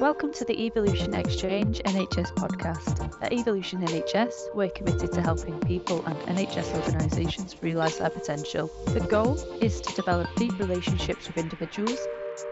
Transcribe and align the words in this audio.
Welcome 0.00 0.32
to 0.34 0.44
the 0.44 0.56
Evolution 0.64 1.12
Exchange 1.12 1.80
NHS 1.80 2.32
podcast. 2.34 3.12
At 3.20 3.32
Evolution 3.32 3.80
NHS, 3.80 4.54
we're 4.54 4.70
committed 4.70 5.10
to 5.10 5.20
helping 5.20 5.58
people 5.58 6.04
and 6.06 6.16
NHS 6.38 6.72
organisations 6.76 7.60
realise 7.60 7.96
their 7.96 8.08
potential. 8.08 8.70
The 8.86 9.00
goal 9.00 9.34
is 9.60 9.80
to 9.80 9.94
develop 9.96 10.32
deep 10.36 10.56
relationships 10.60 11.26
with 11.26 11.36
individuals, 11.36 11.98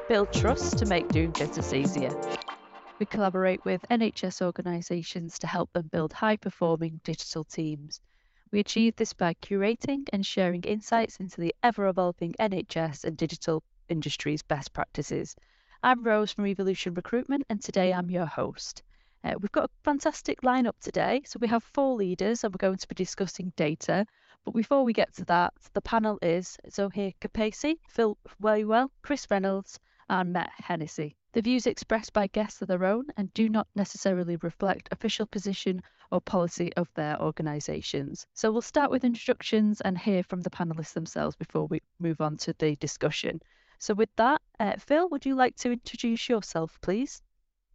build 0.08 0.32
trust 0.32 0.78
to 0.78 0.86
make 0.86 1.06
doing 1.10 1.30
business 1.30 1.72
easier. 1.72 2.10
We 2.98 3.06
collaborate 3.06 3.64
with 3.64 3.84
NHS 3.92 4.42
organisations 4.42 5.38
to 5.38 5.46
help 5.46 5.72
them 5.72 5.88
build 5.92 6.12
high 6.12 6.38
performing 6.38 7.00
digital 7.04 7.44
teams. 7.44 8.00
We 8.50 8.58
achieve 8.58 8.96
this 8.96 9.12
by 9.12 9.34
curating 9.34 10.08
and 10.12 10.26
sharing 10.26 10.62
insights 10.62 11.18
into 11.18 11.40
the 11.40 11.54
ever 11.62 11.86
evolving 11.86 12.34
NHS 12.40 13.04
and 13.04 13.16
digital 13.16 13.62
industry's 13.88 14.42
best 14.42 14.72
practices. 14.72 15.36
I'm 15.86 16.02
Rose 16.02 16.32
from 16.32 16.48
Evolution 16.48 16.94
Recruitment, 16.94 17.44
and 17.48 17.62
today 17.62 17.92
I'm 17.92 18.10
your 18.10 18.26
host. 18.26 18.82
Uh, 19.22 19.34
we've 19.38 19.52
got 19.52 19.66
a 19.66 19.84
fantastic 19.84 20.40
lineup 20.40 20.74
today. 20.80 21.22
So 21.24 21.38
we 21.40 21.46
have 21.46 21.62
four 21.62 21.94
leaders, 21.94 22.42
and 22.42 22.52
we're 22.52 22.58
going 22.58 22.78
to 22.78 22.88
be 22.88 22.96
discussing 22.96 23.52
data. 23.54 24.04
But 24.44 24.54
before 24.54 24.82
we 24.82 24.92
get 24.92 25.14
to 25.14 25.24
that, 25.26 25.54
the 25.74 25.80
panel 25.80 26.18
is 26.22 26.58
Zoher 26.70 27.14
Kapacee, 27.20 27.78
Phil 27.88 28.18
Waywell, 28.42 28.90
Chris 29.02 29.28
Reynolds, 29.30 29.78
and 30.08 30.32
Matt 30.32 30.50
Hennessey. 30.58 31.14
The 31.34 31.42
views 31.42 31.68
expressed 31.68 32.12
by 32.12 32.26
guests 32.26 32.60
are 32.62 32.66
their 32.66 32.84
own 32.84 33.04
and 33.16 33.32
do 33.32 33.48
not 33.48 33.68
necessarily 33.76 34.34
reflect 34.38 34.88
official 34.90 35.26
position 35.26 35.80
or 36.10 36.20
policy 36.20 36.72
of 36.72 36.92
their 36.94 37.16
organisations. 37.22 38.26
So 38.34 38.50
we'll 38.50 38.60
start 38.60 38.90
with 38.90 39.04
introductions 39.04 39.80
and 39.82 39.96
hear 39.96 40.24
from 40.24 40.40
the 40.40 40.50
panelists 40.50 40.94
themselves 40.94 41.36
before 41.36 41.68
we 41.68 41.80
move 42.00 42.20
on 42.20 42.38
to 42.38 42.56
the 42.58 42.74
discussion. 42.74 43.40
So, 43.78 43.94
with 43.94 44.10
that, 44.16 44.40
uh, 44.58 44.76
Phil, 44.78 45.08
would 45.10 45.26
you 45.26 45.34
like 45.34 45.56
to 45.56 45.72
introduce 45.72 46.28
yourself, 46.28 46.78
please? 46.80 47.22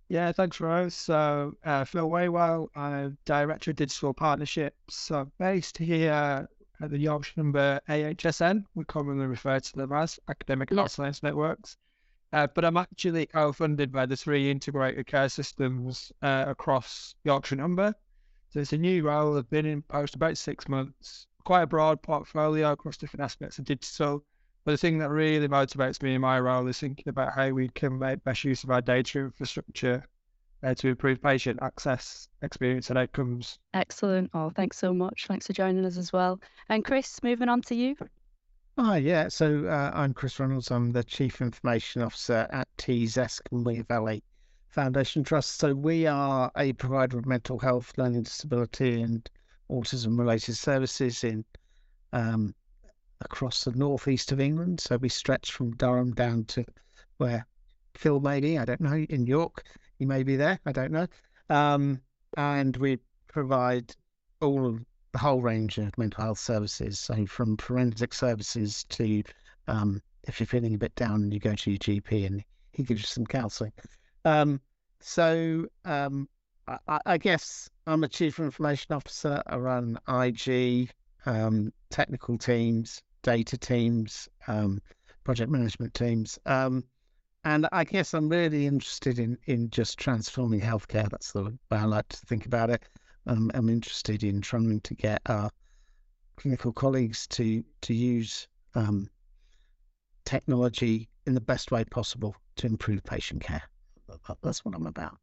Yeah, 0.10 0.32
thanks, 0.32 0.60
Rose. 0.60 0.94
So, 0.94 1.54
uh, 1.64 1.86
Phil 1.86 2.10
Waywell, 2.10 2.68
I'm 2.76 3.18
Director 3.26 3.72
of 3.72 3.78
Digital 3.78 4.14
Partnerships. 4.14 4.96
So, 4.96 5.32
based 5.40 5.78
here 5.78 6.48
at 6.82 6.90
the 6.90 6.98
Yorkshire 6.98 7.34
Humber 7.38 7.80
AHSN, 7.88 8.66
we 8.76 8.84
commonly 8.86 9.28
refer 9.28 9.60
to 9.60 9.74
them 9.78 9.94
as 9.94 10.20
Academic 10.28 10.70
Health 10.70 10.92
Science 10.92 11.24
Networks. 11.24 11.78
Uh, 12.34 12.48
but 12.54 12.66
I'm 12.66 12.78
actually 12.78 13.26
co-funded 13.26 13.92
by 13.92 14.06
the 14.06 14.16
three 14.16 14.50
integrated 14.50 15.06
care 15.06 15.30
systems 15.30 16.12
uh, 16.22 16.46
across 16.48 17.16
Yorkshire 17.24 17.58
Humber. 17.58 17.94
So 18.50 18.60
it's 18.60 18.74
a 18.74 18.78
new 18.78 19.04
role. 19.04 19.38
I've 19.38 19.50
been 19.50 19.66
in 19.66 19.82
post 19.82 20.16
about 20.16 20.38
six 20.38 20.68
months. 20.68 21.28
Quite 21.44 21.64
a 21.64 21.68
broad 21.68 22.02
portfolio 22.02 22.72
across 22.72 22.98
different 22.98 23.24
aspects 23.24 23.60
of 23.60 23.66
digital. 23.66 24.24
But 24.64 24.72
the 24.72 24.78
thing 24.78 25.00
that 25.00 25.10
really 25.10 25.48
motivates 25.48 26.04
me 26.04 26.16
in 26.16 26.22
my 26.22 26.40
role 26.40 26.68
is 26.68 26.80
thinking 26.80 27.10
about 27.10 27.34
how 27.34 27.50
we 27.50 27.70
can 27.70 27.98
make 27.98 28.24
best 28.24 28.44
use 28.44 28.64
of 28.64 28.70
our 28.70 28.82
data 28.82 29.20
infrastructure 29.20 30.06
uh, 30.64 30.76
to 30.76 30.90
improve 30.90 31.22
patient 31.22 31.60
access, 31.62 32.28
experience, 32.44 32.90
and 32.90 33.00
outcomes. 33.00 33.58
Excellent. 33.74 34.30
Oh, 34.34 34.52
thanks 34.52 34.78
so 34.78 34.94
much. 34.94 35.26
Thanks 35.28 35.48
for 35.48 35.54
joining 35.54 35.86
us 35.86 35.98
as 35.98 36.14
well. 36.14 36.40
And 36.70 36.86
Chris, 36.86 37.22
moving 37.24 37.50
on 37.50 37.62
to 37.64 37.76
you. 37.76 37.96
Hi, 38.78 38.98
yeah. 38.98 39.28
So 39.28 39.66
uh, 39.66 39.92
I'm 39.94 40.14
Chris 40.14 40.40
Reynolds. 40.40 40.70
I'm 40.72 40.92
the 40.92 41.04
Chief 41.04 41.42
Information 41.42 42.04
Officer 42.04 42.48
at 42.52 42.68
Tees 42.78 43.18
Esk 43.18 43.48
and 43.52 43.66
Wear 43.66 43.84
Valley 43.84 44.24
Foundation 44.70 45.24
Trust. 45.24 45.58
So 45.58 45.74
we 45.74 46.06
are 46.06 46.52
a 46.56 46.74
provider 46.74 47.18
of 47.18 47.26
mental 47.26 47.58
health, 47.60 47.92
learning 47.98 48.24
disability, 48.24 49.02
and 49.02 49.28
autism 49.70 50.18
related 50.18 50.56
services 50.56 51.24
in 51.24 51.44
um, 52.14 52.54
across 53.22 53.64
the 53.64 53.72
northeast 53.72 54.32
of 54.32 54.40
England. 54.40 54.80
So 54.80 54.98
we 54.98 55.10
stretch 55.10 55.52
from 55.52 55.76
Durham 55.76 56.14
down 56.14 56.46
to 56.46 56.66
where 57.18 57.46
Phil 57.96 58.20
may 58.20 58.40
be. 58.40 58.58
I 58.58 58.66
don't 58.66 58.82
know. 58.82 59.06
In 59.10 59.26
York, 59.26 59.64
he 60.00 60.06
may 60.06 60.24
be 60.24 60.36
there. 60.36 60.60
I 60.66 60.72
don't 60.72 60.92
know. 60.92 61.08
Um, 61.50 62.02
and 62.38 62.76
we 62.78 63.00
provide 63.28 63.96
all 64.42 64.66
of 64.66 64.86
the 65.12 65.20
whole 65.20 65.42
range 65.42 65.78
of 65.78 65.98
mental 65.98 66.24
health 66.24 66.40
services. 66.40 67.00
So 67.00 67.26
from 67.26 67.58
forensic 67.58 68.14
services 68.14 68.86
to 68.90 69.24
um, 69.68 70.02
if 70.24 70.40
you're 70.40 70.48
feeling 70.48 70.76
a 70.76 70.78
bit 70.78 70.96
down, 70.96 71.24
and 71.24 71.34
you 71.34 71.40
go 71.40 71.56
to 71.56 71.72
your 71.72 71.80
GP 71.80 72.26
and 72.26 72.44
he 72.74 72.84
gives 72.84 73.02
you 73.02 73.08
some 73.08 73.26
counselling. 73.26 73.74
Um, 74.26 74.62
so 75.00 75.68
um, 75.86 76.30
I, 76.68 77.00
I, 77.06 77.18
guess 77.18 77.70
I'm 77.88 78.04
a 78.04 78.08
chief 78.08 78.40
information 78.40 78.94
officer. 78.94 79.42
I 79.48 79.58
run 79.58 79.98
IG, 80.08 80.92
um, 81.26 81.74
technical 81.90 82.38
teams, 82.38 83.02
data 83.24 83.58
teams, 83.58 84.30
um, 84.48 84.82
project 85.24 85.52
management 85.52 85.94
teams. 85.94 86.40
Um, 86.46 86.84
and 87.44 87.68
I 87.72 87.84
guess 87.84 88.14
I'm 88.14 88.30
really 88.30 88.68
interested 88.68 89.18
in, 89.18 89.38
in 89.46 89.70
just 89.70 89.98
transforming 89.98 90.62
healthcare. 90.62 91.10
That's 91.10 91.32
the 91.32 91.44
way 91.44 91.52
I 91.72 91.86
like 91.86 92.08
to 92.10 92.18
think 92.18 92.46
about 92.46 92.70
it. 92.70 92.84
Um, 93.28 93.52
I'm 93.54 93.70
interested 93.70 94.24
in 94.24 94.42
trying 94.42 94.80
to 94.82 94.94
get 94.94 95.22
our 95.28 95.50
clinical 96.36 96.72
colleagues 96.72 97.28
to 97.28 97.64
to 97.82 97.94
use 97.94 98.48
um, 98.74 99.10
technology 100.26 101.08
in 101.26 101.34
the 101.34 101.42
best 101.42 101.72
way 101.72 101.84
possible 101.84 102.36
to 102.56 102.68
improve 102.68 103.04
patient 103.04 103.42
care. 103.44 103.62
That's 104.42 104.66
what 104.66 104.76
I'm 104.76 104.88
about. 104.88 105.18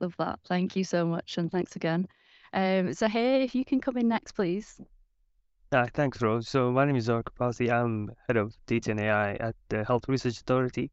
Love 0.00 0.14
that. 0.18 0.40
Thank 0.46 0.76
you 0.76 0.84
so 0.84 1.06
much, 1.06 1.38
and 1.38 1.50
thanks 1.50 1.76
again. 1.76 2.06
Um, 2.52 2.92
so, 2.92 3.08
hey, 3.08 3.42
if 3.42 3.54
you 3.54 3.64
can 3.64 3.80
come 3.80 3.96
in 3.96 4.08
next, 4.08 4.32
please. 4.32 4.80
Uh, 5.74 5.88
thanks, 5.92 6.22
Rose. 6.22 6.48
So 6.48 6.70
my 6.70 6.84
name 6.84 6.94
is 6.94 7.08
Zoher 7.08 7.24
Kapacee. 7.24 7.68
I'm 7.68 8.08
head 8.28 8.36
of 8.36 8.54
data 8.66 8.92
and 8.92 9.00
AI 9.00 9.32
at 9.34 9.56
the 9.70 9.82
Health 9.82 10.04
Research 10.06 10.38
Authority. 10.38 10.92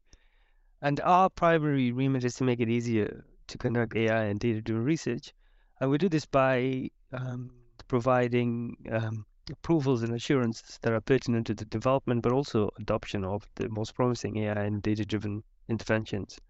And 0.80 0.98
our 1.02 1.30
primary 1.30 1.92
remit 1.92 2.24
is 2.24 2.34
to 2.36 2.44
make 2.44 2.58
it 2.58 2.68
easier 2.68 3.24
to 3.46 3.58
conduct 3.58 3.94
AI 3.94 4.24
and 4.24 4.40
data-driven 4.40 4.82
research. 4.82 5.32
And 5.80 5.88
we 5.88 5.98
do 5.98 6.08
this 6.08 6.26
by 6.26 6.90
um, 7.12 7.52
providing 7.86 8.76
um, 8.90 9.24
approvals 9.52 10.02
and 10.02 10.16
assurances 10.16 10.80
that 10.82 10.92
are 10.92 11.00
pertinent 11.00 11.46
to 11.46 11.54
the 11.54 11.64
development, 11.66 12.22
but 12.22 12.32
also 12.32 12.68
adoption 12.80 13.24
of 13.24 13.46
the 13.54 13.68
most 13.68 13.94
promising 13.94 14.36
AI 14.38 14.64
and 14.64 14.82
data-driven 14.82 15.44
interventions. 15.68 16.40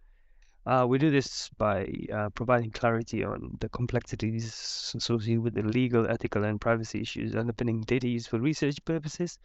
Uh, 0.64 0.86
we 0.88 0.98
do 0.98 1.10
this 1.10 1.50
by 1.58 1.92
uh, 2.14 2.28
providing 2.30 2.70
clarity 2.70 3.24
on 3.24 3.56
the 3.60 3.68
complexities 3.68 4.92
associated 4.94 5.42
with 5.42 5.54
the 5.54 5.62
legal, 5.62 6.08
ethical, 6.08 6.44
and 6.44 6.60
privacy 6.60 7.00
issues 7.00 7.34
underpinning 7.34 7.80
data 7.80 8.08
use 8.08 8.26
for 8.28 8.38
research 8.38 8.76
purposes. 8.84 9.38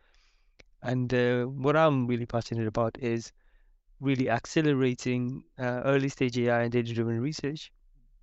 And 0.83 1.11
uh, 1.13 1.45
what 1.45 1.75
I'm 1.75 2.06
really 2.06 2.27
passionate 2.27 2.67
about 2.67 2.97
is 3.00 3.31
really 4.00 4.29
accelerating 4.29 5.44
uh, 5.59 5.81
early 5.85 6.09
stage 6.09 6.38
AI 6.38 6.63
and 6.63 6.72
data 6.72 6.94
driven 6.94 7.19
research 7.19 7.72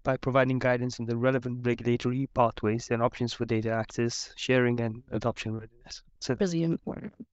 by 0.04 0.16
providing 0.16 0.60
guidance 0.60 1.00
on 1.00 1.06
the 1.06 1.16
relevant 1.16 1.66
regulatory 1.66 2.28
pathways 2.34 2.90
and 2.90 3.02
options 3.02 3.32
for 3.32 3.44
data 3.44 3.70
access, 3.70 4.32
sharing, 4.36 4.78
and 4.80 5.02
adoption 5.10 5.54
readiness. 5.54 6.02
So, 6.20 6.36
Brilliant. 6.36 6.80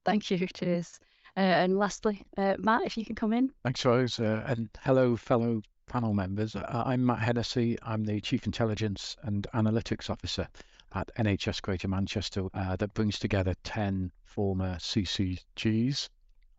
Thank 0.04 0.30
you. 0.30 0.46
Cheers. 0.52 0.98
Uh, 1.36 1.40
and 1.40 1.78
lastly, 1.78 2.22
uh, 2.36 2.56
Matt, 2.58 2.82
if 2.84 2.96
you 2.98 3.06
can 3.06 3.14
come 3.14 3.32
in. 3.32 3.50
Thanks, 3.62 3.84
Rose. 3.84 4.20
Uh, 4.20 4.44
and 4.46 4.68
hello, 4.82 5.16
fellow 5.16 5.62
panel 5.86 6.12
members. 6.12 6.54
I'm 6.56 7.06
Matt 7.06 7.20
Hennessey. 7.20 7.78
I'm 7.82 8.04
the 8.04 8.20
Chief 8.20 8.44
Intelligence 8.44 9.16
and 9.22 9.46
Analytics 9.54 10.10
Officer 10.10 10.46
at 10.94 11.10
NHS 11.16 11.62
Greater 11.62 11.88
Manchester 11.88 12.48
uh, 12.52 12.76
that 12.76 12.92
brings 12.94 13.18
together 13.18 13.54
10 13.64 14.12
former 14.24 14.76
CCGs, 14.76 16.08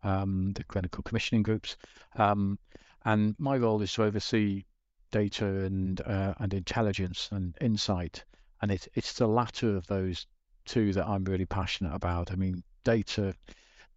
um, 0.02 0.52
the 0.54 0.64
clinical 0.64 1.02
commissioning 1.02 1.42
groups. 1.42 1.76
Um, 2.16 2.58
and 3.04 3.36
my 3.38 3.56
role 3.56 3.80
is 3.82 3.92
to 3.94 4.04
oversee 4.04 4.64
data 5.10 5.46
and 5.46 6.00
uh, 6.00 6.34
and 6.38 6.52
intelligence 6.52 7.28
and 7.30 7.56
insight. 7.60 8.24
And 8.62 8.72
it, 8.72 8.88
it's 8.94 9.14
the 9.14 9.28
latter 9.28 9.76
of 9.76 9.86
those 9.86 10.26
two 10.64 10.92
that 10.94 11.06
I'm 11.06 11.24
really 11.24 11.46
passionate 11.46 11.94
about. 11.94 12.32
I 12.32 12.34
mean, 12.34 12.62
data 12.82 13.34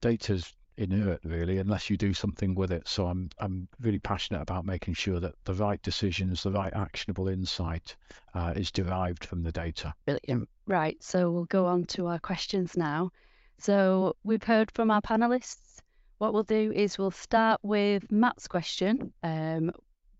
data's 0.01 0.53
inert 0.77 1.19
really 1.23 1.57
unless 1.57 1.89
you 1.89 1.97
do 1.97 2.13
something 2.13 2.55
with 2.55 2.71
it. 2.71 2.87
So 2.87 3.07
i'm 3.07 3.29
i'm 3.39 3.67
really 3.81 3.99
passionate 3.99 4.41
about 4.41 4.65
making 4.65 4.93
sure 4.93 5.19
that 5.19 5.35
the 5.45 5.53
right 5.53 5.81
decisions 5.81 6.43
the 6.43 6.51
right 6.51 6.73
actionable 6.73 7.27
insight 7.27 7.95
uh, 8.33 8.53
is 8.55 8.71
derived 8.71 9.25
from 9.25 9.43
the 9.43 9.51
data. 9.51 9.93
Brilliant. 10.05 10.49
Right 10.65 11.01
so 11.03 11.31
we'll 11.31 11.45
go 11.45 11.65
on 11.65 11.85
to 11.85 12.07
our 12.07 12.19
questions 12.19 12.77
now. 12.77 13.11
So 13.59 14.15
we've 14.23 14.43
heard 14.43 14.71
from 14.71 14.91
our 14.91 15.01
panelists. 15.01 15.79
What 16.19 16.33
we'll 16.33 16.43
do 16.43 16.71
is 16.75 16.97
we'll 16.97 17.11
start 17.11 17.59
with 17.63 18.11
matt's 18.11 18.47
question. 18.47 19.13
Um, 19.23 19.71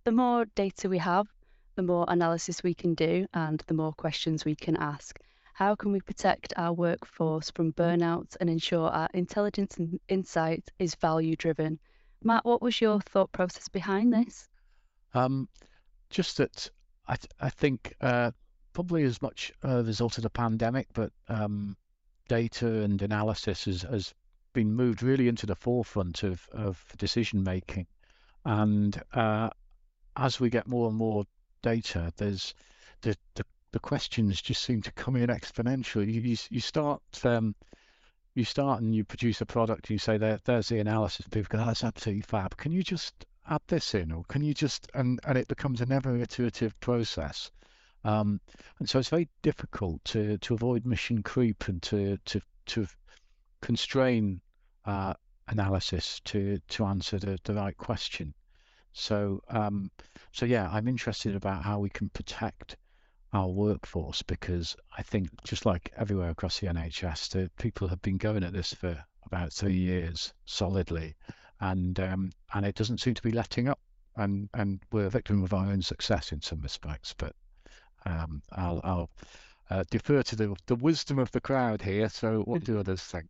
the 0.03 0.12
more 0.12 0.45
data 0.45 0.89
we 0.89 1.00
have 1.00 1.27
the 1.77 1.83
more 1.83 2.06
analysis 2.10 2.63
we 2.63 2.74
can 2.74 2.95
do 2.95 3.27
and 3.33 3.63
the 3.68 3.74
more 3.74 3.94
questions 3.94 4.44
we 4.44 4.56
can 4.56 4.75
ask 4.77 5.19
how 5.57 5.74
can 5.74 5.92
we 5.92 6.00
protect 6.00 6.54
our 6.56 6.71
workforce 6.71 7.50
from 7.50 7.74
burnout 7.74 8.38
and 8.39 8.48
ensure 8.48 8.89
our 8.89 9.09
intelligence 9.15 9.75
and 9.77 10.00
insight 10.07 10.69
is 10.77 10.94
value 10.94 11.36
driven? 11.36 11.80
Matt, 12.21 12.45
what 12.45 12.62
was 12.62 12.80
your 12.80 13.01
thought 13.01 13.31
process 13.31 13.68
behind 13.68 14.13
this? 14.13 14.48
Um, 15.15 15.50
just 16.12 16.38
that 16.38 16.69
I, 17.07 17.15
th- 17.15 17.31
I 17.39 17.50
think 17.50 17.95
uh, 18.01 18.30
probably 18.74 19.01
as 19.01 19.19
much 19.19 19.51
a 19.63 19.81
result 19.81 20.19
of 20.19 20.21
the 20.21 20.30
pandemic, 20.30 20.89
but 20.94 21.12
um, 21.27 21.75
data 22.27 22.83
and 22.83 23.01
analysis 23.01 23.65
has, 23.65 23.81
has 23.81 24.13
been 24.53 24.71
moved 24.71 25.01
really 25.01 25.27
into 25.27 25.48
the 25.48 25.56
forefront 25.56 26.21
of, 26.21 26.48
of 26.51 26.86
decision 27.00 27.42
making. 27.44 27.88
And 28.45 29.01
uh, 29.12 29.50
as 30.15 30.39
we 30.39 30.51
get 30.51 30.68
more 30.68 30.88
and 30.88 30.98
more 30.98 31.25
data, 31.63 32.13
there's 32.15 32.53
the 33.01 33.18
the, 33.33 33.44
the 33.77 33.81
questions 33.81 34.41
just 34.41 34.63
seem 34.63 34.81
to 34.81 34.91
come 34.94 35.15
in 35.15 35.29
exponentially. 35.29 36.12
You 36.12 36.21
you, 36.21 36.38
you 36.50 36.59
start 36.59 37.03
um, 37.24 37.53
you 38.33 38.44
start 38.44 38.81
and 38.81 38.95
you 38.95 39.03
produce 39.03 39.39
a 39.39 39.45
product. 39.45 39.85
and 39.85 39.91
You 39.91 40.00
say 40.00 40.18
there 40.18 40.39
there's 40.45 40.69
the 40.69 40.79
analysis. 40.79 41.27
People 41.27 41.59
go, 41.59 41.63
that's 41.63 41.83
absolutely 41.83 42.24
fab. 42.24 42.57
Can 42.57 42.71
you 42.71 42.81
just 42.81 43.13
add 43.47 43.62
this 43.68 43.94
in, 43.94 44.12
or 44.12 44.24
can 44.24 44.41
you 44.41 44.56
just 44.56 44.89
and 44.95 45.19
and 45.27 45.38
it 45.38 45.47
becomes 45.47 45.81
a 45.81 45.85
never 45.85 46.18
iterative 46.18 46.74
process. 46.79 47.51
Um, 48.03 48.41
and 48.79 48.89
so 48.89 48.97
it's 48.97 49.09
very 49.09 49.29
difficult 49.44 50.03
to 50.06 50.39
to 50.39 50.56
avoid 50.56 50.83
mission 50.88 51.21
creep 51.21 51.68
and 51.68 51.79
to 51.83 52.18
to 52.25 52.41
to 52.74 52.88
constrain 53.62 54.41
uh, 54.85 55.13
analysis 55.50 56.19
to 56.21 56.57
to 56.69 56.85
answer 56.85 57.19
the, 57.19 57.38
the 57.44 57.53
right 57.53 57.77
question. 57.77 58.33
So 58.94 59.44
um, 59.50 59.91
so 60.31 60.47
yeah, 60.47 60.68
I'm 60.71 60.88
interested 60.88 61.35
about 61.35 61.62
how 61.63 61.77
we 61.77 61.91
can 61.91 62.09
protect 62.09 62.75
our 63.38 63.48
workforce 63.48 64.24
because 64.24 64.75
I 64.98 65.04
think 65.04 65.30
just 65.44 65.66
like 65.66 65.94
everywhere 65.95 66.31
across 66.31 66.60
the 66.60 66.68
NHS, 66.68 67.30
the 67.30 67.51
people 67.60 67.88
have 67.88 68.01
been 68.01 68.18
going 68.18 68.44
at 68.44 68.51
this 68.51 68.74
for 68.74 68.98
about 69.28 69.54
three 69.54 69.75
years 69.75 70.34
solidly, 70.45 71.16
and 71.62 72.00
um, 72.00 72.31
and 72.54 72.66
it 72.66 72.75
doesn't 72.75 73.00
seem 73.00 73.13
to 73.13 73.22
be 73.22 73.31
letting 73.31 73.69
up. 73.69 73.80
And 74.16 74.50
and 74.56 74.80
we're 74.92 75.06
a 75.06 75.12
victim 75.12 75.44
of 75.44 75.54
our 75.54 75.68
own 75.68 75.84
success 75.84 76.31
in 76.31 76.42
some 76.42 76.62
respects. 76.62 77.13
But 77.16 77.34
um, 78.07 78.42
I'll 78.51 78.81
I'll 78.84 79.10
uh, 79.69 79.84
defer 79.92 80.24
to 80.24 80.36
the 80.36 80.56
the 80.66 80.75
wisdom 80.75 81.19
of 81.19 81.31
the 81.31 81.42
crowd 81.42 81.81
here. 81.81 82.10
So 82.10 82.42
what 82.42 82.63
do 82.63 82.80
others 82.80 83.04
think? 83.04 83.28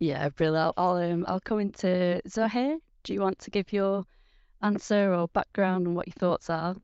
Yeah, 0.00 0.28
brilliant. 0.30 0.74
I'll 0.76 0.96
um, 0.96 1.24
I'll 1.28 1.40
come 1.40 1.60
into 1.60 2.20
Zoher. 2.28 2.78
Do 3.04 3.14
you 3.14 3.20
want 3.20 3.38
to 3.40 3.50
give 3.50 3.72
your 3.72 4.04
answer 4.60 5.14
or 5.14 5.28
background 5.28 5.86
and 5.86 5.94
what 5.94 6.08
your 6.08 6.14
thoughts 6.18 6.50
are? 6.50 6.74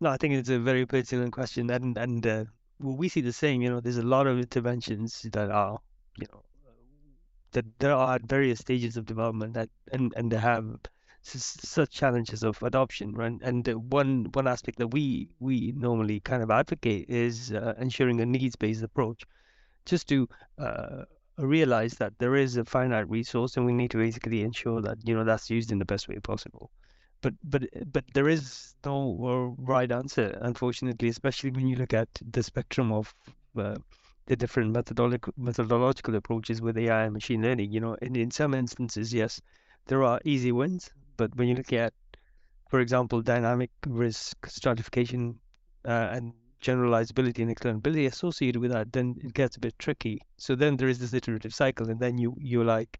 No, 0.00 0.10
I 0.10 0.16
think 0.16 0.34
it's 0.34 0.48
a 0.48 0.58
very 0.58 0.86
pertinent 0.86 1.32
question, 1.32 1.70
and 1.70 1.96
and 1.96 2.26
uh, 2.26 2.44
well, 2.80 2.96
we 2.96 3.08
see 3.08 3.20
the 3.20 3.32
same. 3.32 3.62
You 3.62 3.70
know, 3.70 3.80
there's 3.80 3.96
a 3.96 4.02
lot 4.02 4.26
of 4.26 4.36
interventions 4.38 5.22
that 5.32 5.50
are, 5.52 5.78
you 6.16 6.26
know, 6.32 6.44
that 7.52 7.64
there 7.78 7.92
are 7.94 8.14
at 8.14 8.22
various 8.22 8.60
stages 8.60 8.96
of 8.96 9.04
development 9.04 9.52
that 9.54 9.68
and 9.92 10.12
and 10.16 10.32
they 10.32 10.38
have 10.38 10.76
such 11.22 11.90
challenges 11.90 12.42
of 12.42 12.62
adoption, 12.62 13.12
right? 13.14 13.38
And 13.42 13.66
one 13.90 14.26
one 14.32 14.46
aspect 14.48 14.78
that 14.78 14.88
we 14.88 15.28
we 15.40 15.72
normally 15.76 16.20
kind 16.20 16.42
of 16.42 16.50
advocate 16.50 17.08
is 17.10 17.52
uh, 17.52 17.74
ensuring 17.78 18.20
a 18.20 18.26
needs-based 18.26 18.82
approach, 18.82 19.24
just 19.86 20.08
to 20.08 20.28
uh, 20.58 21.04
realize 21.38 21.94
that 21.96 22.18
there 22.18 22.36
is 22.36 22.56
a 22.56 22.64
finite 22.64 23.08
resource 23.10 23.56
and 23.56 23.66
we 23.66 23.72
need 23.74 23.90
to 23.92 23.98
basically 23.98 24.42
ensure 24.42 24.80
that 24.82 24.98
you 25.06 25.14
know 25.14 25.24
that's 25.24 25.50
used 25.50 25.72
in 25.72 25.78
the 25.78 25.84
best 25.84 26.08
way 26.08 26.18
possible. 26.20 26.70
But 27.20 27.34
but 27.44 27.64
but 27.92 28.04
there 28.14 28.28
is 28.28 28.74
no 28.84 29.54
right 29.58 29.90
answer, 29.90 30.36
unfortunately, 30.40 31.08
especially 31.08 31.50
when 31.50 31.66
you 31.68 31.76
look 31.76 31.92
at 31.94 32.08
the 32.30 32.42
spectrum 32.42 32.90
of 32.92 33.14
uh, 33.56 33.76
the 34.26 34.36
different 34.36 34.72
methodological 34.72 35.32
methodological 35.36 36.14
approaches 36.16 36.60
with 36.60 36.76
AI 36.78 37.04
and 37.04 37.12
machine 37.14 37.42
learning. 37.42 37.72
You 37.72 37.80
know, 37.80 37.94
in, 38.02 38.16
in 38.16 38.30
some 38.30 38.54
instances, 38.54 39.12
yes, 39.14 39.40
there 39.86 40.02
are 40.04 40.20
easy 40.24 40.52
wins, 40.52 40.90
but 41.16 41.34
when 41.36 41.48
you 41.48 41.54
look 41.54 41.72
at, 41.72 41.92
for 42.68 42.80
example, 42.80 43.22
dynamic 43.22 43.70
risk 43.86 44.46
stratification 44.46 45.38
uh, 45.86 46.08
and 46.12 46.32
generalizability 46.62 47.40
and 47.42 47.54
explainability 47.54 48.06
associated 48.06 48.60
with 48.60 48.70
that, 48.72 48.92
then 48.92 49.14
it 49.22 49.32
gets 49.34 49.56
a 49.56 49.60
bit 49.60 49.78
tricky. 49.78 50.20
So 50.36 50.54
then 50.54 50.76
there 50.76 50.88
is 50.88 50.98
this 50.98 51.14
iterative 51.14 51.54
cycle, 51.54 51.88
and 51.90 52.00
then 52.00 52.18
you 52.18 52.36
you're 52.38 52.64
like, 52.64 52.98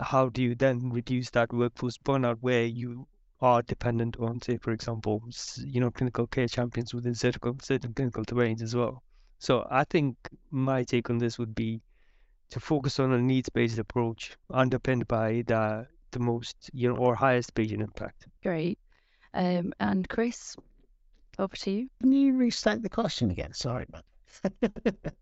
how 0.00 0.28
do 0.28 0.42
you 0.42 0.54
then 0.54 0.90
reduce 0.90 1.30
that 1.30 1.52
workforce 1.52 1.98
burnout 1.98 2.38
where 2.40 2.64
you 2.64 3.06
are 3.40 3.62
dependent 3.62 4.16
on, 4.18 4.40
say, 4.40 4.56
for 4.56 4.70
example, 4.70 5.22
you 5.64 5.80
know, 5.80 5.90
clinical 5.90 6.26
care 6.26 6.48
champions 6.48 6.94
within 6.94 7.14
certain 7.14 7.60
certain 7.60 7.92
clinical 7.92 8.22
domains 8.22 8.62
as 8.62 8.74
well. 8.74 9.02
So 9.38 9.66
I 9.70 9.84
think 9.84 10.16
my 10.50 10.84
take 10.84 11.10
on 11.10 11.18
this 11.18 11.38
would 11.38 11.54
be 11.54 11.82
to 12.50 12.60
focus 12.60 13.00
on 13.00 13.12
a 13.12 13.18
needs-based 13.18 13.78
approach 13.78 14.36
underpinned 14.50 15.08
by 15.08 15.42
the 15.46 15.86
the 16.12 16.20
most, 16.20 16.70
you 16.72 16.88
know, 16.88 16.96
or 16.96 17.14
highest 17.14 17.54
patient 17.54 17.82
impact. 17.82 18.26
Great. 18.42 18.78
Um, 19.34 19.72
and 19.80 20.08
Chris, 20.08 20.56
over 21.38 21.56
to 21.56 21.70
you. 21.70 21.88
Can 22.00 22.12
you 22.12 22.36
restate 22.36 22.82
the 22.82 22.90
question 22.90 23.30
again? 23.30 23.54
Sorry, 23.54 23.86
Matt. 23.90 24.74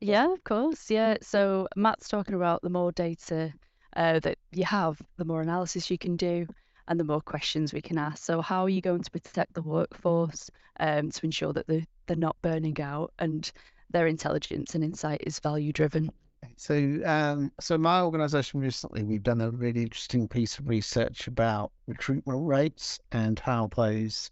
yeah, 0.00 0.32
of 0.32 0.42
course. 0.44 0.90
Yeah. 0.90 1.16
So 1.20 1.68
Matt's 1.76 2.08
talking 2.08 2.36
about 2.36 2.62
the 2.62 2.70
more 2.70 2.92
data 2.92 3.52
uh, 3.98 4.20
that 4.20 4.38
you 4.52 4.64
have, 4.64 5.02
the 5.16 5.24
more 5.24 5.42
analysis 5.42 5.90
you 5.90 5.98
can 5.98 6.16
do, 6.16 6.46
and 6.86 6.98
the 6.98 7.04
more 7.04 7.20
questions 7.20 7.72
we 7.72 7.82
can 7.82 7.98
ask. 7.98 8.24
So, 8.24 8.40
how 8.40 8.62
are 8.62 8.68
you 8.68 8.80
going 8.80 9.02
to 9.02 9.10
protect 9.10 9.54
the 9.54 9.62
workforce 9.62 10.50
um, 10.78 11.10
to 11.10 11.26
ensure 11.26 11.52
that 11.52 11.66
they're, 11.66 11.84
they're 12.06 12.16
not 12.16 12.36
burning 12.40 12.80
out 12.80 13.12
and 13.18 13.50
their 13.90 14.06
intelligence 14.06 14.76
and 14.76 14.84
insight 14.84 15.24
is 15.26 15.40
value 15.40 15.72
driven? 15.72 16.10
So, 16.56 17.00
um, 17.04 17.50
so 17.60 17.76
my 17.76 18.00
organisation 18.00 18.60
recently 18.60 19.02
we've 19.02 19.22
done 19.22 19.40
a 19.40 19.50
really 19.50 19.82
interesting 19.82 20.28
piece 20.28 20.60
of 20.60 20.68
research 20.68 21.26
about 21.26 21.72
recruitment 21.88 22.46
rates 22.46 23.00
and 23.10 23.36
how 23.38 23.68
those, 23.74 24.30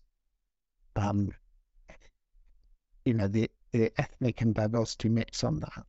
um, 0.95 1.33
you 3.05 3.15
know, 3.15 3.27
the 3.27 3.51
the 3.73 3.93
ethnic 3.99 4.41
and 4.41 4.55
diversity 4.55 5.09
mix 5.09 5.43
on 5.43 5.59
that. 5.61 5.85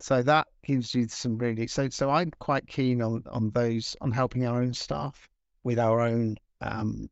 So 0.00 0.22
that 0.22 0.48
gives 0.64 0.94
you 0.94 1.08
some 1.08 1.38
really 1.38 1.66
so 1.66 1.88
so 1.88 2.10
I'm 2.10 2.30
quite 2.38 2.66
keen 2.66 3.00
on 3.00 3.22
on 3.30 3.50
those 3.50 3.96
on 4.00 4.10
helping 4.10 4.46
our 4.46 4.60
own 4.60 4.74
staff 4.74 5.28
with 5.62 5.78
our 5.78 6.00
own 6.00 6.36
um, 6.60 7.08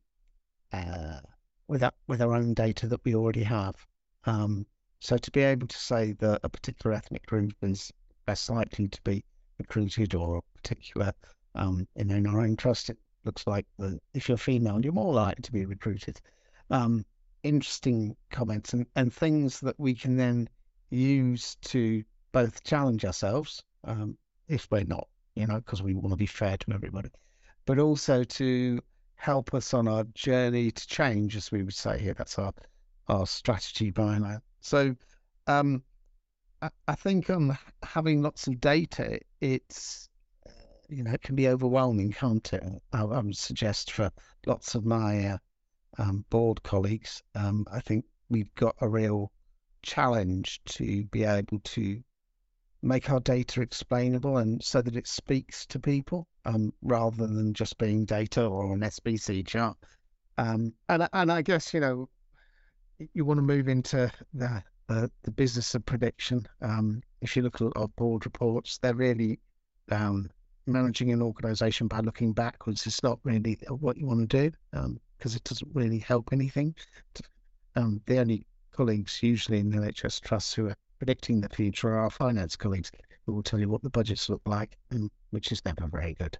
uh, 0.71 1.19
with 1.67 1.83
our, 1.83 1.93
with 2.07 2.21
our 2.21 2.33
own 2.33 2.53
data 2.53 2.87
that 2.87 3.03
we 3.03 3.15
already 3.15 3.43
have. 3.43 3.75
Um, 4.25 4.65
so 4.99 5.17
to 5.17 5.31
be 5.31 5.41
able 5.41 5.67
to 5.67 5.77
say 5.77 6.13
that 6.13 6.41
a 6.43 6.49
particular 6.49 6.95
ethnic 6.95 7.25
group 7.25 7.53
is 7.61 7.91
less 8.27 8.49
likely 8.49 8.87
to 8.87 9.01
be 9.03 9.23
recruited 9.59 10.15
or 10.15 10.37
a 10.37 10.41
particular 10.57 11.13
um, 11.55 11.87
in, 11.95 12.09
in 12.09 12.27
our 12.27 12.41
own 12.41 12.55
trust, 12.55 12.89
it 12.89 12.97
looks 13.25 13.45
like 13.45 13.65
the, 13.77 13.99
if 14.13 14.27
you're 14.27 14.37
female, 14.37 14.79
you're 14.81 14.93
more 14.93 15.13
likely 15.13 15.41
to 15.43 15.51
be 15.51 15.65
recruited. 15.65 16.19
Um, 16.69 17.05
interesting 17.43 18.15
comments 18.31 18.73
and, 18.73 18.85
and 18.95 19.13
things 19.13 19.59
that 19.59 19.79
we 19.79 19.93
can 19.93 20.15
then 20.17 20.49
use 20.89 21.55
to 21.63 22.03
both 22.33 22.63
challenge 22.65 23.05
ourselves, 23.05 23.63
um, 23.85 24.17
if 24.49 24.67
we're 24.69 24.83
not, 24.83 25.07
you 25.35 25.47
know, 25.47 25.55
because 25.55 25.81
we 25.81 25.93
want 25.93 26.11
to 26.11 26.17
be 26.17 26.25
fair 26.25 26.57
to 26.57 26.73
everybody, 26.73 27.09
but 27.65 27.79
also 27.79 28.25
to 28.25 28.81
help 29.15 29.53
us 29.53 29.73
on 29.73 29.87
our 29.87 30.03
journey 30.13 30.71
to 30.71 30.87
change, 30.87 31.37
as 31.37 31.51
we 31.51 31.63
would 31.63 31.73
say 31.73 31.97
here. 31.97 32.13
That's 32.13 32.37
our 32.37 32.53
our 33.07 33.25
strategy 33.25 33.91
behind 33.91 34.25
that. 34.25 34.41
So, 34.59 34.95
um, 35.47 35.83
I, 36.61 36.69
I 36.87 36.95
think 36.95 37.29
on 37.29 37.57
having 37.83 38.21
lots 38.21 38.47
of 38.47 38.59
data, 38.59 39.19
it's 39.39 40.09
you 40.89 41.03
know 41.03 41.11
it 41.11 41.21
can 41.21 41.35
be 41.35 41.47
overwhelming, 41.47 42.11
can't 42.11 42.51
it? 42.51 42.63
I, 42.91 43.03
I 43.03 43.19
would 43.21 43.37
suggest 43.37 43.91
for 43.91 44.11
lots 44.45 44.75
of 44.75 44.85
my 44.85 45.27
uh, 45.27 45.37
um, 45.97 46.25
board 46.29 46.63
colleagues, 46.63 47.21
um, 47.35 47.65
I 47.71 47.79
think 47.79 48.05
we've 48.29 48.53
got 48.55 48.75
a 48.81 48.89
real 48.89 49.31
challenge 49.83 50.61
to 50.65 51.03
be 51.05 51.23
able 51.23 51.59
to 51.59 52.01
make 52.83 53.09
our 53.09 53.21
data 53.21 53.61
explainable 53.61 54.37
and 54.37 54.61
so 54.61 54.81
that 54.81 54.95
it 54.95 55.07
speaks 55.07 55.65
to 55.65 55.79
people 55.79 56.27
um, 56.45 56.73
rather 56.81 57.25
than 57.25 57.53
just 57.53 57.77
being 57.77 58.05
data 58.05 58.45
or 58.45 58.73
an 58.73 58.81
SPC 58.81 59.47
chart. 59.47 59.77
Um, 60.37 60.73
and 60.89 61.07
and 61.13 61.31
I 61.31 61.41
guess 61.41 61.73
you 61.73 61.79
know 61.79 62.09
you 63.13 63.25
want 63.25 63.37
to 63.37 63.43
move 63.43 63.67
into 63.67 64.11
the 64.33 64.63
the, 64.87 65.09
the 65.23 65.31
business 65.31 65.75
of 65.75 65.85
prediction. 65.85 66.45
Um, 66.61 67.01
if 67.21 67.35
you 67.35 67.41
look 67.41 67.61
at 67.61 67.71
our 67.75 67.87
board 67.87 68.25
reports, 68.25 68.77
they're 68.79 68.93
really 68.93 69.39
um, 69.89 70.29
managing 70.65 71.11
an 71.13 71.21
organisation 71.21 71.87
by 71.87 71.99
looking 71.99 72.33
backwards. 72.33 72.85
It's 72.85 73.01
not 73.01 73.19
really 73.23 73.57
what 73.69 73.97
you 73.97 74.07
want 74.07 74.29
to 74.29 74.49
do 74.49 74.55
because 74.71 75.33
um, 75.33 75.35
it 75.37 75.43
doesn't 75.45 75.71
really 75.73 75.99
help 75.99 76.29
anything. 76.33 76.75
Um, 77.75 78.01
the 78.05 78.19
only 78.19 78.45
colleagues 78.71 79.23
usually 79.23 79.59
in 79.59 79.69
the 79.69 79.77
NHS 79.77 80.19
trusts 80.21 80.53
who 80.53 80.67
are 80.67 80.75
predicting 81.03 81.41
the 81.41 81.49
future 81.49 81.89
are 81.89 81.99
our 81.99 82.09
finance 82.09 82.55
colleagues 82.55 82.89
who 83.25 83.33
will 83.33 83.43
tell 83.43 83.59
you 83.59 83.67
what 83.67 83.83
the 83.83 83.89
budgets 83.89 84.29
look 84.29 84.41
like, 84.45 84.77
which 85.31 85.51
is 85.51 85.61
never 85.65 85.85
very 85.87 86.13
good. 86.13 86.37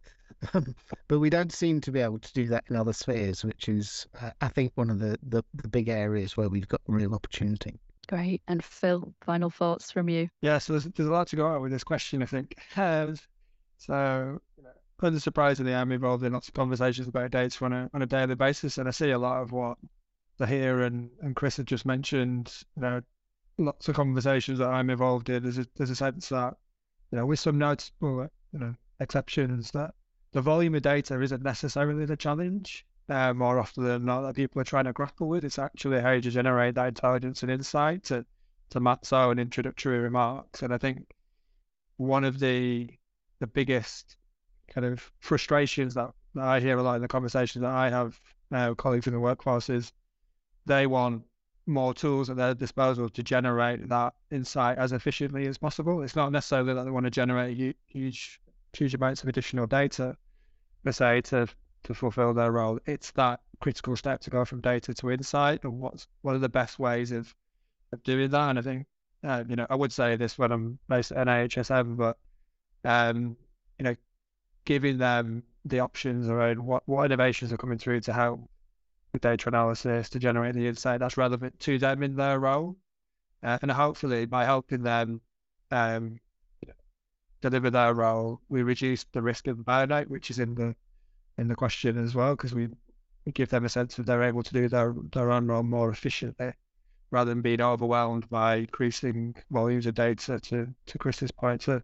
but 1.09 1.19
we 1.19 1.29
don't 1.29 1.51
seem 1.51 1.81
to 1.81 1.91
be 1.91 1.99
able 1.99 2.17
to 2.17 2.31
do 2.31 2.47
that 2.47 2.63
in 2.69 2.77
other 2.77 2.93
spheres, 2.93 3.43
which 3.43 3.67
is, 3.67 4.07
uh, 4.21 4.29
I 4.39 4.47
think, 4.47 4.71
one 4.75 4.89
of 4.89 4.99
the, 4.99 5.19
the, 5.21 5.43
the 5.53 5.67
big 5.67 5.89
areas 5.89 6.37
where 6.37 6.47
we've 6.47 6.67
got 6.69 6.79
real 6.87 7.13
opportunity. 7.13 7.77
Great. 8.07 8.41
And 8.47 8.63
Phil, 8.63 9.13
final 9.19 9.49
thoughts 9.49 9.91
from 9.91 10.07
you? 10.07 10.29
Yeah, 10.41 10.59
so 10.59 10.71
there's, 10.71 10.85
there's 10.85 11.09
a 11.09 11.11
lot 11.11 11.27
to 11.27 11.35
go 11.35 11.45
out 11.45 11.61
with 11.61 11.73
this 11.73 11.83
question, 11.83 12.23
I 12.23 12.27
think. 12.27 12.55
Um, 12.77 13.17
so, 13.75 14.39
you 14.55 14.63
know, 14.63 14.69
unsurprisingly, 15.01 15.75
I'm 15.75 15.91
involved 15.91 16.23
in 16.23 16.31
lots 16.31 16.47
of 16.47 16.53
conversations 16.53 17.09
about 17.09 17.31
dates 17.31 17.61
on 17.61 17.73
a, 17.73 17.89
on 17.93 18.01
a 18.01 18.05
daily 18.05 18.35
basis, 18.35 18.77
and 18.77 18.87
I 18.87 18.91
see 18.91 19.11
a 19.11 19.19
lot 19.19 19.41
of 19.41 19.51
what 19.51 19.77
Zoher 20.39 20.87
and, 20.87 21.09
and 21.21 21.35
Chris 21.35 21.57
have 21.57 21.65
just 21.65 21.85
mentioned, 21.85 22.53
you 22.77 22.81
know, 22.81 23.01
lots 23.57 23.87
of 23.87 23.95
conversations 23.95 24.59
that 24.59 24.69
I'm 24.69 24.89
involved 24.89 25.29
in, 25.29 25.43
there's 25.43 25.57
a, 25.57 25.67
there's 25.75 25.89
a 25.89 25.95
sense 25.95 26.29
that, 26.29 26.55
you 27.11 27.17
know, 27.17 27.25
with 27.25 27.39
some 27.39 27.57
noticeable, 27.57 28.27
you 28.51 28.59
know, 28.59 28.75
exceptions, 28.99 29.71
that 29.71 29.93
the 30.31 30.41
volume 30.41 30.75
of 30.75 30.81
data 30.81 31.21
isn't 31.21 31.43
necessarily 31.43 32.05
the 32.05 32.17
challenge. 32.17 32.85
uh, 33.09 33.33
more 33.33 33.59
often 33.59 33.83
than 33.83 34.05
not 34.05 34.21
that 34.21 34.35
people 34.35 34.61
are 34.61 34.65
trying 34.65 34.85
to 34.85 34.93
grapple 34.93 35.27
with. 35.27 35.43
It's 35.43 35.59
actually 35.59 36.01
how 36.01 36.11
you 36.11 36.21
generate 36.21 36.75
that 36.75 36.87
intelligence 36.87 37.43
and 37.43 37.51
insight 37.51 38.05
to, 38.05 38.25
to 38.69 38.79
Matt's 38.79 39.11
own 39.11 39.39
introductory 39.39 39.99
remarks. 39.99 40.61
And 40.63 40.73
I 40.73 40.77
think 40.77 41.13
one 41.97 42.23
of 42.23 42.39
the 42.39 42.89
the 43.39 43.47
biggest 43.47 44.15
kind 44.73 44.85
of 44.85 45.11
frustrations 45.19 45.95
that, 45.95 46.11
that 46.33 46.43
I 46.45 46.61
hear 46.61 46.77
a 46.77 46.83
lot 46.83 46.95
in 46.95 47.01
the 47.01 47.09
conversations 47.09 47.61
that 47.61 47.71
I 47.71 47.89
have 47.89 48.17
now 48.49 48.69
with 48.69 48.77
colleagues 48.77 49.07
in 49.07 49.13
the 49.13 49.19
workforce 49.19 49.69
is 49.69 49.91
they 50.65 50.87
want 50.87 51.23
more 51.65 51.93
tools 51.93 52.29
at 52.29 52.35
their 52.35 52.53
disposal 52.53 53.09
to 53.09 53.23
generate 53.23 53.87
that 53.89 54.13
insight 54.31 54.77
as 54.77 54.91
efficiently 54.91 55.47
as 55.47 55.57
possible. 55.57 56.01
It's 56.01 56.15
not 56.15 56.31
necessarily 56.31 56.73
that 56.73 56.83
they 56.83 56.91
want 56.91 57.05
to 57.05 57.11
generate 57.11 57.75
huge, 57.87 58.39
huge 58.73 58.93
amounts 58.93 59.23
of 59.23 59.29
additional 59.29 59.67
data, 59.67 60.17
per 60.83 60.91
se, 60.91 61.21
to 61.21 61.47
to 61.83 61.93
fulfill 61.93 62.33
their 62.33 62.51
role. 62.51 62.79
It's 62.85 63.11
that 63.11 63.41
critical 63.59 63.95
step 63.95 64.21
to 64.21 64.29
go 64.29 64.45
from 64.45 64.61
data 64.61 64.93
to 64.93 65.11
insight, 65.11 65.63
and 65.63 65.79
what's 65.79 66.07
what 66.21 66.35
are 66.35 66.39
the 66.39 66.49
best 66.49 66.79
ways 66.79 67.11
of 67.11 67.33
of 67.91 68.03
doing 68.03 68.29
that. 68.29 68.49
And 68.49 68.59
I 68.59 68.61
think, 68.61 68.87
uh, 69.23 69.43
you 69.47 69.55
know, 69.55 69.67
I 69.69 69.75
would 69.75 69.93
say 69.93 70.15
this 70.15 70.37
when 70.37 70.51
I'm 70.51 70.79
based 70.89 71.11
at 71.11 71.27
AHSN, 71.27 71.95
but 71.95 72.17
um, 72.83 73.37
you 73.79 73.83
know, 73.83 73.95
giving 74.65 74.97
them 74.97 75.43
the 75.65 75.79
options 75.79 76.27
around 76.27 76.65
what 76.65 76.83
what 76.85 77.05
innovations 77.05 77.53
are 77.53 77.57
coming 77.57 77.77
through 77.77 78.01
to 78.01 78.13
help 78.13 78.49
data 79.19 79.49
analysis 79.49 80.09
to 80.09 80.19
generate 80.19 80.55
the 80.55 80.67
insight 80.67 80.99
that's 80.99 81.17
relevant 81.17 81.59
to 81.59 81.77
them 81.77 82.03
in 82.03 82.15
their 82.15 82.39
role. 82.39 82.75
Uh, 83.43 83.59
and 83.61 83.71
hopefully, 83.71 84.25
by 84.25 84.45
helping 84.45 84.81
them 84.81 85.21
um, 85.71 86.19
deliver 87.41 87.69
their 87.69 87.93
role, 87.93 88.39
we 88.49 88.63
reduce 88.63 89.03
the 89.11 89.21
risk 89.21 89.47
of 89.47 89.57
burnout, 89.57 90.07
which 90.07 90.31
is 90.31 90.39
in 90.39 90.55
the 90.55 90.75
in 91.37 91.47
the 91.47 91.55
question 91.55 91.97
as 91.97 92.15
well, 92.15 92.35
because 92.35 92.53
we, 92.53 92.69
give 93.33 93.49
them 93.49 93.65
a 93.65 93.69
sense 93.69 93.95
that 93.95 94.05
they're 94.05 94.23
able 94.23 94.43
to 94.43 94.53
do 94.53 94.67
their 94.67 94.95
their 95.11 95.31
own 95.31 95.47
role 95.47 95.63
more 95.63 95.89
efficiently, 95.89 96.53
rather 97.11 97.31
than 97.31 97.41
being 97.41 97.61
overwhelmed 97.61 98.29
by 98.29 98.55
increasing 98.55 99.35
volumes 99.51 99.85
of 99.85 99.93
data. 99.95 100.39
To 100.39 100.73
to 100.85 100.97
Chris's 100.97 101.31
point, 101.31 101.61
so 101.61 101.81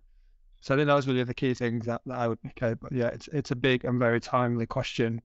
so 0.61 0.73
I 0.73 0.77
think 0.77 0.87
those 0.87 1.07
were 1.07 1.25
the 1.25 1.33
key 1.33 1.53
things 1.53 1.85
that, 1.85 2.01
that 2.05 2.17
I 2.17 2.27
would 2.27 2.41
pick 2.41 2.63
out. 2.63 2.79
But 2.79 2.93
yeah, 2.93 3.07
it's 3.07 3.27
it's 3.29 3.51
a 3.51 3.55
big 3.55 3.85
and 3.85 3.99
very 3.99 4.19
timely 4.19 4.65
question 4.65 5.21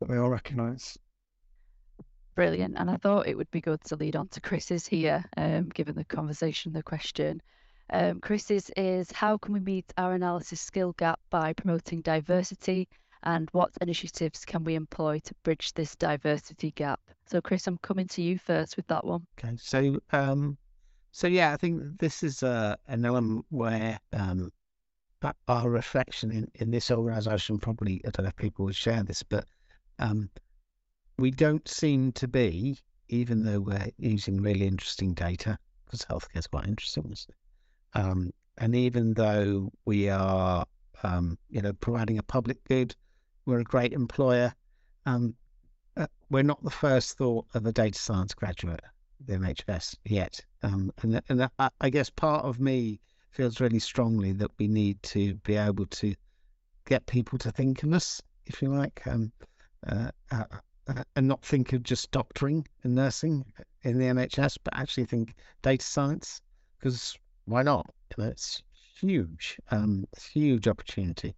that 0.00 0.08
we 0.08 0.18
all 0.18 0.30
recognise 0.30 0.96
brilliant. 2.38 2.76
And 2.78 2.88
I 2.88 2.96
thought 2.96 3.26
it 3.26 3.36
would 3.36 3.50
be 3.50 3.60
good 3.60 3.82
to 3.86 3.96
lead 3.96 4.14
on 4.14 4.28
to 4.28 4.40
Chris's 4.40 4.86
here, 4.86 5.24
um, 5.36 5.70
given 5.70 5.96
the 5.96 6.04
conversation, 6.04 6.72
the 6.72 6.84
question. 6.84 7.42
Um, 7.90 8.20
Chris's 8.20 8.70
is 8.76 9.10
how 9.10 9.38
can 9.38 9.54
we 9.54 9.58
meet 9.58 9.92
our 9.98 10.14
analysis 10.14 10.60
skill 10.60 10.94
gap 10.98 11.18
by 11.30 11.52
promoting 11.52 12.00
diversity 12.00 12.86
and 13.24 13.48
what 13.50 13.72
initiatives 13.80 14.44
can 14.44 14.62
we 14.62 14.76
employ 14.76 15.18
to 15.24 15.34
bridge 15.42 15.74
this 15.74 15.96
diversity 15.96 16.70
gap? 16.70 17.00
So, 17.26 17.40
Chris, 17.40 17.66
I'm 17.66 17.78
coming 17.78 18.06
to 18.06 18.22
you 18.22 18.38
first 18.38 18.76
with 18.76 18.86
that 18.86 19.04
one. 19.04 19.26
Okay, 19.36 19.56
so 19.56 19.98
um, 20.12 20.56
so 21.10 21.26
yeah, 21.26 21.52
I 21.52 21.56
think 21.56 21.98
this 21.98 22.22
is 22.22 22.44
uh, 22.44 22.76
an 22.86 23.04
element 23.04 23.46
where 23.48 23.98
um, 24.12 24.52
our 25.48 25.68
reflection 25.68 26.30
in, 26.30 26.48
in 26.54 26.70
this 26.70 26.92
organisation 26.92 27.58
probably 27.58 28.00
I 28.06 28.10
don't 28.10 28.26
know 28.26 28.28
if 28.28 28.36
people 28.36 28.66
would 28.66 28.76
share 28.76 29.02
this, 29.02 29.24
but 29.24 29.44
um, 29.98 30.30
we 31.18 31.30
don't 31.30 31.66
seem 31.68 32.12
to 32.12 32.28
be, 32.28 32.78
even 33.08 33.44
though 33.44 33.60
we're 33.60 33.90
using 33.98 34.40
really 34.40 34.66
interesting 34.66 35.14
data, 35.14 35.58
because 35.84 36.04
healthcare 36.04 36.38
is 36.38 36.46
quite 36.46 36.66
interesting, 36.66 37.14
um, 37.94 38.30
and 38.56 38.74
even 38.74 39.14
though 39.14 39.70
we 39.84 40.08
are, 40.08 40.64
um, 41.02 41.38
you 41.50 41.60
know, 41.60 41.72
providing 41.72 42.18
a 42.18 42.22
public 42.22 42.62
good, 42.64 42.94
we're 43.46 43.60
a 43.60 43.64
great 43.64 43.92
employer. 43.92 44.54
Um, 45.06 45.34
uh, 45.96 46.06
we're 46.30 46.42
not 46.42 46.62
the 46.62 46.70
first 46.70 47.16
thought 47.18 47.46
of 47.54 47.66
a 47.66 47.72
data 47.72 47.98
science 47.98 48.34
graduate, 48.34 48.80
the 49.26 49.34
NHS, 49.34 49.96
yet. 50.04 50.40
Um, 50.62 50.92
and 51.02 51.20
and 51.28 51.48
I, 51.58 51.70
I 51.80 51.90
guess 51.90 52.10
part 52.10 52.44
of 52.44 52.60
me 52.60 53.00
feels 53.30 53.60
really 53.60 53.78
strongly 53.78 54.32
that 54.32 54.50
we 54.58 54.68
need 54.68 55.02
to 55.02 55.34
be 55.36 55.56
able 55.56 55.86
to 55.86 56.14
get 56.86 57.06
people 57.06 57.38
to 57.38 57.50
think 57.50 57.82
of 57.82 57.92
us, 57.92 58.22
if 58.46 58.62
you 58.62 58.68
like. 58.68 59.02
Um, 59.06 59.32
uh, 59.86 60.10
uh, 60.88 60.92
uh, 60.92 61.04
and 61.16 61.28
not 61.28 61.44
think 61.44 61.72
of 61.72 61.82
just 61.82 62.10
doctoring 62.10 62.66
and 62.82 62.94
nursing 62.94 63.44
in 63.82 63.98
the 63.98 64.06
NHS, 64.06 64.58
but 64.64 64.74
actually 64.76 65.06
think 65.06 65.34
data 65.62 65.84
science 65.84 66.40
because 66.78 67.16
why 67.44 67.62
not? 67.62 67.86
It's 68.18 68.62
huge, 69.00 69.58
um, 69.70 70.06
huge 70.32 70.66
opportunity, 70.66 71.34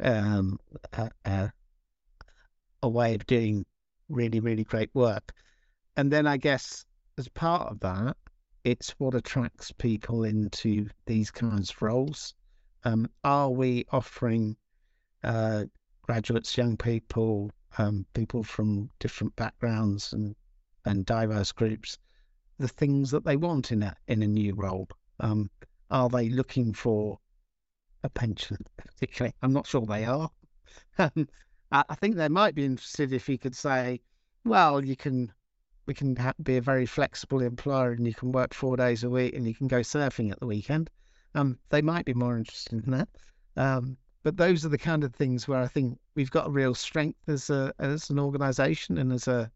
um, 0.00 0.58
a 2.82 2.88
way 2.88 3.14
of 3.14 3.26
doing 3.26 3.64
really, 4.08 4.40
really 4.40 4.64
great 4.64 4.90
work. 4.94 5.32
And 5.96 6.10
then 6.10 6.26
I 6.26 6.36
guess 6.36 6.84
as 7.18 7.28
part 7.28 7.70
of 7.70 7.80
that, 7.80 8.16
it's 8.64 8.90
what 8.98 9.14
attracts 9.14 9.72
people 9.72 10.24
into 10.24 10.88
these 11.06 11.30
kinds 11.30 11.70
of 11.70 11.82
roles. 11.82 12.34
Um, 12.84 13.08
are 13.22 13.50
we 13.50 13.86
offering 13.92 14.56
uh, 15.22 15.64
graduates, 16.02 16.56
young 16.56 16.76
people, 16.76 17.50
um, 17.78 18.06
people 18.14 18.42
from 18.42 18.90
different 18.98 19.34
backgrounds 19.36 20.12
and 20.12 20.34
and 20.84 21.06
diverse 21.06 21.52
groups 21.52 21.98
the 22.58 22.68
things 22.68 23.10
that 23.10 23.24
they 23.24 23.36
want 23.36 23.72
in 23.72 23.82
a 23.82 23.96
in 24.06 24.22
a 24.22 24.26
new 24.26 24.54
role. 24.54 24.88
Um, 25.20 25.50
are 25.90 26.08
they 26.08 26.28
looking 26.28 26.72
for 26.72 27.18
a 28.02 28.08
pension 28.08 28.58
particularly? 28.76 29.34
I'm 29.42 29.52
not 29.52 29.66
sure 29.66 29.86
they 29.86 30.04
are. 30.04 30.30
Um, 30.98 31.28
I 31.72 31.96
think 31.96 32.14
they 32.14 32.28
might 32.28 32.54
be 32.54 32.64
interested 32.64 33.12
if 33.12 33.28
you 33.28 33.36
could 33.36 33.56
say, 33.56 34.00
well, 34.44 34.84
you 34.84 34.94
can 34.94 35.32
we 35.86 35.94
can 35.94 36.14
ha- 36.14 36.34
be 36.42 36.56
a 36.56 36.60
very 36.60 36.86
flexible 36.86 37.42
employer 37.42 37.92
and 37.92 38.06
you 38.06 38.14
can 38.14 38.30
work 38.30 38.54
four 38.54 38.76
days 38.76 39.02
a 39.02 39.10
week 39.10 39.34
and 39.34 39.46
you 39.46 39.54
can 39.54 39.66
go 39.66 39.80
surfing 39.80 40.30
at 40.30 40.38
the 40.38 40.46
weekend. 40.46 40.88
Um, 41.34 41.58
they 41.70 41.82
might 41.82 42.04
be 42.04 42.14
more 42.14 42.36
interested 42.36 42.84
in 42.84 42.90
that. 42.92 43.08
But 44.24 44.38
those 44.38 44.64
are 44.64 44.70
the 44.70 44.78
kind 44.78 45.04
of 45.04 45.14
things 45.14 45.46
where 45.46 45.60
I 45.60 45.66
think 45.66 45.98
we've 46.14 46.30
got 46.30 46.46
a 46.46 46.50
real 46.50 46.74
strength 46.74 47.28
as 47.28 47.50
a 47.50 47.74
as 47.78 48.08
an 48.08 48.18
organisation 48.18 48.96
and 48.96 49.12
as 49.12 49.28
a 49.28 49.50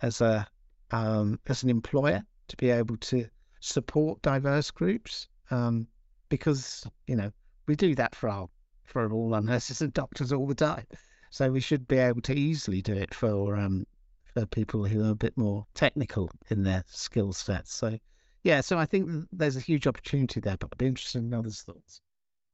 as 0.00 0.20
a 0.20 0.46
um, 0.92 1.40
as 1.48 1.64
an 1.64 1.70
employer 1.70 2.22
to 2.46 2.56
be 2.56 2.70
able 2.70 2.96
to 2.98 3.26
support 3.58 4.22
diverse 4.22 4.70
groups 4.70 5.26
um, 5.50 5.88
because 6.28 6.86
you 7.08 7.16
know 7.16 7.32
we 7.66 7.74
do 7.74 7.96
that 7.96 8.14
for 8.14 8.28
our 8.28 8.48
for 8.84 9.10
all 9.12 9.34
our 9.34 9.42
nurses 9.42 9.82
and 9.82 9.92
doctors 9.92 10.32
all 10.32 10.46
the 10.46 10.54
time. 10.54 10.86
So 11.30 11.50
we 11.50 11.60
should 11.60 11.88
be 11.88 11.98
able 11.98 12.20
to 12.22 12.38
easily 12.38 12.80
do 12.80 12.94
it 12.94 13.12
for 13.12 13.56
um, 13.56 13.86
for 14.32 14.46
people 14.46 14.84
who 14.84 15.04
are 15.04 15.10
a 15.10 15.16
bit 15.16 15.36
more 15.36 15.66
technical 15.74 16.30
in 16.48 16.62
their 16.62 16.84
skill 16.86 17.32
sets. 17.32 17.74
So 17.74 17.98
yeah, 18.44 18.60
so 18.60 18.78
I 18.78 18.86
think 18.86 19.26
there's 19.32 19.56
a 19.56 19.60
huge 19.60 19.88
opportunity 19.88 20.38
there, 20.38 20.56
but 20.56 20.68
I'd 20.70 20.78
be 20.78 20.86
interested 20.86 21.24
in 21.24 21.34
others' 21.34 21.62
thoughts. 21.62 22.00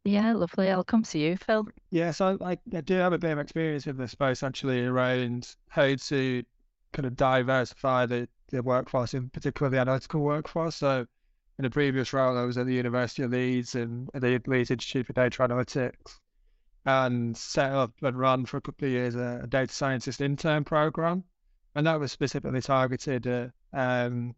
Yeah, 0.04 0.32
lovely. 0.32 0.70
I'll 0.70 0.84
come 0.84 1.02
to 1.02 1.18
you, 1.18 1.36
Phil. 1.36 1.68
Yeah, 1.90 2.12
so 2.12 2.38
I, 2.40 2.58
I 2.74 2.80
do 2.80 2.94
have 2.94 3.12
a 3.12 3.18
bit 3.18 3.32
of 3.32 3.38
experience 3.38 3.86
in 3.86 3.96
this 3.96 4.12
space 4.12 4.42
actually 4.42 4.84
around 4.84 5.54
how 5.68 5.94
to 5.94 6.42
kind 6.92 7.06
of 7.06 7.16
diversify 7.16 8.06
the, 8.06 8.28
the 8.48 8.62
workforce, 8.62 9.14
in 9.14 9.28
particular 9.28 9.70
the 9.70 9.78
analytical 9.78 10.20
workforce. 10.20 10.76
So 10.76 11.06
in 11.58 11.64
a 11.64 11.70
previous 11.70 12.12
role, 12.12 12.38
I 12.38 12.44
was 12.44 12.56
at 12.56 12.66
the 12.66 12.74
University 12.74 13.22
of 13.22 13.32
Leeds 13.32 13.74
and 13.74 14.08
the 14.14 14.40
Leeds 14.46 14.70
Institute 14.70 15.06
for 15.06 15.12
Data 15.12 15.42
Analytics 15.42 16.18
and 16.86 17.36
set 17.36 17.72
up 17.72 17.92
and 18.00 18.18
run 18.18 18.46
for 18.46 18.56
a 18.56 18.60
couple 18.62 18.86
of 18.86 18.92
years 18.92 19.14
a, 19.14 19.40
a 19.44 19.46
data 19.46 19.72
scientist 19.72 20.20
intern 20.20 20.64
program. 20.64 21.24
And 21.74 21.86
that 21.86 22.00
was 22.00 22.12
specifically 22.12 22.62
targeted 22.62 23.26
at, 23.26 23.50
um, 23.74 24.34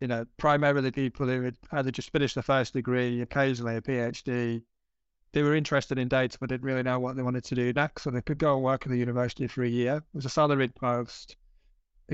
you 0.00 0.06
know, 0.06 0.24
primarily 0.36 0.92
people 0.92 1.26
who 1.26 1.42
had 1.42 1.56
either 1.72 1.90
just 1.90 2.12
finished 2.12 2.36
the 2.36 2.42
first 2.42 2.74
degree, 2.74 3.22
occasionally 3.22 3.76
a 3.76 3.80
PhD, 3.80 4.62
they 5.32 5.42
were 5.42 5.54
interested 5.54 5.98
in 5.98 6.08
data 6.08 6.36
but 6.40 6.48
didn't 6.48 6.66
really 6.66 6.82
know 6.82 6.98
what 6.98 7.16
they 7.16 7.22
wanted 7.22 7.44
to 7.44 7.54
do 7.54 7.72
next. 7.72 8.02
So 8.02 8.10
they 8.10 8.22
could 8.22 8.38
go 8.38 8.54
and 8.54 8.64
work 8.64 8.84
at 8.84 8.90
the 8.90 8.98
university 8.98 9.46
for 9.46 9.62
a 9.62 9.68
year. 9.68 9.96
It 9.96 10.02
was 10.14 10.24
a 10.24 10.30
salaried 10.30 10.74
post. 10.74 11.36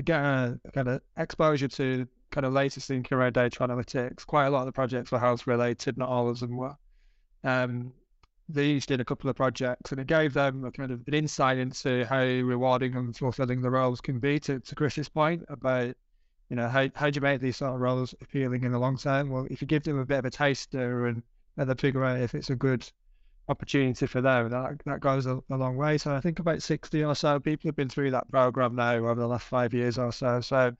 Get 0.03 0.19
a 0.19 0.59
kind 0.73 0.87
of 0.87 1.01
exposure 1.17 1.67
to 1.69 2.07
kind 2.29 2.45
of 2.45 2.53
latest 2.53 2.87
thinking 2.87 3.17
around 3.17 3.33
data 3.33 3.59
analytics. 3.59 4.25
Quite 4.25 4.45
a 4.45 4.49
lot 4.51 4.59
of 4.59 4.65
the 4.67 4.71
projects 4.71 5.11
were 5.11 5.19
health 5.19 5.47
related, 5.47 5.97
not 5.97 6.09
all 6.09 6.29
of 6.29 6.39
them 6.39 6.55
were. 6.55 6.75
Um, 7.43 7.93
they 8.49 8.67
each 8.67 8.85
did 8.85 9.01
a 9.01 9.05
couple 9.05 9.29
of 9.29 9.35
projects 9.35 9.91
and 9.91 9.99
it 9.99 10.07
gave 10.07 10.33
them 10.33 10.63
a 10.63 10.71
kind 10.71 10.91
of 10.91 11.01
an 11.07 11.13
insight 11.13 11.57
into 11.57 12.05
how 12.05 12.23
rewarding 12.23 12.95
and 12.95 13.15
fulfilling 13.15 13.61
the 13.61 13.69
roles 13.69 13.99
can 13.99 14.19
be 14.19 14.39
to, 14.39 14.59
to 14.59 14.75
Chris's 14.75 15.09
point 15.09 15.43
about, 15.49 15.95
you 16.49 16.55
know, 16.55 16.69
how, 16.69 16.87
how 16.95 17.09
do 17.09 17.17
you 17.17 17.21
make 17.21 17.41
these 17.41 17.57
sort 17.57 17.73
of 17.73 17.81
roles 17.81 18.13
appealing 18.21 18.63
in 18.63 18.71
the 18.71 18.79
long 18.79 18.97
term? 18.97 19.29
Well, 19.29 19.47
if 19.49 19.61
you 19.61 19.67
give 19.67 19.83
them 19.83 19.99
a 19.99 20.05
bit 20.05 20.19
of 20.19 20.25
a 20.25 20.29
taster 20.29 21.07
and 21.07 21.23
let 21.57 21.67
them 21.67 21.77
figure 21.77 22.05
out 22.05 22.19
if 22.19 22.35
it's 22.35 22.49
a 22.49 22.55
good 22.55 22.89
opportunity 23.49 24.07
for 24.07 24.21
them. 24.21 24.49
That 24.49 24.81
that 24.85 24.99
goes 24.99 25.25
a, 25.25 25.41
a, 25.49 25.55
long 25.55 25.77
way. 25.77 25.97
So 25.97 26.13
I 26.13 26.21
think 26.21 26.39
about 26.39 26.61
sixty 26.61 27.03
or 27.03 27.15
so 27.15 27.39
people 27.39 27.67
have 27.69 27.75
been 27.75 27.89
through 27.89 28.11
that 28.11 28.29
program 28.29 28.75
now 28.75 28.95
over 28.95 29.15
the 29.15 29.27
last 29.27 29.47
five 29.47 29.73
years 29.73 29.97
or 29.97 30.11
so. 30.11 30.41
So 30.41 30.75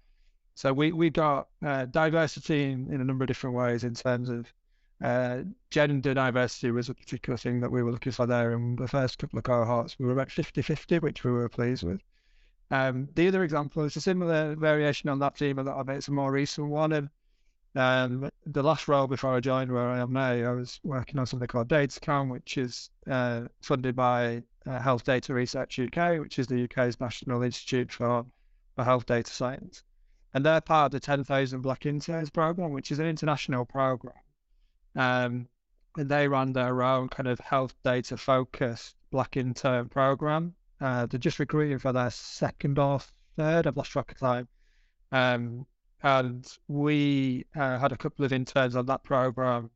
so 0.55 0.73
we 0.73 0.91
we 0.91 1.09
got 1.09 1.47
uh, 1.65 1.85
diversity 1.85 2.71
in, 2.71 2.91
in 2.91 3.01
a 3.01 3.03
number 3.03 3.23
of 3.23 3.27
different 3.27 3.55
ways 3.55 3.83
in 3.83 3.93
terms 3.93 4.29
of 4.29 4.51
uh, 5.03 5.41
gender 5.69 6.13
diversity 6.13 6.71
was 6.71 6.89
a 6.89 6.93
particular 6.93 7.37
thing 7.37 7.59
that 7.59 7.71
we 7.71 7.83
were 7.83 7.91
looking 7.91 8.11
for 8.11 8.25
there 8.25 8.53
in 8.53 8.75
the 8.75 8.87
first 8.87 9.19
couple 9.19 9.37
of 9.37 9.43
cohorts. 9.43 9.99
We 9.99 10.05
were 10.05 10.13
about 10.13 10.29
50-50, 10.29 11.01
which 11.01 11.23
we 11.23 11.31
were 11.31 11.49
pleased 11.49 11.83
with. 11.83 12.01
Um, 12.71 13.07
the 13.13 13.27
other 13.27 13.43
example 13.43 13.83
is 13.83 13.95
a 13.95 14.01
similar 14.01 14.55
variation 14.55 15.09
on 15.09 15.19
that 15.19 15.37
theme 15.37 15.59
a 15.59 15.63
little 15.63 15.83
bit. 15.83 15.97
It's 15.97 16.07
a 16.07 16.11
more 16.11 16.31
recent 16.31 16.67
one. 16.69 16.91
And 16.91 17.09
um, 17.77 18.29
the 18.47 18.63
last 18.63 18.87
role 18.87 19.05
before 19.05 19.35
I 19.35 19.39
joined 19.39 19.71
where 19.71 19.87
I 19.87 19.99
am 19.99 20.11
now, 20.11 20.31
I 20.31 20.51
was 20.51 20.79
working 20.83 21.19
on 21.19 21.27
something 21.27 21.47
called 21.47 21.67
DataCom, 21.67 22.31
which 22.31 22.57
is 22.57 22.89
uh, 23.09 23.41
funded 23.61 23.95
by 23.95 24.41
uh, 24.65 24.79
Health 24.79 25.03
Data 25.03 25.31
Research 25.31 25.77
UK, 25.77 26.19
which 26.19 26.39
is 26.39 26.47
the 26.47 26.63
UK's 26.63 26.99
National 26.99 27.43
Institute 27.43 27.91
for, 27.91 28.25
for 28.75 28.83
Health 28.83 29.05
Data 29.05 29.31
Science. 29.31 29.83
And 30.33 30.43
they're 30.43 30.59
part 30.59 30.87
of 30.87 30.91
the 30.93 30.99
10,000 30.99 31.61
Black 31.61 31.85
Interns 31.85 32.31
program, 32.31 32.71
which 32.71 32.91
is 32.91 32.97
an 32.97 33.05
international 33.05 33.63
program. 33.63 34.15
Um, 34.95 35.47
and 35.97 36.09
they 36.09 36.27
run 36.27 36.53
their 36.53 36.81
own 36.81 37.09
kind 37.09 37.27
of 37.27 37.39
health 37.39 37.75
data 37.83 38.17
focused 38.17 38.95
Black 39.11 39.37
Intern 39.37 39.87
program. 39.87 40.55
Uh, 40.81 41.05
they're 41.05 41.19
just 41.19 41.37
recruiting 41.37 41.77
for 41.77 41.93
their 41.93 42.09
second 42.09 42.79
or 42.79 43.01
third, 43.35 43.67
I've 43.67 43.77
lost 43.77 43.91
track 43.91 44.11
of 44.11 44.17
time. 44.17 44.47
Um, 45.11 45.67
and 46.03 46.47
we 46.67 47.45
uh, 47.55 47.79
had 47.79 47.91
a 47.91 47.97
couple 47.97 48.23
of 48.23 48.33
interns 48.33 48.75
on 48.75 48.85
that 48.85 49.03
program 49.03 49.69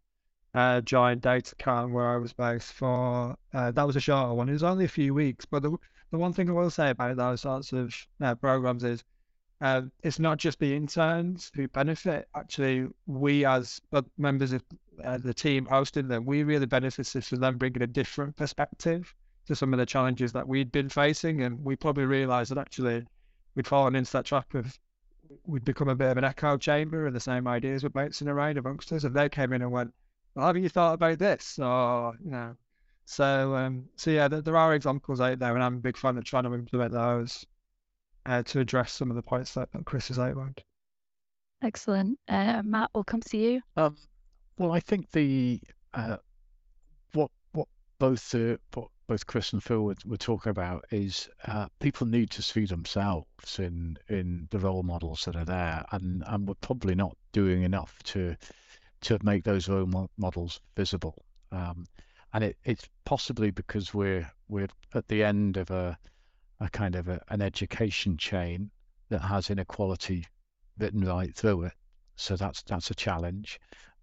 uh, 0.53 0.81
joined 0.81 1.21
DataCom 1.21 1.91
where 1.91 2.09
I 2.09 2.17
was 2.17 2.33
based 2.33 2.73
for 2.73 3.35
uh, 3.53 3.71
that 3.71 3.87
was 3.87 3.95
a 3.95 4.01
shorter 4.01 4.33
one. 4.33 4.49
It 4.49 4.53
was 4.53 4.63
only 4.63 4.85
a 4.85 4.89
few 4.89 5.13
weeks, 5.13 5.45
but 5.45 5.63
the 5.63 5.75
the 6.11 6.17
one 6.17 6.33
thing 6.33 6.49
I 6.49 6.53
will 6.53 6.69
say 6.69 6.89
about 6.89 7.15
those 7.15 7.41
sorts 7.41 7.71
of 7.71 7.95
uh, 8.21 8.35
programs 8.35 8.83
is 8.83 9.03
uh, 9.61 9.83
it's 10.03 10.19
not 10.19 10.37
just 10.37 10.59
the 10.59 10.75
interns 10.75 11.51
who 11.55 11.67
benefit. 11.69 12.27
Actually, 12.35 12.87
we 13.05 13.45
as 13.45 13.79
members 14.17 14.51
of 14.51 14.63
uh, 15.03 15.17
the 15.17 15.33
team 15.33 15.65
hosting 15.65 16.07
them, 16.07 16.25
we 16.25 16.43
really 16.43 16.65
benefited 16.65 17.23
from 17.23 17.39
them 17.39 17.57
bringing 17.57 17.81
a 17.81 17.87
different 17.87 18.35
perspective 18.35 19.13
to 19.47 19.55
some 19.55 19.73
of 19.73 19.79
the 19.79 19.85
challenges 19.85 20.33
that 20.33 20.47
we'd 20.47 20.71
been 20.71 20.89
facing, 20.89 21.43
and 21.43 21.63
we 21.63 21.75
probably 21.75 22.05
realised 22.05 22.51
that 22.51 22.57
actually 22.57 23.05
we'd 23.55 23.67
fallen 23.67 23.95
into 23.95 24.11
that 24.11 24.25
trap 24.25 24.53
of 24.53 24.77
we'd 25.45 25.65
become 25.65 25.89
a 25.89 25.95
bit 25.95 26.11
of 26.11 26.17
an 26.17 26.23
echo 26.23 26.57
chamber 26.57 27.05
and 27.07 27.15
the 27.15 27.19
same 27.19 27.47
ideas 27.47 27.83
were 27.83 27.89
bouncing 27.89 28.27
around 28.27 28.57
amongst 28.57 28.91
us. 28.91 29.03
And 29.03 29.15
they 29.15 29.29
came 29.29 29.53
in 29.53 29.61
and 29.61 29.71
went, 29.71 29.93
well, 30.35 30.47
have 30.47 30.57
you 30.57 30.69
thought 30.69 30.93
about 30.93 31.19
this? 31.19 31.59
Or, 31.59 32.13
you 32.23 32.31
know, 32.31 32.55
so, 33.05 33.55
um, 33.55 33.85
so 33.97 34.11
yeah, 34.11 34.27
there, 34.27 34.41
there 34.41 34.57
are 34.57 34.73
examples 34.73 35.19
out 35.19 35.39
there, 35.39 35.53
and 35.53 35.63
I'm 35.63 35.75
a 35.75 35.79
big 35.79 35.97
fan 35.97 36.17
of 36.17 36.23
trying 36.23 36.43
to 36.43 36.53
implement 36.53 36.93
those 36.93 37.45
uh, 38.25 38.43
to 38.43 38.59
address 38.59 38.93
some 38.93 39.09
of 39.09 39.15
the 39.15 39.21
points 39.21 39.53
that, 39.55 39.71
that 39.71 39.85
Chris 39.85 40.07
has 40.09 40.19
outlined. 40.19 40.61
Excellent. 41.61 42.17
Uh, 42.27 42.61
Matt, 42.63 42.89
we'll 42.93 43.03
come 43.03 43.21
to 43.21 43.37
you. 43.37 43.61
Um, 43.75 43.97
well, 44.57 44.71
I 44.71 44.79
think 44.79 45.11
the 45.11 45.59
uh, 45.93 46.17
what 47.13 47.31
what 47.51 47.67
both 47.99 48.33
uh, 48.33 48.55
both 49.11 49.27
Chris 49.27 49.51
and 49.51 49.61
Phil 49.61 49.81
were, 49.81 49.97
were 50.05 50.15
talking 50.15 50.51
about 50.51 50.85
is 50.89 51.27
uh, 51.45 51.67
people 51.81 52.07
need 52.07 52.29
to 52.29 52.41
see 52.41 52.63
themselves 52.63 53.59
in 53.59 53.97
in 54.07 54.47
the 54.51 54.59
role 54.59 54.83
models 54.83 55.25
that 55.25 55.35
are 55.35 55.43
there, 55.43 55.83
and 55.91 56.23
and 56.27 56.47
we're 56.47 56.53
probably 56.61 56.95
not 56.95 57.17
doing 57.33 57.63
enough 57.63 58.01
to 58.03 58.37
to 59.01 59.19
make 59.21 59.43
those 59.43 59.67
role 59.67 60.07
models 60.17 60.61
visible. 60.77 61.25
Um, 61.51 61.87
and 62.31 62.45
it, 62.45 62.57
it's 62.63 62.87
possibly 63.03 63.51
because 63.51 63.93
we're 63.93 64.31
we're 64.47 64.69
at 64.93 65.09
the 65.09 65.25
end 65.25 65.57
of 65.57 65.71
a 65.71 65.97
a 66.61 66.69
kind 66.69 66.95
of 66.95 67.09
a, 67.09 67.21
an 67.27 67.41
education 67.41 68.15
chain 68.15 68.71
that 69.09 69.19
has 69.19 69.49
inequality 69.49 70.25
written 70.77 71.03
right 71.03 71.35
through 71.35 71.63
it. 71.63 71.73
So 72.15 72.37
that's 72.37 72.63
that's 72.63 72.91
a 72.91 72.95
challenge. 72.95 73.59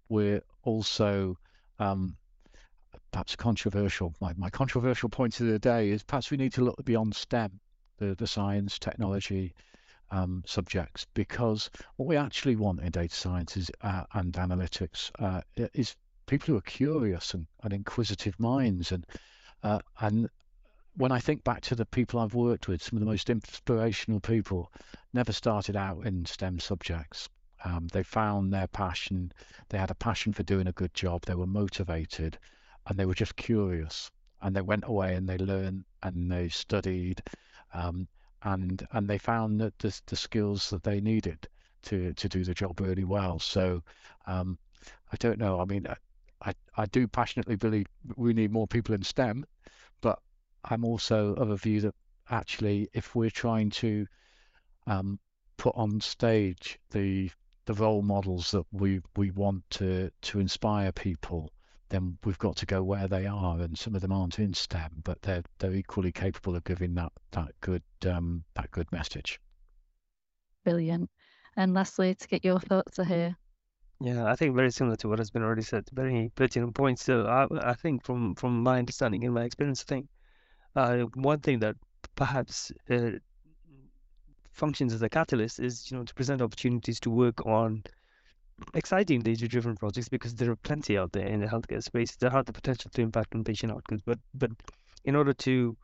We're 0.07 0.43
also 0.61 1.35
um, 1.79 2.15
perhaps 3.11 3.35
controversial. 3.35 4.13
My, 4.21 4.33
my 4.37 4.49
controversial 4.49 5.09
point 5.09 5.39
of 5.39 5.47
the 5.47 5.59
day 5.59 5.89
is 5.89 6.03
perhaps 6.03 6.31
we 6.31 6.37
need 6.37 6.53
to 6.53 6.63
look 6.63 6.83
beyond 6.85 7.15
STEM, 7.15 7.59
the, 7.97 8.15
the 8.15 8.27
science, 8.27 8.79
technology 8.79 9.53
um, 10.11 10.43
subjects, 10.45 11.05
because 11.13 11.69
what 11.95 12.07
we 12.07 12.15
actually 12.15 12.55
want 12.55 12.81
in 12.81 12.91
data 12.91 13.15
science 13.15 13.57
is, 13.57 13.71
uh, 13.81 14.03
and 14.13 14.33
analytics 14.33 15.11
uh, 15.19 15.41
is 15.73 15.95
people 16.25 16.53
who 16.53 16.57
are 16.57 16.61
curious 16.61 17.33
and, 17.33 17.47
and 17.63 17.73
inquisitive 17.73 18.39
minds. 18.39 18.91
And, 18.91 19.05
uh, 19.63 19.79
and 19.99 20.29
when 20.95 21.11
I 21.11 21.19
think 21.19 21.43
back 21.43 21.61
to 21.61 21.75
the 21.75 21.85
people 21.85 22.19
I've 22.19 22.33
worked 22.33 22.67
with, 22.67 22.83
some 22.83 22.97
of 22.97 23.01
the 23.01 23.09
most 23.09 23.29
inspirational 23.29 24.19
people 24.19 24.71
never 25.13 25.31
started 25.31 25.75
out 25.75 26.05
in 26.05 26.25
STEM 26.25 26.59
subjects. 26.59 27.29
Um, 27.65 27.87
they 27.91 28.03
found 28.03 28.53
their 28.53 28.67
passion. 28.67 29.31
They 29.69 29.77
had 29.77 29.91
a 29.91 29.95
passion 29.95 30.33
for 30.33 30.43
doing 30.43 30.67
a 30.67 30.71
good 30.71 30.93
job. 30.93 31.25
They 31.25 31.35
were 31.35 31.47
motivated 31.47 32.37
and 32.87 32.97
they 32.97 33.05
were 33.05 33.13
just 33.13 33.35
curious 33.35 34.11
and 34.41 34.55
they 34.55 34.61
went 34.61 34.85
away 34.85 35.15
and 35.15 35.27
they 35.27 35.37
learned 35.37 35.83
and 36.03 36.31
they 36.31 36.49
studied 36.49 37.21
um, 37.73 38.07
and 38.43 38.87
and 38.93 39.07
they 39.07 39.17
found 39.17 39.59
that 39.59 39.77
the, 39.79 40.01
the 40.07 40.15
skills 40.15 40.69
that 40.69 40.83
they 40.83 41.01
needed 41.01 41.47
to 41.83 42.13
to 42.13 42.29
do 42.29 42.43
the 42.43 42.53
job 42.53 42.79
really 42.79 43.03
well. 43.03 43.39
So 43.39 43.83
um, 44.27 44.57
I 45.11 45.17
don't 45.17 45.39
know 45.39 45.59
I 45.59 45.65
mean 45.65 45.87
I, 46.41 46.53
I 46.77 46.85
do 46.85 47.07
passionately 47.07 47.55
believe 47.55 47.87
we 48.15 48.33
need 48.33 48.51
more 48.51 48.67
people 48.67 48.95
in 48.95 49.03
STEM 49.03 49.45
but 50.01 50.19
I'm 50.63 50.85
also 50.85 51.33
of 51.35 51.49
a 51.49 51.57
view 51.57 51.81
that 51.81 51.95
actually 52.29 52.89
if 52.93 53.15
we're 53.15 53.29
trying 53.29 53.69
to 53.71 54.07
um, 54.87 55.19
put 55.57 55.75
on 55.75 55.99
stage 55.99 56.79
the 56.91 57.29
the 57.65 57.73
role 57.73 58.01
models 58.01 58.51
that 58.51 58.65
we 58.71 59.01
we 59.15 59.31
want 59.31 59.69
to 59.69 60.09
to 60.21 60.39
inspire 60.39 60.91
people 60.91 61.51
then 61.89 62.17
we've 62.23 62.37
got 62.37 62.55
to 62.57 62.65
go 62.65 62.83
where 62.83 63.07
they 63.07 63.25
are, 63.25 63.59
and 63.59 63.77
some 63.77 63.95
of 63.95 64.01
them 64.01 64.11
aren't 64.11 64.39
in 64.39 64.53
STEM, 64.53 65.01
but 65.03 65.21
they're 65.21 65.43
they're 65.57 65.73
equally 65.73 66.11
capable 66.11 66.55
of 66.55 66.63
giving 66.63 66.93
that 66.95 67.11
that 67.31 67.51
good 67.61 67.83
um, 68.05 68.43
that 68.55 68.71
good 68.71 68.91
message. 68.91 69.39
Brilliant. 70.63 71.09
And 71.55 71.73
lastly, 71.73 72.15
to 72.15 72.27
get 72.27 72.45
your 72.45 72.59
thoughts 72.59 72.97
here. 72.97 73.35
Yeah, 74.01 74.25
I 74.25 74.35
think 74.35 74.55
very 74.55 74.71
similar 74.71 74.95
to 74.97 75.09
what 75.09 75.19
has 75.19 75.29
been 75.29 75.43
already 75.43 75.63
said. 75.63 75.83
Very 75.91 76.31
pertinent 76.35 76.73
points. 76.73 77.03
So 77.03 77.25
I, 77.25 77.71
I 77.71 77.73
think 77.73 78.05
from 78.05 78.35
from 78.35 78.63
my 78.63 78.79
understanding 78.79 79.25
and 79.25 79.33
my 79.33 79.43
experience, 79.43 79.83
I 79.85 79.89
think 79.89 80.07
uh, 80.75 80.97
one 81.15 81.39
thing 81.39 81.59
that 81.59 81.75
perhaps 82.15 82.71
uh, 82.89 83.11
functions 84.51 84.93
as 84.93 85.01
a 85.01 85.09
catalyst 85.09 85.59
is 85.59 85.89
you 85.89 85.97
know 85.97 86.03
to 86.03 86.13
present 86.13 86.41
opportunities 86.41 86.99
to 86.99 87.09
work 87.09 87.45
on 87.45 87.83
exciting 88.73 89.21
data-driven 89.21 89.75
projects 89.75 90.09
because 90.09 90.35
there 90.35 90.51
are 90.51 90.55
plenty 90.57 90.97
out 90.97 91.11
there 91.11 91.27
in 91.27 91.39
the 91.39 91.47
healthcare 91.47 91.83
space 91.83 92.15
that 92.17 92.31
have 92.31 92.45
the 92.45 92.53
potential 92.53 92.91
to 92.93 93.01
impact 93.01 93.35
on 93.35 93.43
patient 93.43 93.71
outcomes. 93.71 94.01
But 94.05 94.19
but 94.33 94.51
in 95.05 95.15
order 95.15 95.33
to 95.33 95.77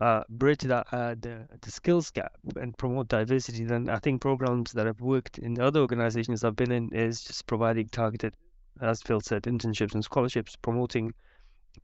uh, 0.00 0.22
bridge 0.28 0.62
that 0.62 0.86
uh, 0.92 1.14
the, 1.20 1.46
the 1.60 1.70
skills 1.70 2.10
gap 2.10 2.32
and 2.56 2.76
promote 2.76 3.08
diversity, 3.08 3.64
then 3.64 3.88
I 3.88 3.98
think 3.98 4.20
programs 4.20 4.72
that 4.72 4.86
have 4.86 5.00
worked 5.00 5.38
in 5.38 5.60
other 5.60 5.80
organizations 5.80 6.44
I've 6.44 6.56
been 6.56 6.72
in 6.72 6.90
is 6.92 7.22
just 7.22 7.46
providing 7.46 7.88
targeted, 7.88 8.34
as 8.80 9.02
Phil 9.02 9.20
said, 9.20 9.44
internships 9.44 9.94
and 9.94 10.04
scholarships, 10.04 10.56
promoting 10.56 11.12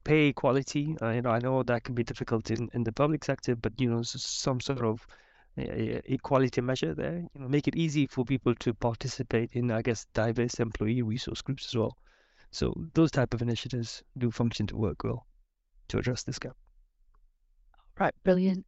pay 0.03 0.27
equality. 0.27 0.95
Uh, 1.01 1.09
you 1.09 1.21
know, 1.21 1.31
I 1.31 1.39
know 1.39 1.63
that 1.63 1.83
can 1.83 1.95
be 1.95 2.03
difficult 2.03 2.51
in, 2.51 2.69
in 2.73 2.83
the 2.83 2.91
public 2.91 3.23
sector, 3.23 3.55
but 3.55 3.79
you 3.79 3.89
know, 3.89 4.01
some 4.03 4.59
sort 4.59 4.83
of 4.83 5.05
equality 5.57 6.61
measure 6.61 6.93
there. 6.93 7.27
You 7.33 7.41
know, 7.41 7.47
make 7.47 7.67
it 7.67 7.75
easy 7.75 8.07
for 8.07 8.25
people 8.25 8.55
to 8.55 8.73
participate 8.73 9.51
in, 9.53 9.71
I 9.71 9.81
guess, 9.81 10.05
diverse 10.13 10.59
employee 10.59 11.01
resource 11.01 11.41
groups 11.41 11.67
as 11.67 11.75
well. 11.75 11.97
So 12.51 12.73
those 12.93 13.11
type 13.11 13.33
of 13.33 13.41
initiatives 13.41 14.03
do 14.17 14.31
function 14.31 14.67
to 14.67 14.77
work 14.77 15.03
well 15.03 15.25
to 15.89 15.97
address 15.97 16.23
this 16.23 16.39
gap. 16.39 16.55
Right, 17.99 18.13
brilliant. 18.23 18.65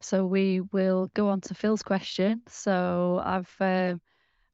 So 0.00 0.26
we 0.26 0.60
will 0.72 1.10
go 1.14 1.28
on 1.28 1.40
to 1.42 1.54
Phil's 1.54 1.82
question. 1.82 2.42
So 2.48 3.22
I've 3.24 3.54
uh, 3.60 3.94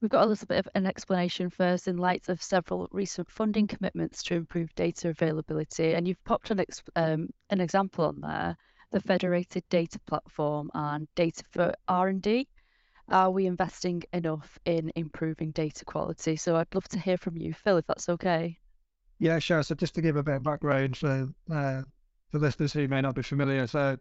we've 0.00 0.10
got 0.10 0.24
a 0.24 0.28
little 0.28 0.46
bit 0.46 0.58
of 0.58 0.68
an 0.74 0.86
explanation 0.86 1.50
first 1.50 1.88
in 1.88 1.96
light 1.96 2.28
of 2.28 2.42
several 2.42 2.88
recent 2.92 3.30
funding 3.30 3.66
commitments 3.66 4.22
to 4.24 4.34
improve 4.34 4.74
data 4.74 5.08
availability, 5.08 5.94
and 5.94 6.06
you've 6.06 6.22
popped 6.24 6.50
an 6.50 6.60
ex- 6.60 6.82
um, 6.96 7.28
an 7.50 7.60
example 7.60 8.04
on 8.04 8.20
there 8.20 8.56
the 8.90 9.00
federated 9.00 9.64
data 9.68 9.98
platform 10.06 10.70
and 10.74 11.08
data 11.14 11.42
for 11.50 11.74
R&D? 11.88 12.48
Are 13.08 13.30
we 13.30 13.46
investing 13.46 14.02
enough 14.12 14.58
in 14.64 14.92
improving 14.94 15.50
data 15.50 15.84
quality? 15.84 16.36
So 16.36 16.56
I'd 16.56 16.72
love 16.74 16.88
to 16.88 16.98
hear 16.98 17.16
from 17.16 17.36
you, 17.36 17.52
Phil, 17.52 17.78
if 17.78 17.86
that's 17.86 18.08
okay. 18.08 18.58
Yeah, 19.18 19.38
sure. 19.38 19.62
So 19.62 19.74
just 19.74 19.94
to 19.96 20.02
give 20.02 20.16
a 20.16 20.22
bit 20.22 20.36
of 20.36 20.42
background 20.42 20.96
for 20.96 21.28
uh, 21.52 21.82
for 22.30 22.38
listeners 22.38 22.72
who 22.72 22.86
may 22.86 23.00
not 23.00 23.16
be 23.16 23.22
familiar, 23.22 23.66
so 23.66 23.96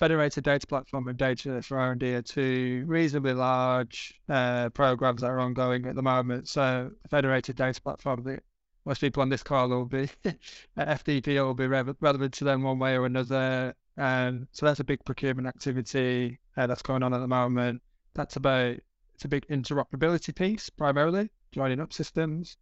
Federated 0.00 0.44
Data 0.44 0.66
Platform 0.66 1.08
and 1.08 1.18
Data 1.18 1.60
for 1.60 1.78
R&D 1.78 2.14
are 2.14 2.22
two 2.22 2.84
reasonably 2.86 3.34
large 3.34 4.18
uh, 4.30 4.70
programs 4.70 5.20
that 5.20 5.28
are 5.28 5.38
ongoing 5.38 5.84
at 5.84 5.94
the 5.94 6.02
moment. 6.02 6.48
So 6.48 6.90
Federated 7.10 7.56
Data 7.56 7.80
Platform, 7.82 8.22
the, 8.22 8.40
most 8.86 9.02
people 9.02 9.20
on 9.20 9.28
this 9.28 9.42
call 9.42 9.68
will 9.68 9.84
be 9.84 10.08
FDP 10.78 11.34
will 11.44 11.52
be 11.52 11.66
re- 11.66 11.94
relevant 12.00 12.32
to 12.34 12.44
them 12.44 12.62
one 12.62 12.78
way 12.78 12.96
or 12.96 13.04
another. 13.04 13.74
Um, 13.98 14.48
so 14.52 14.66
that's 14.66 14.80
a 14.80 14.84
big 14.84 15.04
procurement 15.04 15.48
activity 15.48 16.38
uh, 16.56 16.66
that's 16.66 16.82
going 16.82 17.02
on 17.02 17.14
at 17.14 17.18
the 17.18 17.28
moment. 17.28 17.82
That's 18.14 18.36
about 18.36 18.76
it's 19.14 19.24
a 19.24 19.28
big 19.28 19.46
interoperability 19.48 20.34
piece 20.34 20.70
primarily, 20.70 21.30
joining 21.52 21.80
up 21.80 21.92
systems. 21.92 22.56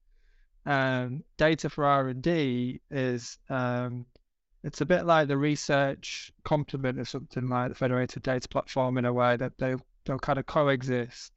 Um, 0.66 1.22
data 1.36 1.70
for 1.70 1.84
R 1.84 2.08
and 2.08 2.20
D 2.22 2.80
is 2.90 3.38
um, 3.48 4.06
it's 4.64 4.80
a 4.80 4.86
bit 4.86 5.06
like 5.06 5.28
the 5.28 5.38
research 5.38 6.32
complement 6.44 6.98
of 6.98 7.08
something 7.08 7.48
like 7.48 7.70
the 7.70 7.74
federated 7.74 8.22
data 8.22 8.48
platform 8.48 8.98
in 8.98 9.04
a 9.04 9.12
way 9.12 9.36
that 9.36 9.56
they 9.58 9.76
they'll 10.04 10.18
kind 10.18 10.38
of 10.38 10.46
coexist. 10.46 11.32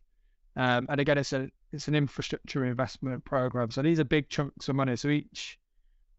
Um, 0.55 0.87
and 0.89 0.99
again, 0.99 1.17
it's 1.17 1.33
a 1.33 1.49
it's 1.71 1.87
an 1.87 1.95
infrastructure 1.95 2.65
investment 2.65 3.23
program, 3.23 3.71
so 3.71 3.81
these 3.81 3.99
are 3.99 4.03
big 4.03 4.27
chunks 4.27 4.67
of 4.67 4.75
money. 4.75 4.95
So 4.95 5.09
each 5.09 5.59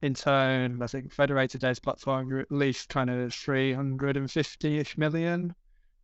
in 0.02 0.14
turn, 0.14 0.82
I 0.82 0.86
think 0.88 1.12
federated 1.12 1.60
data 1.60 1.80
platform, 1.80 2.28
you're 2.28 2.40
at 2.40 2.50
least 2.50 2.88
kind 2.88 3.08
of 3.08 3.30
350-ish 3.30 4.98
million. 4.98 5.54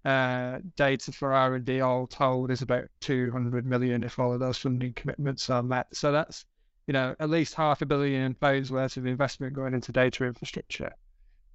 Uh, 0.04 0.60
data 0.76 1.10
for 1.10 1.34
R&D 1.34 1.80
all 1.80 2.06
told 2.06 2.52
is 2.52 2.62
about 2.62 2.84
200 3.00 3.66
million 3.66 4.04
if 4.04 4.18
all 4.18 4.32
of 4.32 4.38
those 4.38 4.56
funding 4.56 4.92
commitments 4.94 5.50
are 5.50 5.64
met. 5.64 5.88
So 5.94 6.12
that's, 6.12 6.46
you 6.86 6.92
know, 6.92 7.16
at 7.18 7.28
least 7.28 7.54
half 7.54 7.82
a 7.82 7.86
billion 7.86 8.34
pounds 8.34 8.70
worth 8.70 8.96
of 8.96 9.06
investment 9.06 9.54
going 9.54 9.74
into 9.74 9.90
data 9.90 10.24
infrastructure. 10.24 10.92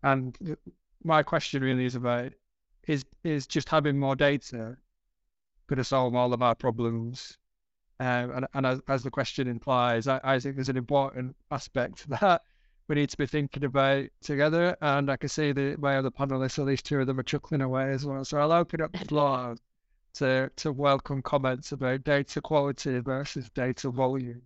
And 0.04 0.38
my 1.04 1.24
question 1.24 1.64
really 1.64 1.86
is 1.86 1.96
about, 1.96 2.34
is, 2.88 3.06
is 3.24 3.48
just 3.48 3.70
having 3.70 3.98
more 3.98 4.18
data 4.18 4.76
going 5.68 5.78
to 5.78 5.84
solve 5.86 6.14
all 6.14 6.34
of 6.34 6.42
our 6.42 6.56
problems 6.56 7.38
um, 8.00 8.32
and, 8.32 8.48
and 8.54 8.66
as, 8.66 8.82
as, 8.88 9.04
the 9.04 9.12
question 9.12 9.48
implies, 9.48 10.08
I, 10.08 10.20
I, 10.24 10.40
think 10.40 10.56
there's 10.56 10.70
an 10.70 10.78
important 10.78 11.36
aspect 11.52 12.10
that 12.10 12.42
we 12.88 12.96
need 12.96 13.10
to 13.10 13.18
be 13.18 13.28
thinking 13.28 13.64
about 13.64 14.08
together. 14.22 14.76
And 14.82 15.10
I 15.12 15.18
can 15.18 15.30
see 15.30 15.52
the 15.52 15.76
my 15.78 15.98
other 15.98 16.12
panelists, 16.12 16.60
at 16.60 16.66
least 16.66 16.86
two 16.86 17.00
of 17.00 17.08
them, 17.08 17.20
are 17.20 17.24
chuckling 17.24 17.62
away 17.62 17.92
as 17.92 18.06
well. 18.06 18.26
So 18.26 18.40
I'll 18.40 18.52
open 18.52 18.82
up 18.82 18.92
the 18.92 19.06
floor 19.06 19.56
to 20.16 20.50
to 20.58 20.72
welcome 20.72 21.22
comments 21.22 21.72
about 21.72 22.04
data 22.04 22.42
quality 22.42 23.00
versus 23.00 23.50
data 23.54 23.90
volume. 23.90 24.42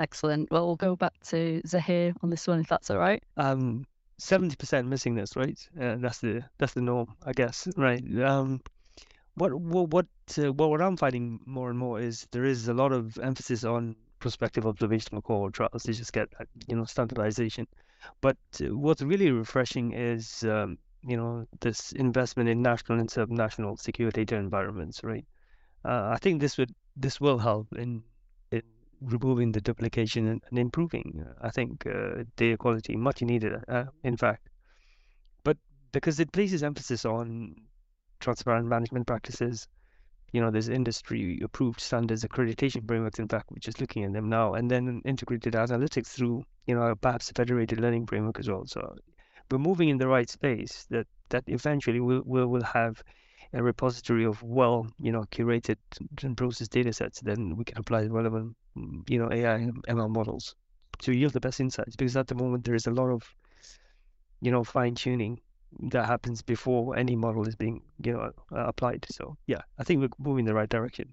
Excellent. 0.00 0.50
Well, 0.50 0.66
we'll 0.66 0.76
go 0.76 0.94
back 0.94 1.14
to 1.28 1.60
Zoher 1.66 2.14
on 2.22 2.30
this 2.30 2.46
one, 2.46 2.60
if 2.60 2.68
that's 2.68 2.90
all 2.90 2.98
right. 2.98 3.22
Um, 3.36 3.84
seventy 4.18 4.56
percent 4.56 4.88
missing 4.88 5.14
this, 5.14 5.36
right? 5.36 5.58
Uh, 5.80 5.96
that's 5.98 6.18
the 6.18 6.42
that's 6.58 6.74
the 6.74 6.80
norm, 6.80 7.14
I 7.24 7.32
guess, 7.32 7.68
right? 7.76 8.02
Um, 8.22 8.60
what 9.38 9.54
what 9.54 9.88
what 9.90 10.06
uh, 10.38 10.52
what 10.52 10.82
I'm 10.82 10.96
finding 10.96 11.40
more 11.46 11.70
and 11.70 11.78
more 11.78 12.00
is 12.00 12.26
there 12.32 12.44
is 12.44 12.68
a 12.68 12.74
lot 12.74 12.92
of 12.92 13.18
emphasis 13.18 13.64
on 13.64 13.96
prospective 14.18 14.66
observational 14.66 15.22
cohort 15.22 15.54
trials 15.54 15.84
to 15.84 15.92
just 15.92 16.12
get 16.12 16.28
you 16.66 16.76
know 16.76 16.84
standardization. 16.84 17.66
But 18.20 18.36
uh, 18.60 18.76
what's 18.76 19.02
really 19.02 19.30
refreshing 19.30 19.92
is 19.92 20.44
um, 20.44 20.78
you 21.06 21.16
know 21.16 21.46
this 21.60 21.92
investment 21.92 22.48
in 22.48 22.62
national 22.62 22.98
and 23.00 23.08
subnational 23.08 23.78
secure 23.80 24.10
data 24.10 24.36
environments, 24.36 25.02
right? 25.04 25.24
Uh, 25.84 26.10
I 26.14 26.18
think 26.18 26.40
this 26.40 26.58
would 26.58 26.74
this 26.96 27.20
will 27.20 27.38
help 27.38 27.68
in 27.76 28.02
in 28.50 28.62
removing 29.00 29.52
the 29.52 29.60
duplication 29.60 30.26
and, 30.28 30.42
and 30.50 30.58
improving. 30.58 31.24
Uh, 31.24 31.46
I 31.46 31.50
think 31.50 31.86
uh, 31.86 32.24
data 32.36 32.56
quality 32.56 32.96
much 32.96 33.22
needed, 33.22 33.52
uh, 33.68 33.84
in 34.02 34.16
fact. 34.16 34.48
But 35.44 35.56
because 35.92 36.20
it 36.20 36.32
places 36.32 36.62
emphasis 36.62 37.04
on 37.04 37.56
transparent 38.20 38.66
management 38.66 39.06
practices. 39.06 39.68
You 40.32 40.40
know, 40.40 40.50
there's 40.50 40.68
industry 40.68 41.40
approved 41.42 41.80
standards, 41.80 42.24
accreditation 42.24 42.86
frameworks, 42.86 43.18
in 43.18 43.28
fact, 43.28 43.50
we're 43.50 43.58
just 43.58 43.80
looking 43.80 44.04
at 44.04 44.12
them 44.12 44.28
now, 44.28 44.54
and 44.54 44.70
then 44.70 45.00
integrated 45.04 45.54
analytics 45.54 46.08
through, 46.08 46.44
you 46.66 46.74
know, 46.74 46.94
perhaps 46.94 47.30
a 47.30 47.34
federated 47.34 47.80
learning 47.80 48.06
framework 48.06 48.38
as 48.38 48.48
well. 48.48 48.66
So 48.66 48.94
we're 49.50 49.58
moving 49.58 49.88
in 49.88 49.96
the 49.96 50.08
right 50.08 50.28
space 50.28 50.86
that, 50.90 51.06
that 51.30 51.44
eventually 51.46 52.00
we'll, 52.00 52.22
we'll, 52.26 52.48
we'll 52.48 52.62
have 52.62 53.02
a 53.54 53.62
repository 53.62 54.26
of 54.26 54.42
well, 54.42 54.86
you 55.00 55.12
know, 55.12 55.24
curated 55.30 55.76
and 56.22 56.36
processed 56.36 56.72
data 56.72 56.92
sets, 56.92 57.20
then 57.20 57.56
we 57.56 57.64
can 57.64 57.78
apply 57.78 58.02
relevant, 58.02 58.54
you 59.08 59.18
know, 59.18 59.30
AI 59.32 59.54
and 59.54 59.82
ML 59.86 60.10
models 60.10 60.54
to 60.98 61.16
yield 61.16 61.32
the 61.32 61.40
best 61.40 61.60
insights. 61.60 61.96
Because 61.96 62.16
at 62.16 62.26
the 62.26 62.34
moment 62.34 62.64
there 62.64 62.74
is 62.74 62.86
a 62.86 62.90
lot 62.90 63.08
of, 63.08 63.22
you 64.42 64.50
know, 64.50 64.64
fine 64.64 64.94
tuning 64.94 65.40
that 65.90 66.06
happens 66.06 66.42
before 66.42 66.96
any 66.96 67.16
model 67.16 67.46
is 67.46 67.56
being 67.56 67.82
you 68.02 68.12
know 68.12 68.32
uh, 68.52 68.66
applied. 68.66 69.06
So 69.10 69.36
yeah, 69.46 69.62
I 69.78 69.84
think 69.84 70.00
we're 70.00 70.08
moving 70.18 70.40
in 70.40 70.46
the 70.46 70.54
right 70.54 70.68
direction. 70.68 71.12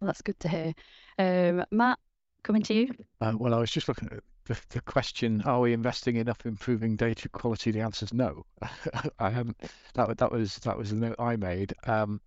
Well, 0.00 0.06
that's 0.06 0.22
good 0.22 0.40
to 0.40 0.48
hear. 0.48 0.74
Um, 1.18 1.64
Matt, 1.70 1.98
coming 2.42 2.62
to 2.62 2.74
you. 2.74 2.90
Uh, 3.20 3.34
well, 3.36 3.54
I 3.54 3.58
was 3.58 3.70
just 3.70 3.88
looking 3.88 4.08
at 4.10 4.22
the, 4.46 4.58
the 4.70 4.80
question: 4.80 5.42
Are 5.42 5.60
we 5.60 5.72
investing 5.72 6.16
enough 6.16 6.44
in 6.44 6.50
improving 6.50 6.96
data 6.96 7.28
quality? 7.28 7.70
The 7.70 7.80
answer 7.80 8.04
is 8.04 8.14
no. 8.14 8.44
I 9.18 9.30
haven't. 9.30 9.56
That 9.94 10.16
that 10.18 10.32
was 10.32 10.56
that 10.56 10.76
was 10.76 10.90
the 10.90 10.96
note 10.96 11.16
I 11.18 11.36
made. 11.36 11.74
Um, 11.86 12.20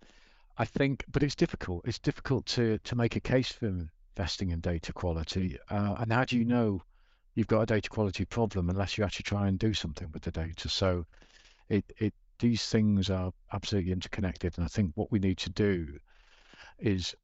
I 0.56 0.64
think, 0.64 1.04
but 1.10 1.22
it's 1.22 1.34
difficult. 1.34 1.82
It's 1.84 1.98
difficult 1.98 2.46
to 2.46 2.78
to 2.78 2.96
make 2.96 3.16
a 3.16 3.20
case 3.20 3.50
for 3.50 3.88
investing 4.16 4.50
in 4.50 4.60
data 4.60 4.92
quality. 4.92 5.58
Uh, 5.68 5.96
and 5.98 6.12
how 6.12 6.24
do 6.24 6.38
you 6.38 6.44
know? 6.44 6.82
You've 7.34 7.46
got 7.46 7.62
a 7.62 7.66
data 7.66 7.88
quality 7.88 8.24
problem 8.24 8.70
unless 8.70 8.96
you 8.96 9.04
actually 9.04 9.24
try 9.24 9.48
and 9.48 9.58
do 9.58 9.74
something 9.74 10.08
with 10.12 10.22
the 10.22 10.30
data. 10.30 10.68
So 10.68 11.04
it, 11.68 11.84
it 11.98 12.14
these 12.38 12.66
things 12.66 13.10
are 13.10 13.32
absolutely 13.52 13.92
interconnected. 13.92 14.54
And 14.56 14.64
I 14.64 14.68
think 14.68 14.92
what 14.94 15.10
we 15.10 15.18
need 15.18 15.38
to 15.38 15.50
do 15.50 15.98
is 16.78 17.14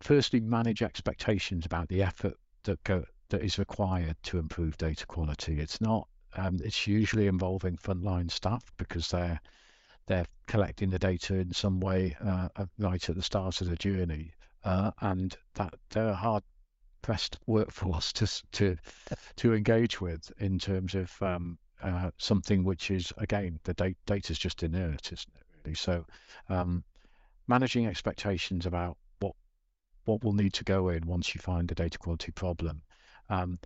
firstly 0.00 0.40
manage 0.40 0.82
expectations 0.82 1.66
about 1.66 1.88
the 1.88 2.02
effort 2.02 2.34
that 2.64 2.82
go 2.84 3.04
that 3.30 3.42
is 3.42 3.58
required 3.58 4.16
to 4.24 4.38
improve 4.38 4.76
data 4.76 5.06
quality. 5.06 5.60
It's 5.60 5.80
not 5.80 6.08
um, 6.36 6.58
it's 6.62 6.86
usually 6.86 7.26
involving 7.26 7.76
frontline 7.76 8.30
staff 8.30 8.64
because 8.76 9.08
they're 9.08 9.40
they're 10.06 10.26
collecting 10.46 10.90
the 10.90 10.98
data 10.98 11.36
in 11.36 11.52
some 11.52 11.80
way 11.80 12.16
uh, 12.24 12.48
right 12.78 13.08
at 13.08 13.14
the 13.14 13.22
start 13.22 13.60
of 13.60 13.68
the 13.68 13.76
journey, 13.76 14.32
uh, 14.64 14.90
and 15.00 15.36
that 15.54 15.74
they're 15.90 16.14
hard 16.14 16.42
pressed 17.02 17.38
workforce 17.46 18.12
to 18.12 18.26
to 18.52 18.76
to 19.36 19.54
engage 19.54 20.00
with 20.00 20.30
in 20.38 20.58
terms 20.58 20.94
of 20.94 21.10
um, 21.22 21.58
uh, 21.82 22.10
something 22.18 22.64
which 22.64 22.90
is 22.90 23.12
again 23.18 23.58
the 23.64 23.74
data 24.06 24.32
is 24.32 24.38
just 24.38 24.62
inert, 24.62 25.12
isn't 25.12 25.34
it? 25.34 25.42
Really. 25.64 25.74
So 25.74 26.04
um, 26.48 26.84
managing 27.46 27.86
expectations 27.86 28.66
about 28.66 28.96
what 29.20 29.34
what 30.04 30.24
will 30.24 30.32
need 30.32 30.52
to 30.54 30.64
go 30.64 30.88
in 30.90 31.06
once 31.06 31.34
you 31.34 31.40
find 31.40 31.70
a 31.70 31.74
data 31.74 31.98
quality 31.98 32.32
problem, 32.32 32.82
um, 33.28 33.58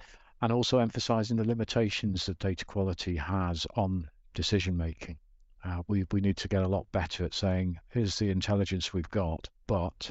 and 0.43 0.53
also 0.53 0.79
emphasising 0.79 1.37
the 1.37 1.45
limitations 1.45 2.27
that 2.27 2.39
data 2.39 2.65
quality 2.65 3.17
has 3.17 3.67
on 3.77 4.09
decision 4.35 4.77
making. 4.77 5.19
Uh, 5.65 5.83
we 5.89 6.05
we 6.13 6.21
need 6.21 6.37
to 6.37 6.49
get 6.49 6.63
a 6.63 6.69
lot 6.69 6.87
better 6.93 7.25
at 7.25 7.35
saying 7.35 7.79
here's 7.89 8.19
the 8.19 8.31
intelligence 8.31 8.93
we've 8.93 9.11
got, 9.11 9.49
but 9.67 10.11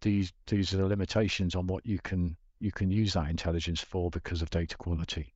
these 0.00 0.32
these 0.46 0.72
are 0.74 0.78
the 0.78 0.86
limitations 0.86 1.54
on 1.54 1.66
what 1.66 1.84
you 1.86 1.98
can 1.98 2.36
you 2.60 2.72
can 2.72 2.90
use 2.90 3.12
that 3.14 3.28
intelligence 3.30 3.80
for 3.80 4.10
because 4.10 4.42
of 4.42 4.50
data 4.50 4.76
quality. 4.76 5.32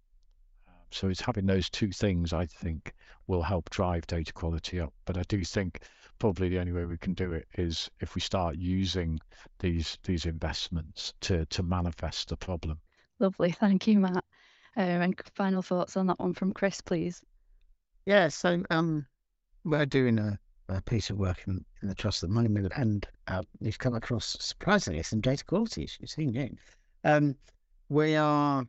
So 0.90 1.08
it's 1.08 1.20
having 1.20 1.46
those 1.46 1.70
two 1.70 1.92
things 1.92 2.32
I 2.32 2.46
think 2.46 2.94
will 3.26 3.42
help 3.42 3.70
drive 3.70 4.06
data 4.06 4.32
quality 4.32 4.80
up. 4.80 4.92
But 5.04 5.16
I 5.16 5.22
do 5.28 5.44
think 5.44 5.82
probably 6.18 6.48
the 6.48 6.58
only 6.58 6.72
way 6.72 6.84
we 6.84 6.98
can 6.98 7.14
do 7.14 7.32
it 7.32 7.46
is 7.54 7.88
if 8.00 8.14
we 8.14 8.20
start 8.20 8.56
using 8.56 9.20
these 9.58 9.98
these 10.04 10.26
investments 10.26 11.14
to 11.20 11.46
to 11.46 11.62
manifest 11.62 12.28
the 12.28 12.36
problem. 12.36 12.80
Lovely, 13.18 13.52
thank 13.52 13.86
you, 13.86 14.00
Matt. 14.00 14.24
Uh, 14.76 14.80
and 14.80 15.20
final 15.34 15.62
thoughts 15.62 15.96
on 15.96 16.06
that 16.06 16.18
one 16.18 16.32
from 16.32 16.52
Chris, 16.52 16.80
please. 16.80 17.22
Yeah, 18.06 18.28
so 18.28 18.62
um, 18.70 19.06
we're 19.64 19.86
doing 19.86 20.18
a 20.18 20.38
a 20.70 20.82
piece 20.82 21.10
of 21.10 21.18
work 21.18 21.42
in, 21.46 21.64
in 21.82 21.88
the 21.88 21.94
Trust 21.94 22.22
of 22.22 22.30
Money 22.30 22.48
Mill, 22.48 22.68
and 22.76 23.06
uh, 23.28 23.42
we've 23.60 23.78
come 23.78 23.94
across 23.94 24.36
surprisingly 24.40 25.02
some 25.02 25.20
data 25.20 25.44
quality 25.44 25.84
issues. 25.84 26.16
Um, 27.04 27.36
we 27.88 28.16
are, 28.16 28.64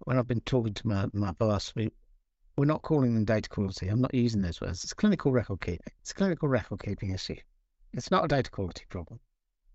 when 0.00 0.18
I've 0.18 0.28
been 0.28 0.40
talking 0.40 0.74
to 0.74 0.88
my, 0.88 1.06
my 1.12 1.32
boss, 1.32 1.72
we, 1.74 1.90
we're 2.56 2.64
not 2.64 2.82
calling 2.82 3.14
them 3.14 3.24
data 3.24 3.48
quality. 3.48 3.88
I'm 3.88 4.00
not 4.00 4.14
using 4.14 4.42
those 4.42 4.60
words. 4.60 4.84
It's 4.84 4.94
clinical 4.94 5.32
record 5.32 5.60
keeping. 5.60 5.92
It's 6.00 6.10
a 6.10 6.14
clinical 6.14 6.48
record 6.48 6.82
keeping 6.82 7.10
issue. 7.10 7.36
It's 7.92 8.10
not 8.10 8.24
a 8.24 8.28
data 8.28 8.50
quality 8.50 8.84
problem 8.88 9.20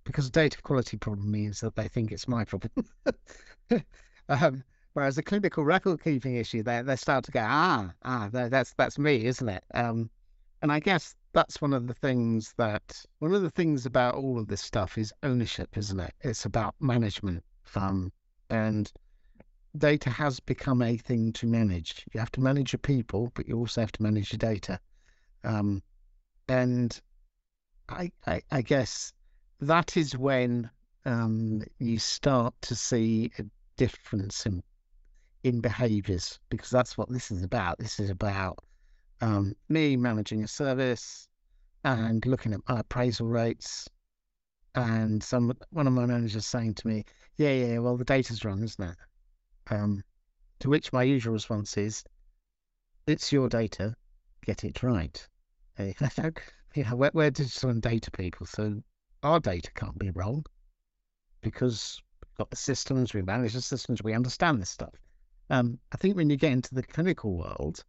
because 0.08 0.28
a 0.28 0.32
data 0.32 0.60
quality 0.62 0.98
problem 0.98 1.30
means 1.30 1.60
that 1.60 1.76
they 1.76 1.88
think 1.88 2.12
it's 2.12 2.28
my 2.28 2.46
problem. 2.46 2.72
um, 4.30 4.64
whereas 4.94 5.18
the 5.18 5.24
clinical 5.24 5.64
record 5.64 6.02
keeping 6.04 6.36
issue, 6.36 6.64
they 6.64 6.82
they 6.82 6.96
start 6.96 7.26
to 7.26 7.32
go, 7.32 7.44
ah, 7.44 7.92
ah, 8.04 8.30
that's 8.32 8.74
that's 8.78 8.98
me, 8.98 9.26
isn't 9.26 9.50
it? 9.50 9.64
Um, 9.74 10.10
and 10.62 10.72
I 10.72 10.80
guess 10.80 11.16
that's 11.38 11.62
one 11.62 11.74
of 11.74 11.86
the 11.86 11.94
things 11.94 12.52
that 12.58 13.06
one 13.20 13.32
of 13.32 13.44
the 13.44 13.52
things 13.52 13.86
about 13.86 14.16
all 14.16 14.40
of 14.40 14.48
this 14.48 14.60
stuff 14.60 14.98
is 14.98 15.14
ownership, 15.22 15.78
isn't 15.78 16.00
it? 16.00 16.12
It's 16.22 16.46
about 16.46 16.74
management. 16.80 17.44
Um, 17.76 18.12
and 18.50 18.92
data 19.78 20.10
has 20.10 20.40
become 20.40 20.82
a 20.82 20.98
thing 20.98 21.34
to 21.34 21.46
manage. 21.46 22.08
You 22.12 22.22
have 22.22 22.32
to 22.32 22.42
manage 22.42 22.74
your 22.74 22.80
people, 22.80 23.32
but 23.36 23.48
you 23.48 23.56
also 23.56 23.82
have 23.82 23.92
to 23.92 24.02
manage 24.02 24.32
your 24.32 24.40
data. 24.40 24.80
Um, 25.44 25.84
and 26.48 27.00
I, 27.88 28.12
I, 28.26 28.42
I, 28.50 28.64
guess 28.64 29.14
that 29.60 29.96
is 29.96 30.18
when 30.18 30.72
um, 31.06 31.62
you 31.78 32.00
start 32.00 32.56
to 32.64 32.74
see 32.74 33.32
a 33.38 33.44
difference 33.76 34.48
in 34.48 34.64
in 35.44 35.62
behaviors 35.62 36.40
because 36.50 36.72
that's 36.72 36.98
what 36.98 37.12
this 37.12 37.30
is 37.30 37.44
about. 37.44 37.78
This 37.78 38.00
is 38.00 38.10
about 38.10 38.58
um, 39.22 39.56
me 39.70 39.98
managing 39.98 40.44
a 40.44 40.48
service 40.48 41.28
and 41.84 42.26
looking 42.26 42.54
at 42.54 42.62
my 42.68 42.80
appraisal 42.80 43.28
rates. 43.28 43.88
And 44.76 45.24
some 45.24 45.54
one 45.72 45.88
of 45.88 45.94
my 45.94 46.06
managers 46.06 46.46
saying 46.46 46.76
to 46.76 46.88
me, 46.88 47.06
"Yeah, 47.38 47.52
yeah, 47.52 47.80
well 47.80 47.98
the 47.98 48.06
data's 48.06 48.46
wrong, 48.46 48.64
isn't 48.64 48.84
it?" 48.84 48.98
Um, 49.72 50.04
to 50.60 50.70
which 50.70 50.94
my 50.94 51.04
usual 51.04 51.34
response 51.34 51.78
is, 51.78 52.04
it's 53.06 53.32
your 53.32 53.50
data, 53.50 53.96
get 54.46 54.64
it 54.64 54.84
right. 54.84 55.28
you 55.80 55.94
know, 56.84 56.96
we're, 56.96 57.12
we're 57.14 57.32
digital 57.32 57.70
and 57.70 57.82
data 57.82 58.12
people, 58.12 58.46
so 58.46 58.82
our 59.24 59.40
data 59.40 59.72
can't 59.74 59.98
be 59.98 60.12
wrong 60.12 60.44
because 61.42 62.02
we've 62.22 62.38
got 62.38 62.50
the 62.50 62.56
systems, 62.56 63.14
we 63.14 63.22
manage 63.22 63.54
the 63.54 63.62
systems, 63.62 64.04
we 64.04 64.14
understand 64.14 64.62
this 64.62 64.70
stuff. 64.70 64.94
Um, 65.50 65.80
I 65.92 65.98
think 65.98 66.16
when 66.16 66.30
you 66.30 66.38
get 66.38 66.52
into 66.52 66.76
the 66.76 66.84
clinical 66.84 67.38
world, 67.38 67.84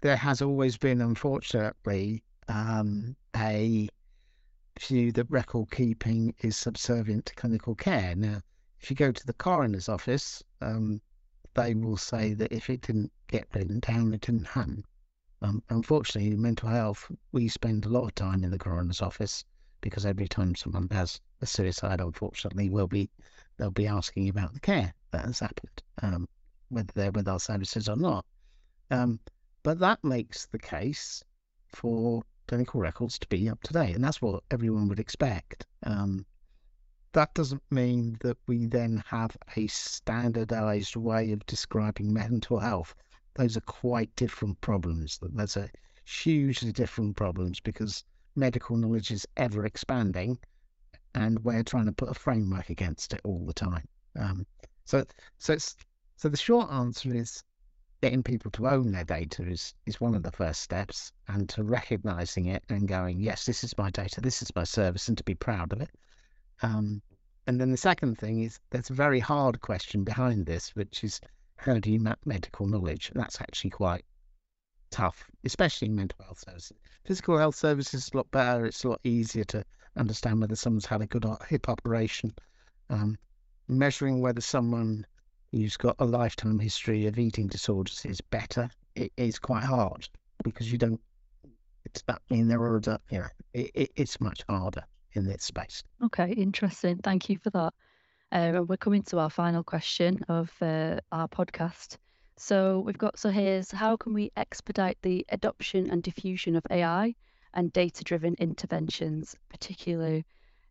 there 0.00 0.16
has 0.16 0.42
always 0.42 0.76
been, 0.76 1.00
unfortunately, 1.00 2.22
um, 2.48 3.16
a 3.36 3.88
view 4.78 5.12
that 5.12 5.30
record 5.30 5.70
keeping 5.70 6.34
is 6.40 6.56
subservient 6.56 7.26
to 7.26 7.34
clinical 7.34 7.74
care. 7.74 8.14
Now, 8.14 8.40
if 8.80 8.90
you 8.90 8.96
go 8.96 9.10
to 9.10 9.26
the 9.26 9.32
coroner's 9.32 9.88
office, 9.88 10.42
um, 10.60 11.00
they 11.54 11.74
will 11.74 11.96
say 11.96 12.34
that 12.34 12.52
if 12.52 12.70
it 12.70 12.82
didn't 12.82 13.12
get 13.26 13.48
written 13.54 13.80
down, 13.80 14.14
it 14.14 14.20
didn't 14.20 14.46
happen. 14.46 14.84
Um, 15.42 15.62
unfortunately, 15.68 16.30
in 16.30 16.42
mental 16.42 16.68
health, 16.68 17.10
we 17.32 17.48
spend 17.48 17.84
a 17.84 17.88
lot 17.88 18.04
of 18.04 18.14
time 18.14 18.44
in 18.44 18.50
the 18.50 18.58
coroner's 18.58 19.02
office 19.02 19.44
because 19.80 20.06
every 20.06 20.28
time 20.28 20.54
someone 20.54 20.88
has 20.90 21.20
a 21.40 21.46
suicide, 21.46 22.00
unfortunately, 22.00 22.68
we'll 22.68 22.88
be 22.88 23.10
they'll 23.56 23.70
be 23.70 23.86
asking 23.86 24.28
about 24.28 24.52
the 24.54 24.60
care 24.60 24.92
that 25.10 25.24
has 25.24 25.40
happened, 25.40 25.82
um, 26.02 26.28
whether 26.68 26.92
they're 26.94 27.12
with 27.12 27.28
our 27.28 27.40
services 27.40 27.88
or 27.88 27.96
not. 27.96 28.24
Um, 28.90 29.20
but 29.62 29.78
that 29.80 30.02
makes 30.04 30.46
the 30.46 30.58
case 30.58 31.22
for 31.68 32.22
clinical 32.46 32.80
records 32.80 33.18
to 33.18 33.28
be 33.28 33.48
up 33.48 33.62
to 33.62 33.72
date, 33.72 33.94
and 33.94 34.02
that's 34.02 34.22
what 34.22 34.42
everyone 34.50 34.88
would 34.88 35.00
expect. 35.00 35.66
Um, 35.84 36.24
that 37.12 37.34
doesn't 37.34 37.62
mean 37.70 38.16
that 38.20 38.36
we 38.46 38.66
then 38.66 39.02
have 39.06 39.36
a 39.56 39.66
standardized 39.66 40.96
way 40.96 41.32
of 41.32 41.44
describing 41.46 42.12
mental 42.12 42.58
health. 42.58 42.94
Those 43.34 43.56
are 43.56 43.62
quite 43.62 44.14
different 44.16 44.60
problems. 44.60 45.18
Those 45.20 45.56
are 45.56 45.70
hugely 46.04 46.72
different 46.72 47.16
problems 47.16 47.60
because 47.60 48.04
medical 48.36 48.76
knowledge 48.76 49.10
is 49.10 49.26
ever 49.36 49.66
expanding, 49.66 50.38
and 51.14 51.42
we're 51.44 51.62
trying 51.62 51.86
to 51.86 51.92
put 51.92 52.10
a 52.10 52.14
framework 52.14 52.70
against 52.70 53.12
it 53.12 53.20
all 53.24 53.44
the 53.46 53.52
time. 53.52 53.86
Um, 54.18 54.46
so, 54.84 55.04
so, 55.38 55.56
so 56.16 56.28
the 56.28 56.36
short 56.36 56.70
answer 56.70 57.14
is 57.14 57.42
getting 58.00 58.22
people 58.22 58.50
to 58.52 58.68
own 58.68 58.92
their 58.92 59.04
data 59.04 59.42
is 59.42 59.74
is 59.86 60.00
one 60.00 60.14
of 60.14 60.22
the 60.22 60.32
first 60.32 60.62
steps, 60.62 61.12
and 61.26 61.48
to 61.50 61.62
recognizing 61.62 62.46
it 62.46 62.62
and 62.68 62.86
going, 62.88 63.20
yes, 63.20 63.44
this 63.44 63.64
is 63.64 63.76
my 63.76 63.90
data, 63.90 64.20
this 64.20 64.42
is 64.42 64.54
my 64.54 64.64
service, 64.64 65.08
and 65.08 65.18
to 65.18 65.24
be 65.24 65.34
proud 65.34 65.72
of 65.72 65.80
it. 65.80 65.90
Um, 66.62 67.02
and 67.46 67.60
then 67.60 67.70
the 67.70 67.76
second 67.76 68.18
thing 68.18 68.42
is 68.42 68.60
there's 68.70 68.90
a 68.90 68.94
very 68.94 69.20
hard 69.20 69.60
question 69.60 70.04
behind 70.04 70.46
this, 70.46 70.74
which 70.76 71.02
is 71.02 71.20
how 71.56 71.78
do 71.78 71.90
you 71.90 71.98
map 71.98 72.20
medical 72.24 72.66
knowledge? 72.66 73.10
And 73.10 73.20
That's 73.20 73.40
actually 73.40 73.70
quite 73.70 74.04
tough, 74.90 75.30
especially 75.44 75.88
in 75.88 75.96
mental 75.96 76.24
health 76.24 76.44
services. 76.46 76.76
Physical 77.04 77.38
health 77.38 77.56
services 77.56 78.04
is 78.04 78.10
a 78.12 78.16
lot 78.16 78.30
better. 78.30 78.66
It's 78.66 78.84
a 78.84 78.90
lot 78.90 79.00
easier 79.02 79.44
to 79.44 79.64
understand 79.96 80.40
whether 80.40 80.56
someone's 80.56 80.86
had 80.86 81.02
a 81.02 81.06
good 81.06 81.26
hip 81.48 81.68
operation. 81.68 82.34
Um, 82.90 83.18
measuring 83.66 84.20
whether 84.20 84.40
someone 84.40 85.06
who's 85.52 85.76
got 85.76 85.96
a 85.98 86.04
lifetime 86.04 86.58
history 86.58 87.06
of 87.06 87.18
eating 87.18 87.46
disorders 87.46 88.04
is 88.04 88.20
better. 88.20 88.70
It 88.94 89.12
is 89.16 89.38
quite 89.38 89.64
hard 89.64 90.08
because 90.44 90.70
you 90.70 90.78
don't. 90.78 91.00
It's 91.84 92.02
that 92.02 92.20
in 92.30 92.48
there 92.48 92.60
order. 92.60 92.98
You 93.10 93.24
it, 93.54 93.70
it, 93.74 93.90
it's 93.96 94.20
much 94.20 94.42
harder 94.48 94.84
in 95.12 95.24
this 95.24 95.44
space. 95.44 95.82
Okay, 96.04 96.32
interesting. 96.32 96.98
Thank 96.98 97.28
you 97.28 97.38
for 97.38 97.50
that. 97.50 97.72
Uh, 98.30 98.62
we're 98.62 98.76
coming 98.76 99.02
to 99.04 99.18
our 99.18 99.30
final 99.30 99.64
question 99.64 100.20
of 100.28 100.50
uh, 100.60 100.98
our 101.12 101.28
podcast. 101.28 101.96
So 102.36 102.80
we've 102.80 102.98
got 102.98 103.16
Zoher's 103.16 103.70
how 103.70 103.96
can 103.96 104.12
we 104.12 104.30
expedite 104.36 104.98
the 105.02 105.24
adoption 105.30 105.90
and 105.90 106.02
diffusion 106.02 106.56
of 106.56 106.64
AI 106.70 107.14
and 107.54 107.72
data-driven 107.72 108.36
interventions, 108.38 109.34
particularly 109.48 110.24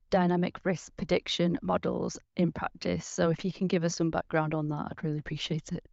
dynamic 0.10 0.60
risk 0.64 0.96
prediction 0.98 1.58
models 1.62 2.18
in 2.36 2.52
practice. 2.52 3.06
So 3.06 3.30
if 3.30 3.44
you 3.44 3.52
can 3.52 3.68
give 3.68 3.84
us 3.84 3.96
some 3.96 4.10
background 4.10 4.54
on 4.54 4.70
that, 4.70 4.88
I'd 4.92 5.04
really 5.04 5.20
appreciate 5.20 5.72
it. 5.72 5.84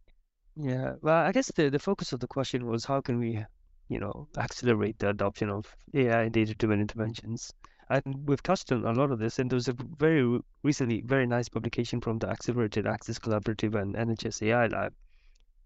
Yeah, 0.55 0.93
well, 1.01 1.25
I 1.25 1.31
guess 1.31 1.51
the, 1.51 1.69
the 1.69 1.79
focus 1.79 2.13
of 2.13 2.19
the 2.19 2.27
question 2.27 2.65
was 2.65 2.85
how 2.85 3.01
can 3.01 3.19
we, 3.19 3.43
you 3.89 3.99
know, 3.99 4.27
accelerate 4.37 4.99
the 4.99 5.09
adoption 5.09 5.49
of 5.49 5.65
AI 5.93 6.23
and 6.23 6.33
data-driven 6.33 6.79
interventions. 6.79 7.53
And 7.89 8.27
we've 8.27 8.41
touched 8.41 8.71
on 8.71 8.83
a 8.85 8.93
lot 8.93 9.11
of 9.11 9.19
this, 9.19 9.37
and 9.37 9.49
there 9.49 9.57
was 9.57 9.67
a 9.67 9.75
very 9.99 10.39
recently 10.63 11.01
very 11.01 11.27
nice 11.27 11.49
publication 11.49 12.01
from 12.01 12.17
the 12.17 12.29
Accelerated 12.29 12.87
Access 12.87 13.19
Collaborative 13.19 13.79
and 13.79 13.93
NHS 13.93 14.41
AI 14.47 14.67
Lab 14.67 14.93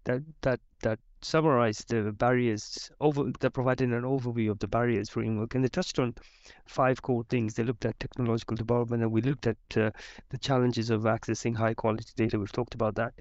that 0.04 0.22
that 0.42 0.60
that 0.82 0.98
summarized 1.22 1.88
the 1.88 2.12
barriers 2.12 2.90
over 3.00 3.30
that 3.40 3.50
provided 3.50 3.92
an 3.92 4.02
overview 4.02 4.50
of 4.50 4.58
the 4.58 4.68
barriers 4.68 5.10
framework. 5.10 5.54
And 5.54 5.64
they 5.64 5.68
touched 5.68 5.98
on 5.98 6.14
five 6.66 7.02
core 7.02 7.24
things. 7.24 7.54
They 7.54 7.62
looked 7.62 7.84
at 7.84 8.00
technological 8.00 8.56
development 8.56 9.02
and 9.02 9.12
we 9.12 9.20
looked 9.20 9.46
at 9.46 9.58
uh, 9.76 9.90
the 10.30 10.38
challenges 10.38 10.90
of 10.90 11.02
accessing 11.02 11.56
high 11.56 11.74
quality 11.74 12.12
data. 12.16 12.38
We've 12.38 12.52
talked 12.52 12.74
about 12.74 12.94
that. 12.96 13.14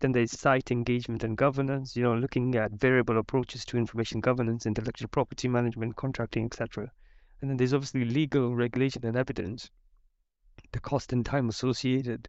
Then 0.00 0.12
there's 0.12 0.32
site 0.32 0.70
engagement 0.70 1.24
and 1.24 1.36
governance 1.36 1.96
you 1.96 2.02
know 2.02 2.14
looking 2.14 2.54
at 2.56 2.72
variable 2.72 3.18
approaches 3.18 3.64
to 3.64 3.78
information 3.78 4.20
governance 4.20 4.66
intellectual 4.66 5.08
property 5.08 5.48
management 5.48 5.96
contracting 5.96 6.44
etc 6.44 6.92
and 7.40 7.48
then 7.48 7.56
there's 7.56 7.72
obviously 7.72 8.04
legal 8.04 8.54
regulation 8.54 9.04
and 9.06 9.16
evidence 9.16 9.70
the 10.72 10.80
cost 10.80 11.12
and 11.12 11.24
time 11.24 11.48
associated 11.48 12.28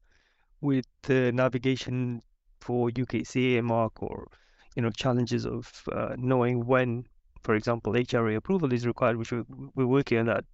with 0.62 0.86
the 1.04 1.32
navigation 1.34 2.22
for 2.62 2.90
UKCA 2.90 3.62
mark 3.62 4.02
or 4.02 4.30
you 4.76 4.82
know 4.82 4.90
challenges 4.92 5.46
of 5.46 5.84
uh, 5.92 6.16
knowing 6.18 6.66
when, 6.66 7.06
for 7.44 7.56
example, 7.56 7.94
HRA 7.94 8.36
approval 8.36 8.74
is 8.74 8.88
required, 8.88 9.18
which 9.18 9.32
we're, 9.32 9.46
we're 9.76 9.88
working 9.88 10.20
on 10.20 10.26
that, 10.26 10.46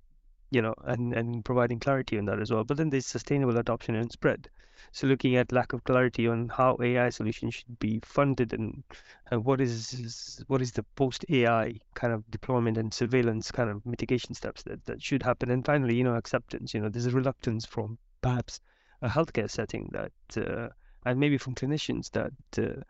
you 0.51 0.61
know, 0.61 0.73
and 0.85 1.13
and 1.13 1.45
providing 1.45 1.79
clarity 1.79 2.17
on 2.17 2.25
that 2.25 2.39
as 2.39 2.51
well. 2.51 2.63
But 2.63 2.77
then 2.77 2.89
there's 2.89 3.05
sustainable 3.05 3.57
adoption 3.57 3.95
and 3.95 4.11
spread. 4.11 4.49
So 4.91 5.07
looking 5.07 5.35
at 5.35 5.51
lack 5.51 5.73
of 5.73 5.83
clarity 5.83 6.27
on 6.27 6.49
how 6.49 6.77
AI 6.81 7.09
solutions 7.09 7.53
should 7.53 7.79
be 7.79 7.99
funded 8.03 8.53
and, 8.53 8.83
and 9.29 9.43
what 9.43 9.61
is 9.61 10.43
what 10.47 10.61
is 10.61 10.71
the 10.71 10.83
post 10.95 11.25
AI 11.29 11.79
kind 11.95 12.13
of 12.13 12.29
deployment 12.31 12.77
and 12.77 12.93
surveillance 12.93 13.51
kind 13.51 13.69
of 13.69 13.85
mitigation 13.85 14.33
steps 14.33 14.63
that, 14.63 14.85
that 14.85 15.01
should 15.01 15.21
happen. 15.21 15.51
And 15.51 15.65
finally, 15.65 15.95
you 15.95 16.03
know, 16.03 16.15
acceptance. 16.15 16.73
You 16.73 16.81
know, 16.81 16.89
there's 16.89 17.07
a 17.07 17.11
reluctance 17.11 17.65
from 17.65 17.97
perhaps 18.21 18.61
a 19.01 19.09
healthcare 19.09 19.49
setting 19.49 19.89
that 19.91 20.11
uh, 20.37 20.69
and 21.05 21.19
maybe 21.19 21.37
from 21.37 21.55
clinicians 21.55 22.09
that 22.11 22.33
uh, 22.57 22.81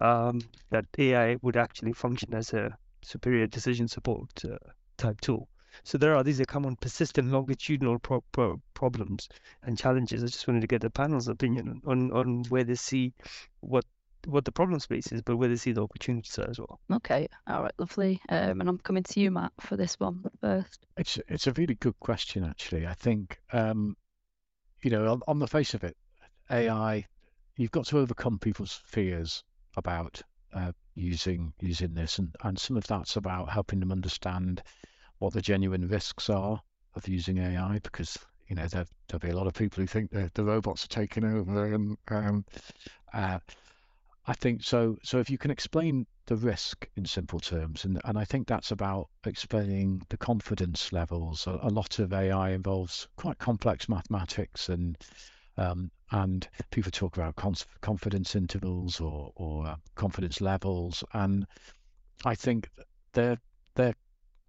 um, 0.00 0.40
that 0.70 0.86
AI 0.98 1.36
would 1.42 1.56
actually 1.56 1.92
function 1.92 2.34
as 2.34 2.52
a 2.52 2.76
superior 3.02 3.46
decision 3.46 3.88
support 3.88 4.30
uh, 4.44 4.56
type 4.96 5.20
tool. 5.20 5.48
So 5.84 5.98
there 5.98 6.16
are 6.16 6.24
these 6.24 6.40
are 6.40 6.44
common 6.44 6.76
persistent 6.76 7.30
longitudinal 7.30 7.98
pro- 7.98 8.24
pro- 8.32 8.60
problems 8.74 9.28
and 9.62 9.78
challenges. 9.78 10.22
I 10.22 10.26
just 10.26 10.46
wanted 10.48 10.62
to 10.62 10.66
get 10.66 10.80
the 10.80 10.90
panel's 10.90 11.28
opinion 11.28 11.80
on, 11.86 12.10
on 12.12 12.44
where 12.48 12.64
they 12.64 12.74
see 12.74 13.12
what 13.60 13.84
what 14.26 14.44
the 14.44 14.52
problem 14.52 14.80
space 14.80 15.12
is, 15.12 15.22
but 15.22 15.36
where 15.36 15.48
they 15.48 15.56
see 15.56 15.72
the 15.72 15.82
opportunities 15.82 16.38
are 16.38 16.50
as 16.50 16.58
well. 16.58 16.80
Okay, 16.92 17.28
all 17.46 17.62
right, 17.62 17.72
lovely. 17.78 18.20
Um, 18.28 18.60
and 18.60 18.68
I'm 18.68 18.78
coming 18.78 19.04
to 19.04 19.20
you, 19.20 19.30
Matt, 19.30 19.52
for 19.60 19.76
this 19.76 19.94
one 20.00 20.24
first. 20.40 20.86
It's 20.96 21.18
it's 21.28 21.46
a 21.46 21.52
really 21.52 21.76
good 21.76 21.98
question, 22.00 22.44
actually. 22.44 22.86
I 22.86 22.94
think 22.94 23.38
um, 23.52 23.96
you 24.82 24.90
know, 24.90 25.12
on, 25.12 25.22
on 25.28 25.38
the 25.38 25.46
face 25.46 25.74
of 25.74 25.84
it, 25.84 25.96
AI 26.50 27.06
you've 27.56 27.70
got 27.72 27.86
to 27.86 27.98
overcome 27.98 28.38
people's 28.38 28.80
fears 28.86 29.44
about 29.78 30.20
uh, 30.52 30.72
using 30.94 31.52
using 31.60 31.94
this, 31.94 32.18
and, 32.18 32.34
and 32.42 32.58
some 32.58 32.76
of 32.76 32.86
that's 32.86 33.16
about 33.16 33.50
helping 33.50 33.80
them 33.80 33.92
understand 33.92 34.62
what 35.18 35.32
the 35.32 35.42
genuine 35.42 35.88
risks 35.88 36.28
are 36.28 36.60
of 36.94 37.08
using 37.08 37.38
AI, 37.38 37.78
because 37.82 38.18
you 38.48 38.56
know 38.56 38.66
there, 38.66 38.86
there'll 39.08 39.20
be 39.20 39.30
a 39.30 39.36
lot 39.36 39.46
of 39.46 39.54
people 39.54 39.80
who 39.80 39.86
think 39.86 40.10
that 40.10 40.34
the 40.34 40.44
robots 40.44 40.84
are 40.84 40.88
taking 40.88 41.24
over, 41.24 41.72
and 41.72 41.96
um, 42.08 42.44
uh, 43.12 43.38
I 44.26 44.34
think 44.34 44.62
so. 44.62 44.96
So 45.02 45.18
if 45.18 45.30
you 45.30 45.38
can 45.38 45.50
explain 45.50 46.06
the 46.26 46.36
risk 46.36 46.86
in 46.96 47.06
simple 47.06 47.40
terms, 47.40 47.84
and, 47.84 48.00
and 48.04 48.18
I 48.18 48.24
think 48.24 48.46
that's 48.46 48.70
about 48.70 49.08
explaining 49.24 50.02
the 50.10 50.18
confidence 50.18 50.92
levels. 50.92 51.46
A, 51.46 51.58
a 51.62 51.70
lot 51.70 51.98
of 51.98 52.12
AI 52.12 52.50
involves 52.50 53.08
quite 53.16 53.38
complex 53.38 53.88
mathematics 53.88 54.68
and 54.68 54.98
um, 55.56 55.90
and 56.10 56.48
people 56.70 56.90
talk 56.90 57.16
about 57.16 57.36
confidence 57.80 58.34
intervals 58.34 59.00
or, 59.00 59.32
or 59.36 59.66
uh, 59.66 59.76
confidence 59.94 60.40
levels, 60.40 61.04
and 61.12 61.46
I 62.24 62.34
think 62.34 62.68
they're 63.12 63.38
they're 63.74 63.94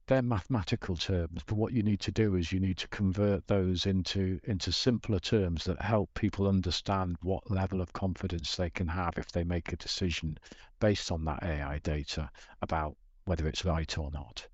they're 0.07 0.21
mathematical 0.23 0.95
terms. 0.95 1.43
But 1.45 1.57
what 1.57 1.71
you 1.71 1.83
need 1.83 1.99
to 1.99 2.11
do 2.11 2.35
is 2.35 2.51
you 2.51 2.59
need 2.59 2.77
to 2.77 2.87
convert 2.87 3.45
those 3.45 3.85
into 3.85 4.39
into 4.45 4.71
simpler 4.71 5.19
terms 5.19 5.65
that 5.65 5.79
help 5.81 6.11
people 6.15 6.47
understand 6.47 7.17
what 7.21 7.51
level 7.51 7.79
of 7.79 7.93
confidence 7.93 8.55
they 8.55 8.71
can 8.71 8.87
have 8.87 9.13
if 9.17 9.31
they 9.31 9.43
make 9.43 9.71
a 9.71 9.77
decision 9.77 10.37
based 10.79 11.11
on 11.11 11.25
that 11.25 11.43
AI 11.43 11.77
data 11.79 12.29
about 12.61 12.97
whether 13.25 13.47
it's 13.47 13.65
right 13.65 13.97
or 13.99 14.09
not. 14.11 14.47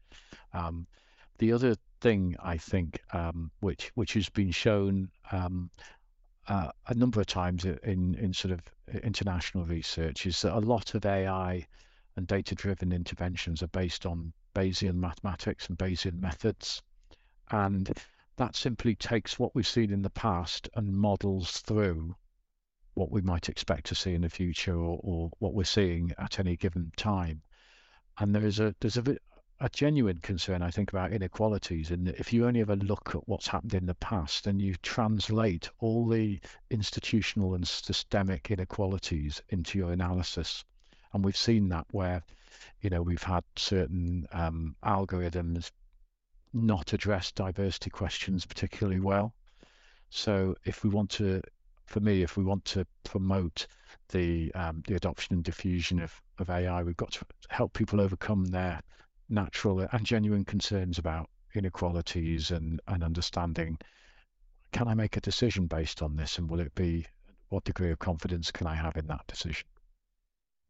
Um, 0.53 0.87
the 1.37 1.53
other 1.53 1.75
thing 2.01 2.35
I 2.43 2.57
think, 2.57 2.99
um, 3.13 3.49
which 3.61 3.91
which 3.95 4.13
has 4.13 4.29
been 4.29 4.51
shown 4.51 5.09
um, 5.31 5.69
uh, 6.47 6.69
a 6.87 6.93
number 6.93 7.19
of 7.19 7.27
times 7.27 7.65
in 7.65 8.15
in 8.15 8.33
sort 8.33 8.51
of 8.51 8.61
international 9.03 9.65
research 9.65 10.25
is 10.25 10.41
that 10.41 10.55
a 10.55 10.59
lot 10.59 10.93
of 10.93 11.05
AI 11.05 11.65
and 12.15 12.27
data 12.27 12.55
driven 12.55 12.91
interventions 12.91 13.61
are 13.63 13.67
based 13.67 14.05
on 14.05 14.31
Bayesian 14.53 14.95
mathematics 14.95 15.67
and 15.67 15.77
Bayesian 15.77 16.19
methods. 16.19 16.81
And 17.51 17.91
that 18.37 18.55
simply 18.55 18.95
takes 18.95 19.37
what 19.37 19.53
we've 19.53 19.67
seen 19.67 19.91
in 19.91 20.01
the 20.01 20.09
past 20.09 20.69
and 20.75 20.95
models 20.95 21.59
through 21.61 22.15
what 22.93 23.11
we 23.11 23.21
might 23.21 23.49
expect 23.49 23.87
to 23.87 23.95
see 23.95 24.13
in 24.13 24.21
the 24.21 24.29
future 24.29 24.75
or, 24.75 24.99
or 25.03 25.31
what 25.39 25.53
we're 25.53 25.63
seeing 25.63 26.13
at 26.17 26.39
any 26.39 26.55
given 26.55 26.91
time. 26.95 27.41
And 28.17 28.33
there 28.33 28.45
is 28.45 28.59
a 28.59 28.73
there's 28.79 28.97
a, 28.97 29.17
a 29.61 29.69
genuine 29.69 30.17
concern, 30.17 30.61
I 30.61 30.69
think, 30.69 30.91
about 30.91 31.13
inequalities. 31.13 31.91
And 31.91 32.09
if 32.09 32.33
you 32.33 32.45
only 32.45 32.61
ever 32.61 32.75
look 32.75 33.15
at 33.15 33.27
what's 33.27 33.47
happened 33.47 33.73
in 33.73 33.85
the 33.85 33.95
past 33.95 34.47
and 34.47 34.61
you 34.61 34.75
translate 34.81 35.69
all 35.79 36.07
the 36.07 36.39
institutional 36.69 37.55
and 37.55 37.65
systemic 37.65 38.51
inequalities 38.51 39.41
into 39.49 39.77
your 39.77 39.93
analysis, 39.93 40.65
and 41.13 41.23
we've 41.23 41.37
seen 41.37 41.69
that 41.69 41.85
where, 41.91 42.21
you 42.81 42.89
know, 42.89 43.01
we've 43.01 43.23
had 43.23 43.43
certain 43.55 44.27
um, 44.33 44.75
algorithms 44.83 45.71
not 46.53 46.93
address 46.93 47.31
diversity 47.31 47.89
questions 47.89 48.45
particularly 48.45 48.99
well. 48.99 49.33
So 50.09 50.55
if 50.65 50.83
we 50.83 50.89
want 50.89 51.09
to, 51.11 51.41
for 51.85 52.01
me, 52.01 52.23
if 52.23 52.35
we 52.35 52.43
want 52.43 52.65
to 52.65 52.85
promote 53.03 53.67
the 54.09 54.53
um, 54.53 54.83
the 54.87 54.95
adoption 54.95 55.35
and 55.35 55.43
diffusion 55.43 56.01
of, 56.01 56.21
of 56.39 56.49
AI, 56.49 56.83
we've 56.83 56.97
got 56.97 57.11
to 57.13 57.25
help 57.49 57.73
people 57.73 57.99
overcome 57.99 58.45
their 58.45 58.81
natural 59.29 59.79
and 59.91 60.05
genuine 60.05 60.45
concerns 60.45 60.97
about 60.97 61.29
inequalities 61.53 62.51
and, 62.51 62.81
and 62.87 63.03
understanding 63.03 63.77
can 64.71 64.87
I 64.89 64.93
make 64.93 65.15
a 65.15 65.21
decision 65.21 65.67
based 65.67 66.01
on 66.01 66.17
this 66.17 66.37
and 66.37 66.49
will 66.49 66.59
it 66.59 66.75
be 66.75 67.05
what 67.47 67.63
degree 67.63 67.91
of 67.91 67.99
confidence 67.99 68.51
can 68.51 68.67
I 68.67 68.75
have 68.75 68.97
in 68.97 69.07
that 69.07 69.25
decision? 69.27 69.65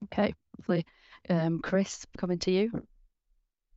Okay, 0.03 0.35
lovely. 0.59 0.85
Um, 1.29 1.59
Chris, 1.59 2.05
coming 2.15 2.37
to 2.39 2.51
you. 2.51 2.71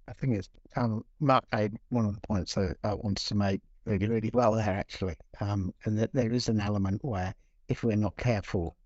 I 0.06 0.12
think 0.12 0.36
it's 0.36 0.50
um, 0.76 1.04
Matt 1.20 1.44
made 1.52 1.78
one 1.88 2.04
of 2.04 2.14
the 2.14 2.20
points 2.20 2.54
that 2.54 2.76
I 2.84 2.94
wanted 2.94 3.26
to 3.28 3.34
make 3.34 3.62
really, 3.86 4.06
really 4.06 4.30
well 4.34 4.52
there 4.52 4.68
actually, 4.68 5.16
um, 5.40 5.72
and 5.84 5.98
that 5.98 6.12
there 6.12 6.32
is 6.32 6.48
an 6.48 6.60
element 6.60 7.02
where 7.02 7.34
if 7.68 7.82
we're 7.82 7.96
not 7.96 8.16
careful, 8.16 8.76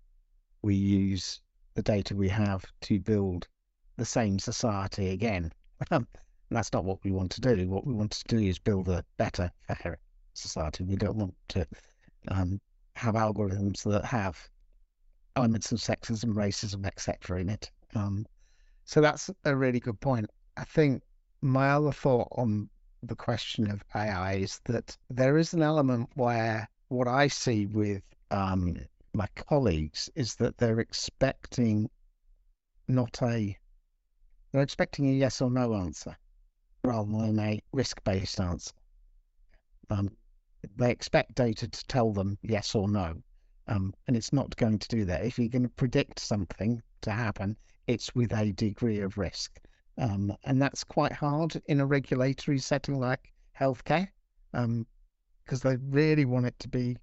we 0.61 0.75
use 0.75 1.41
the 1.73 1.81
data 1.81 2.15
we 2.15 2.29
have 2.29 2.63
to 2.81 2.99
build 2.99 3.47
the 3.97 4.05
same 4.05 4.39
society 4.39 5.09
again. 5.09 5.51
Um, 5.91 6.07
that's 6.49 6.73
not 6.73 6.85
what 6.85 7.03
we 7.03 7.11
want 7.11 7.31
to 7.31 7.41
do. 7.41 7.67
What 7.67 7.85
we 7.85 7.93
want 7.93 8.11
to 8.11 8.35
do 8.35 8.39
is 8.39 8.59
build 8.59 8.87
a 8.89 9.03
better, 9.17 9.51
fairer 9.67 9.97
society. 10.33 10.83
We 10.83 10.95
don't 10.95 11.15
want 11.15 11.35
to 11.49 11.67
um, 12.27 12.59
have 12.95 13.15
algorithms 13.15 13.83
that 13.83 14.05
have 14.05 14.37
elements 15.35 15.71
of 15.71 15.79
sexism, 15.79 16.33
racism, 16.33 16.85
etc. 16.85 17.41
in 17.41 17.49
it. 17.49 17.71
Um, 17.95 18.25
so 18.85 19.01
that's 19.01 19.29
a 19.45 19.55
really 19.55 19.79
good 19.79 19.99
point. 19.99 20.29
I 20.57 20.63
think 20.63 21.01
my 21.41 21.71
other 21.71 21.91
thought 21.91 22.27
on 22.33 22.69
the 23.01 23.15
question 23.15 23.69
of 23.69 23.83
AI 23.95 24.35
is 24.35 24.61
that 24.65 24.95
there 25.09 25.37
is 25.37 25.53
an 25.53 25.61
element 25.61 26.09
where 26.15 26.69
what 26.87 27.07
I 27.07 27.27
see 27.27 27.65
with 27.65 28.03
um, 28.31 28.77
my 29.13 29.27
colleagues 29.35 30.09
is 30.15 30.35
that 30.35 30.57
they're 30.57 30.79
expecting 30.79 31.89
not 32.87 33.21
a 33.21 33.57
they're 34.53 34.61
expecting 34.61 35.09
a 35.09 35.11
yes 35.11 35.41
or 35.41 35.49
no 35.49 35.73
answer 35.73 36.15
rather 36.83 37.11
than 37.11 37.39
a 37.39 37.59
risk 37.73 38.03
based 38.03 38.39
answer. 38.39 38.71
Um, 39.89 40.11
they 40.77 40.91
expect 40.91 41.35
data 41.35 41.67
to 41.67 41.87
tell 41.87 42.13
them 42.13 42.37
yes 42.43 42.75
or 42.75 42.87
no, 42.87 43.15
um, 43.67 43.93
and 44.07 44.15
it's 44.15 44.31
not 44.31 44.55
going 44.55 44.79
to 44.79 44.87
do 44.87 45.05
that. 45.05 45.25
If 45.25 45.39
you're 45.39 45.49
going 45.49 45.63
to 45.63 45.69
predict 45.69 46.19
something 46.19 46.81
to 47.01 47.11
happen, 47.11 47.57
it's 47.87 48.13
with 48.15 48.31
a 48.31 48.51
degree 48.53 48.99
of 48.99 49.17
risk. 49.17 49.59
Um, 49.97 50.35
and 50.45 50.61
that's 50.61 50.83
quite 50.83 51.11
hard 51.11 51.61
in 51.65 51.79
a 51.79 51.85
regulatory 51.85 52.59
setting 52.59 52.99
like 52.99 53.31
healthcare 53.59 54.07
because 54.51 54.63
um, 54.63 54.85
they 55.63 55.77
really 55.89 56.25
want 56.25 56.45
it 56.45 56.57
to 56.59 56.67
be 56.67 56.97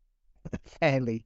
fairly 0.80 1.24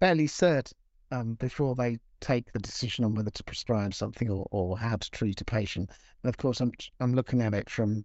fairly 0.00 0.26
certain 0.26 0.76
um, 1.10 1.34
before 1.34 1.74
they 1.74 1.98
take 2.20 2.52
the 2.52 2.58
decision 2.58 3.04
on 3.04 3.14
whether 3.14 3.30
to 3.30 3.44
prescribe 3.44 3.94
something 3.94 4.30
or, 4.30 4.46
or 4.50 4.78
how 4.78 4.96
to 4.96 5.10
treat 5.10 5.40
a 5.40 5.44
patient. 5.44 5.90
And 6.22 6.28
of 6.28 6.36
course, 6.36 6.60
I'm 6.60 6.72
I'm 7.00 7.14
looking 7.14 7.42
at 7.42 7.54
it 7.54 7.70
from 7.70 8.04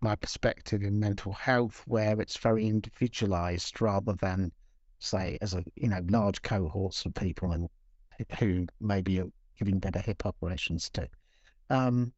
my 0.00 0.14
perspective 0.16 0.82
in 0.82 1.00
mental 1.00 1.32
health, 1.32 1.82
where 1.86 2.20
it's 2.20 2.36
very 2.36 2.66
individualized 2.66 3.80
rather 3.80 4.12
than, 4.14 4.52
say, 4.98 5.38
as 5.40 5.54
a 5.54 5.64
you 5.76 5.88
know 5.88 6.00
large 6.08 6.42
cohorts 6.42 7.04
of 7.06 7.14
people 7.14 7.52
and 7.52 7.68
who 8.38 8.66
maybe 8.80 9.20
are 9.20 9.30
giving 9.58 9.78
better 9.78 10.00
hip 10.00 10.24
operations 10.26 10.90
to. 10.90 11.08
Um, 11.70 12.12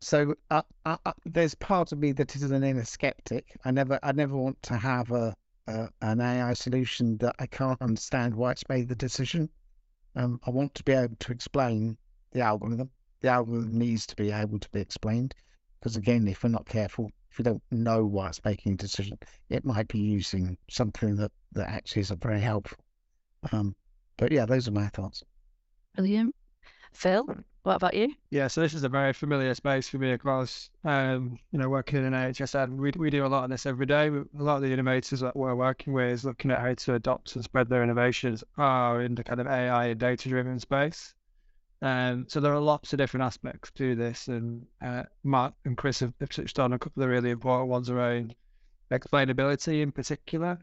so 0.00 0.34
uh, 0.50 0.62
uh, 0.84 0.96
uh, 1.04 1.12
there's 1.24 1.54
part 1.54 1.92
of 1.92 1.98
me 1.98 2.12
that 2.12 2.36
is 2.36 2.42
an 2.42 2.62
inner 2.62 2.84
skeptic. 2.84 3.56
I 3.64 3.70
never, 3.70 3.98
I 4.02 4.12
never 4.12 4.36
want 4.36 4.62
to 4.64 4.76
have 4.76 5.10
a, 5.10 5.34
a 5.66 5.88
an 6.00 6.20
AI 6.20 6.52
solution 6.54 7.16
that 7.18 7.34
I 7.38 7.46
can't 7.46 7.80
understand 7.80 8.34
why 8.34 8.52
it's 8.52 8.68
made 8.68 8.88
the 8.88 8.94
decision. 8.94 9.48
Um, 10.14 10.40
I 10.44 10.50
want 10.50 10.74
to 10.74 10.84
be 10.84 10.92
able 10.92 11.16
to 11.16 11.32
explain 11.32 11.96
the 12.32 12.40
algorithm. 12.40 12.90
The 13.20 13.28
algorithm 13.28 13.78
needs 13.78 14.06
to 14.06 14.16
be 14.16 14.30
able 14.30 14.58
to 14.58 14.68
be 14.70 14.80
explained 14.80 15.34
because 15.80 15.96
again, 15.96 16.26
if 16.28 16.42
we're 16.42 16.50
not 16.50 16.66
careful, 16.66 17.10
if 17.30 17.38
we 17.38 17.44
don't 17.44 17.62
know 17.70 18.04
why 18.04 18.28
it's 18.28 18.44
making 18.44 18.72
a 18.72 18.76
decision, 18.76 19.18
it 19.48 19.64
might 19.64 19.88
be 19.88 19.98
using 19.98 20.56
something 20.70 21.16
that 21.16 21.32
that 21.52 21.68
actually 21.68 22.02
isn't 22.02 22.22
very 22.22 22.40
helpful. 22.40 22.78
Um, 23.52 23.74
but 24.16 24.32
yeah, 24.32 24.46
those 24.46 24.68
are 24.68 24.72
my 24.72 24.88
thoughts. 24.88 25.22
Brilliant. 25.94 26.34
Phil, 26.92 27.26
what 27.66 27.74
about 27.74 27.94
you? 27.94 28.14
Yeah, 28.30 28.46
so 28.46 28.60
this 28.60 28.74
is 28.74 28.84
a 28.84 28.88
very 28.88 29.12
familiar 29.12 29.52
space 29.52 29.88
for 29.88 29.98
me 29.98 30.12
across, 30.12 30.70
um, 30.84 31.36
you 31.50 31.58
know, 31.58 31.68
working 31.68 31.98
in 31.98 32.12
NHS. 32.12 32.70
We, 32.76 32.92
we 32.96 33.10
do 33.10 33.26
a 33.26 33.28
lot 33.28 33.42
of 33.42 33.50
this 33.50 33.66
every 33.66 33.86
day. 33.86 34.06
A 34.06 34.24
lot 34.34 34.58
of 34.58 34.62
the 34.62 34.72
innovators 34.72 35.18
that 35.18 35.34
we're 35.34 35.56
working 35.56 35.92
with 35.92 36.12
is 36.12 36.24
looking 36.24 36.52
at 36.52 36.60
how 36.60 36.74
to 36.74 36.94
adopt 36.94 37.34
and 37.34 37.42
spread 37.42 37.68
their 37.68 37.82
innovations 37.82 38.44
are 38.56 39.02
in 39.02 39.16
the 39.16 39.24
kind 39.24 39.40
of 39.40 39.48
AI 39.48 39.86
and 39.86 39.98
data 39.98 40.28
driven 40.28 40.60
space. 40.60 41.12
Um, 41.82 42.26
so 42.28 42.38
there 42.38 42.54
are 42.54 42.60
lots 42.60 42.92
of 42.92 42.98
different 42.98 43.24
aspects 43.24 43.72
to 43.72 43.96
this, 43.96 44.28
and 44.28 44.64
uh, 44.80 45.02
Matt 45.24 45.54
and 45.64 45.76
Chris 45.76 45.98
have, 45.98 46.14
have 46.20 46.30
touched 46.30 46.60
on 46.60 46.72
a 46.72 46.78
couple 46.78 47.02
of 47.02 47.08
really 47.08 47.30
important 47.30 47.68
ones 47.68 47.90
around 47.90 48.36
explainability 48.92 49.82
in 49.82 49.90
particular. 49.90 50.56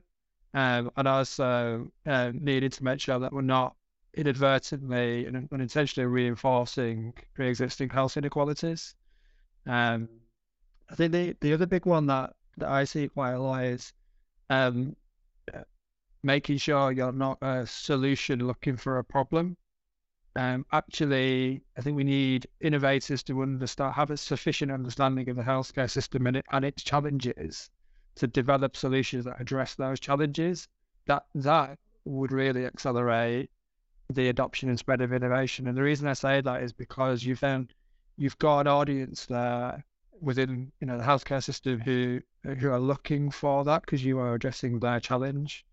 Um, 0.54 0.90
and 0.96 1.08
also 1.08 1.92
uh, 2.06 2.32
needed 2.34 2.72
to 2.74 2.84
make 2.86 3.02
sure 3.02 3.20
that 3.20 3.34
we're 3.34 3.42
not 3.42 3.76
inadvertently 4.16 5.26
and 5.26 5.48
unintentionally 5.52 6.08
reinforcing 6.08 7.14
pre-existing 7.34 7.90
health 7.90 8.18
inequalities. 8.18 8.96
Um, 9.66 10.08
I 10.90 10.96
think 10.96 11.12
the, 11.12 11.36
the 11.42 11.54
other 11.54 11.66
big 11.66 11.86
one 11.86 12.08
that, 12.08 12.34
that 12.58 12.70
I 12.70 12.84
see 12.84 13.08
quite 13.08 13.32
a 13.32 13.42
lot 13.42 13.64
is 13.64 13.94
um, 14.50 14.96
making 16.24 16.58
sure 16.58 16.92
you're 16.92 17.12
not 17.12 17.38
a 17.42 17.66
solution 17.66 18.46
looking 18.46 18.78
for 18.78 19.00
a 19.00 19.04
problem. 19.04 19.58
Um, 20.36 20.66
actually, 20.72 21.62
I 21.78 21.82
think 21.82 21.96
we 21.96 22.04
need 22.04 22.48
innovators 22.60 23.24
to 23.24 23.42
understand, 23.44 23.94
have 23.94 24.10
a 24.10 24.18
sufficient 24.18 24.72
understanding 24.72 25.30
of 25.30 25.36
the 25.36 25.44
healthcare 25.44 25.90
system 25.90 26.26
and, 26.28 26.38
it, 26.38 26.46
and 26.52 26.66
its 26.66 26.84
challenges 26.84 27.70
to 28.16 28.28
develop 28.28 28.76
solutions 28.76 29.26
that 29.26 29.40
address 29.40 29.76
those 29.76 30.00
challenges. 30.00 30.68
That 31.06 31.26
that 31.36 31.78
would 32.06 32.32
really 32.32 32.66
accelerate 32.66 33.50
the 34.14 34.30
adoption 34.30 34.70
and 34.70 34.80
spread 34.80 35.02
of 35.02 35.14
innovation. 35.14 35.68
And 35.68 35.78
the 35.78 35.84
reason 35.84 36.08
I 36.08 36.14
say 36.14 36.42
that 36.42 36.64
is 36.64 36.74
because 36.74 37.24
you 37.24 37.36
found 37.36 37.74
you've 38.18 38.38
got 38.38 38.62
an 38.62 38.68
audience 38.68 39.26
there 39.26 39.84
within 40.22 40.72
you 40.80 40.88
know 40.88 40.98
the 40.98 41.04
healthcare 41.04 41.44
system 41.44 41.80
who 41.80 42.22
who 42.44 42.70
are 42.70 42.80
looking 42.80 43.32
for 43.32 43.64
that 43.66 43.82
because 43.82 44.04
you 44.04 44.20
are 44.20 44.36
addressing 44.36 44.80
their 44.80 45.00
challenge. 45.00 45.66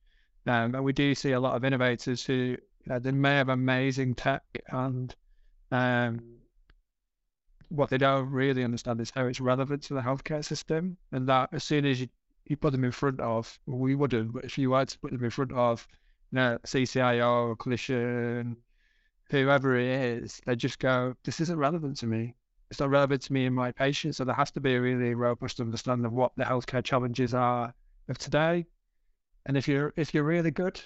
Um, 0.46 0.74
and 0.74 0.84
we 0.84 0.92
do 0.92 1.14
see 1.14 1.32
a 1.32 1.40
lot 1.40 1.54
of 1.54 1.64
innovators 1.64 2.24
who 2.24 2.34
you 2.34 2.58
know, 2.86 2.98
they 2.98 3.12
may 3.12 3.36
have 3.36 3.48
amazing 3.48 4.14
tech 4.14 4.42
and 4.68 5.14
um, 5.70 6.20
what 7.68 7.90
they 7.90 7.98
don't 7.98 8.30
really 8.30 8.64
understand 8.64 9.00
is 9.00 9.10
how 9.10 9.26
it's 9.26 9.40
relevant 9.40 9.82
to 9.84 9.94
the 9.94 10.00
healthcare 10.00 10.44
system. 10.44 10.96
And 11.12 11.28
that 11.28 11.50
as 11.52 11.62
soon 11.62 11.84
as 11.84 12.00
you, 12.00 12.08
you 12.46 12.56
put 12.56 12.72
them 12.72 12.84
in 12.84 12.92
front 12.92 13.20
of, 13.20 13.58
we 13.66 13.94
wouldn't, 13.94 14.32
but 14.32 14.44
if 14.44 14.58
you 14.58 14.70
were 14.70 14.84
to 14.84 14.98
put 14.98 15.12
them 15.12 15.22
in 15.22 15.30
front 15.30 15.52
of 15.52 15.86
know, 16.36 16.58
CCIO, 16.64 17.56
clinician, 17.56 18.56
whoever 19.30 19.76
it 19.76 19.86
is, 20.22 20.40
they 20.44 20.56
just 20.56 20.78
go, 20.78 21.14
this 21.24 21.40
isn't 21.40 21.58
relevant 21.58 21.96
to 21.98 22.06
me. 22.06 22.34
It's 22.70 22.80
not 22.80 22.90
relevant 22.90 23.22
to 23.22 23.32
me 23.32 23.46
and 23.46 23.54
my 23.54 23.72
patients. 23.72 24.18
So 24.18 24.24
there 24.24 24.34
has 24.34 24.50
to 24.52 24.60
be 24.60 24.74
a 24.74 24.80
really 24.80 25.14
robust 25.14 25.60
understanding 25.60 26.04
of 26.06 26.12
what 26.12 26.32
the 26.36 26.44
healthcare 26.44 26.84
challenges 26.84 27.34
are 27.34 27.74
of 28.08 28.18
today. 28.18 28.66
And 29.46 29.56
if 29.56 29.66
you're 29.66 29.92
if 29.96 30.14
you're 30.14 30.24
really 30.24 30.50
good, 30.50 30.80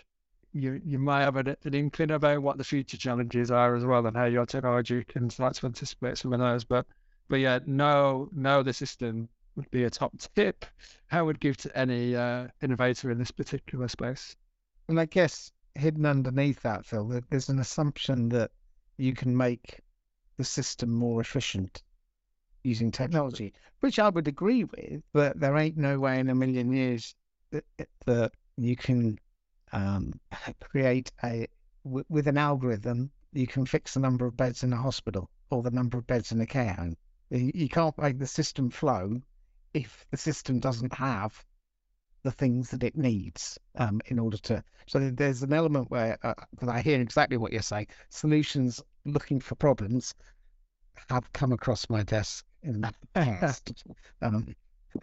you 0.52 0.80
you 0.84 0.98
might 0.98 1.24
have 1.24 1.36
an, 1.36 1.56
an 1.64 1.74
inkling 1.74 2.12
about 2.12 2.42
what 2.42 2.56
the 2.56 2.64
future 2.64 2.96
challenges 2.96 3.50
are 3.50 3.74
as 3.74 3.84
well 3.84 4.06
and 4.06 4.16
how 4.16 4.24
your 4.24 4.46
technology 4.46 5.04
can 5.04 5.28
start 5.28 5.54
to 5.56 5.66
anticipate 5.66 6.16
some 6.16 6.32
of 6.32 6.40
those. 6.40 6.64
But 6.64 6.86
but 7.28 7.36
yeah, 7.40 7.58
know 7.66 8.28
know 8.32 8.62
the 8.62 8.72
system 8.72 9.28
would 9.56 9.70
be 9.70 9.84
a 9.84 9.90
top 9.90 10.12
tip 10.34 10.64
I 11.10 11.22
would 11.22 11.40
give 11.40 11.56
to 11.58 11.78
any 11.78 12.16
uh, 12.16 12.48
innovator 12.62 13.10
in 13.10 13.18
this 13.18 13.30
particular 13.30 13.88
space. 13.88 14.36
And 14.88 15.00
I 15.00 15.06
guess 15.06 15.50
hidden 15.74 16.06
underneath 16.06 16.60
that, 16.62 16.84
Phil, 16.84 17.20
there's 17.30 17.48
an 17.48 17.58
assumption 17.58 18.28
that 18.30 18.50
you 18.96 19.14
can 19.14 19.36
make 19.36 19.80
the 20.36 20.44
system 20.44 20.92
more 20.92 21.20
efficient 21.20 21.82
using 22.62 22.90
technology, 22.90 23.52
which 23.80 23.98
I 23.98 24.08
would 24.08 24.28
agree 24.28 24.64
with, 24.64 25.02
but 25.12 25.38
there 25.38 25.56
ain't 25.56 25.76
no 25.76 25.98
way 25.98 26.18
in 26.18 26.30
a 26.30 26.34
million 26.34 26.72
years 26.72 27.14
that, 27.50 27.64
that 28.06 28.32
you 28.56 28.76
can 28.76 29.18
um, 29.72 30.12
create 30.60 31.12
a 31.22 31.46
w- 31.84 32.04
with 32.08 32.26
an 32.26 32.38
algorithm 32.38 33.10
you 33.34 33.46
can 33.48 33.66
fix 33.66 33.94
the 33.94 34.00
number 34.00 34.26
of 34.26 34.36
beds 34.36 34.62
in 34.62 34.72
a 34.72 34.76
hospital 34.76 35.28
or 35.50 35.62
the 35.62 35.70
number 35.70 35.98
of 35.98 36.06
beds 36.06 36.30
in 36.32 36.40
a 36.40 36.46
care 36.46 36.72
home. 36.72 36.96
You, 37.30 37.50
you 37.52 37.68
can't 37.68 37.96
make 37.98 38.18
the 38.18 38.26
system 38.26 38.70
flow 38.70 39.20
if 39.74 40.06
the 40.10 40.16
system 40.16 40.60
doesn't 40.60 40.94
have 40.94 41.44
the 42.24 42.32
things 42.32 42.70
that 42.70 42.82
it 42.82 42.96
needs 42.96 43.58
um, 43.76 44.00
in 44.06 44.18
order 44.18 44.38
to. 44.38 44.64
So 44.86 44.98
there's 44.98 45.42
an 45.42 45.52
element 45.52 45.90
where, 45.90 46.18
uh, 46.22 46.34
that 46.60 46.68
I 46.68 46.80
hear 46.80 47.00
exactly 47.00 47.36
what 47.36 47.52
you're 47.52 47.62
saying. 47.62 47.86
Solutions 48.08 48.82
looking 49.04 49.38
for 49.38 49.54
problems 49.54 50.14
have 51.10 51.32
come 51.32 51.52
across 51.52 51.88
my 51.90 52.02
desk 52.02 52.44
in 52.62 52.80
the 52.80 52.92
past. 53.14 53.84
um, 54.22 54.54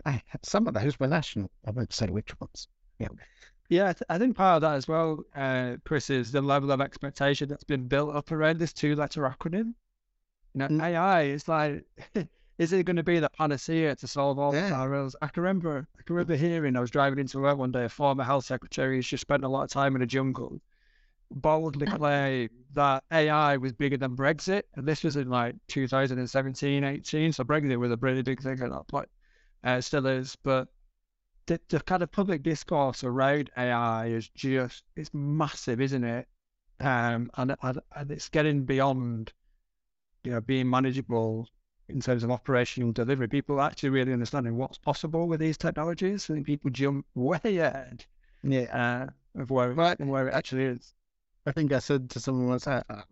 I, 0.06 0.22
some 0.44 0.68
of 0.68 0.74
those 0.74 1.00
were 1.00 1.08
national. 1.08 1.52
I 1.66 1.72
won't 1.72 1.94
say 1.94 2.08
which 2.08 2.38
ones. 2.40 2.68
Yeah. 3.00 3.10
Yeah, 3.70 3.90
I, 3.90 3.94
th- 3.94 4.04
I 4.10 4.18
think 4.18 4.36
part 4.36 4.58
of 4.58 4.62
that 4.64 4.76
as 4.76 4.88
well, 4.88 5.24
uh, 5.36 5.78
Chris, 5.86 6.10
is 6.10 6.32
the 6.32 6.42
level 6.42 6.72
of 6.72 6.82
expectation 6.82 7.48
that's 7.48 7.64
been 7.64 7.88
built 7.88 8.14
up 8.16 8.32
around 8.32 8.60
this 8.60 8.74
two-letter 8.74 9.22
acronym. 9.22 9.74
You 10.54 10.60
know, 10.60 10.68
Mm. 10.68 10.82
AI 10.82 11.22
is 11.24 11.48
like, 11.48 11.86
is 12.62 12.72
it 12.74 12.86
going 12.86 12.96
to 12.96 13.02
be 13.04 13.18
the 13.18 13.30
panacea 13.30 13.96
to 13.96 14.08
solve 14.08 14.38
all 14.38 14.54
Yeah. 14.54 14.70
the 14.70 14.76
RLs? 14.76 15.16
I 15.20 15.28
can 15.30 15.42
remember, 15.42 15.88
I 15.98 16.04
can 16.04 16.16
remember 16.16 16.36
hearing, 16.36 16.78
I 16.78 16.80
was 16.80 16.92
driving 16.92 17.18
into 17.18 17.40
work 17.40 17.58
one 17.58 17.72
day, 17.72 17.86
a 17.86 17.90
former 17.90 18.24
health 18.24 18.46
secretary 18.46 18.98
who's 18.98 19.08
just 19.08 19.22
spent 19.22 19.44
a 19.44 19.48
lot 19.48 19.64
of 19.64 19.72
time 19.72 19.96
in 19.96 20.02
the 20.02 20.06
jungle, 20.06 20.62
boldly 21.32 21.88
claimed 21.98 22.52
that 22.74 23.04
AI 23.12 23.58
was 23.58 23.74
bigger 23.74 23.98
than 23.98 24.16
Brexit, 24.16 24.62
and 24.76 24.88
this 24.88 25.04
was 25.04 25.16
in 25.16 25.28
like 25.28 25.56
2017, 25.70 26.84
18. 26.84 27.34
So 27.34 27.44
Brexit 27.44 27.76
was 27.80 27.92
a 27.92 27.98
really 27.98 28.22
big 28.22 28.44
thing 28.44 28.62
at 28.62 28.70
that 28.70 28.88
point, 28.88 29.10
uh, 29.66 29.72
it 29.72 29.82
still 29.82 30.06
is, 30.06 30.36
but 30.44 30.68
the, 31.48 31.60
the 31.70 31.80
kind 31.80 32.04
of 32.04 32.12
public 32.12 32.44
discourse 32.44 33.04
around 33.04 33.50
AI 33.58 34.06
is 34.06 34.30
just 34.30 34.84
it's 34.96 35.10
massive, 35.16 35.82
isn't 35.82 36.04
it? 36.04 36.28
Um, 36.80 37.32
and, 37.38 37.56
and 37.64 37.80
and 37.96 38.12
it's 38.12 38.30
getting 38.30 38.66
beyond, 38.66 39.34
you 40.24 40.32
know, 40.32 40.42
being 40.42 40.70
manageable 40.70 41.48
in 41.94 42.02
terms 42.02 42.24
of 42.24 42.32
operational 42.32 42.92
delivery. 42.92 43.28
People 43.28 43.60
are 43.60 43.68
actually 43.70 43.90
really 43.90 44.14
understanding 44.14 44.58
what's 44.58 44.78
possible 44.78 45.28
with 45.28 45.40
these 45.40 45.58
technologies. 45.58 46.30
I 46.30 46.34
think 46.36 46.46
people 46.46 46.70
jump 46.72 47.06
way 47.16 47.40
ahead 47.44 48.06
Yeah. 48.44 49.10
uh, 49.36 49.42
of 49.42 49.50
where 49.50 49.72
Right. 49.74 50.00
where 50.00 50.28
it 50.28 50.34
actually 50.34 50.64
is. 50.66 50.94
I 51.46 51.52
think 51.52 51.72
I 51.74 51.80
said 51.80 52.10
to 52.12 52.20
someone 52.20 52.48
once, 52.48 52.68
I, 52.68 52.84
I- 52.90 53.04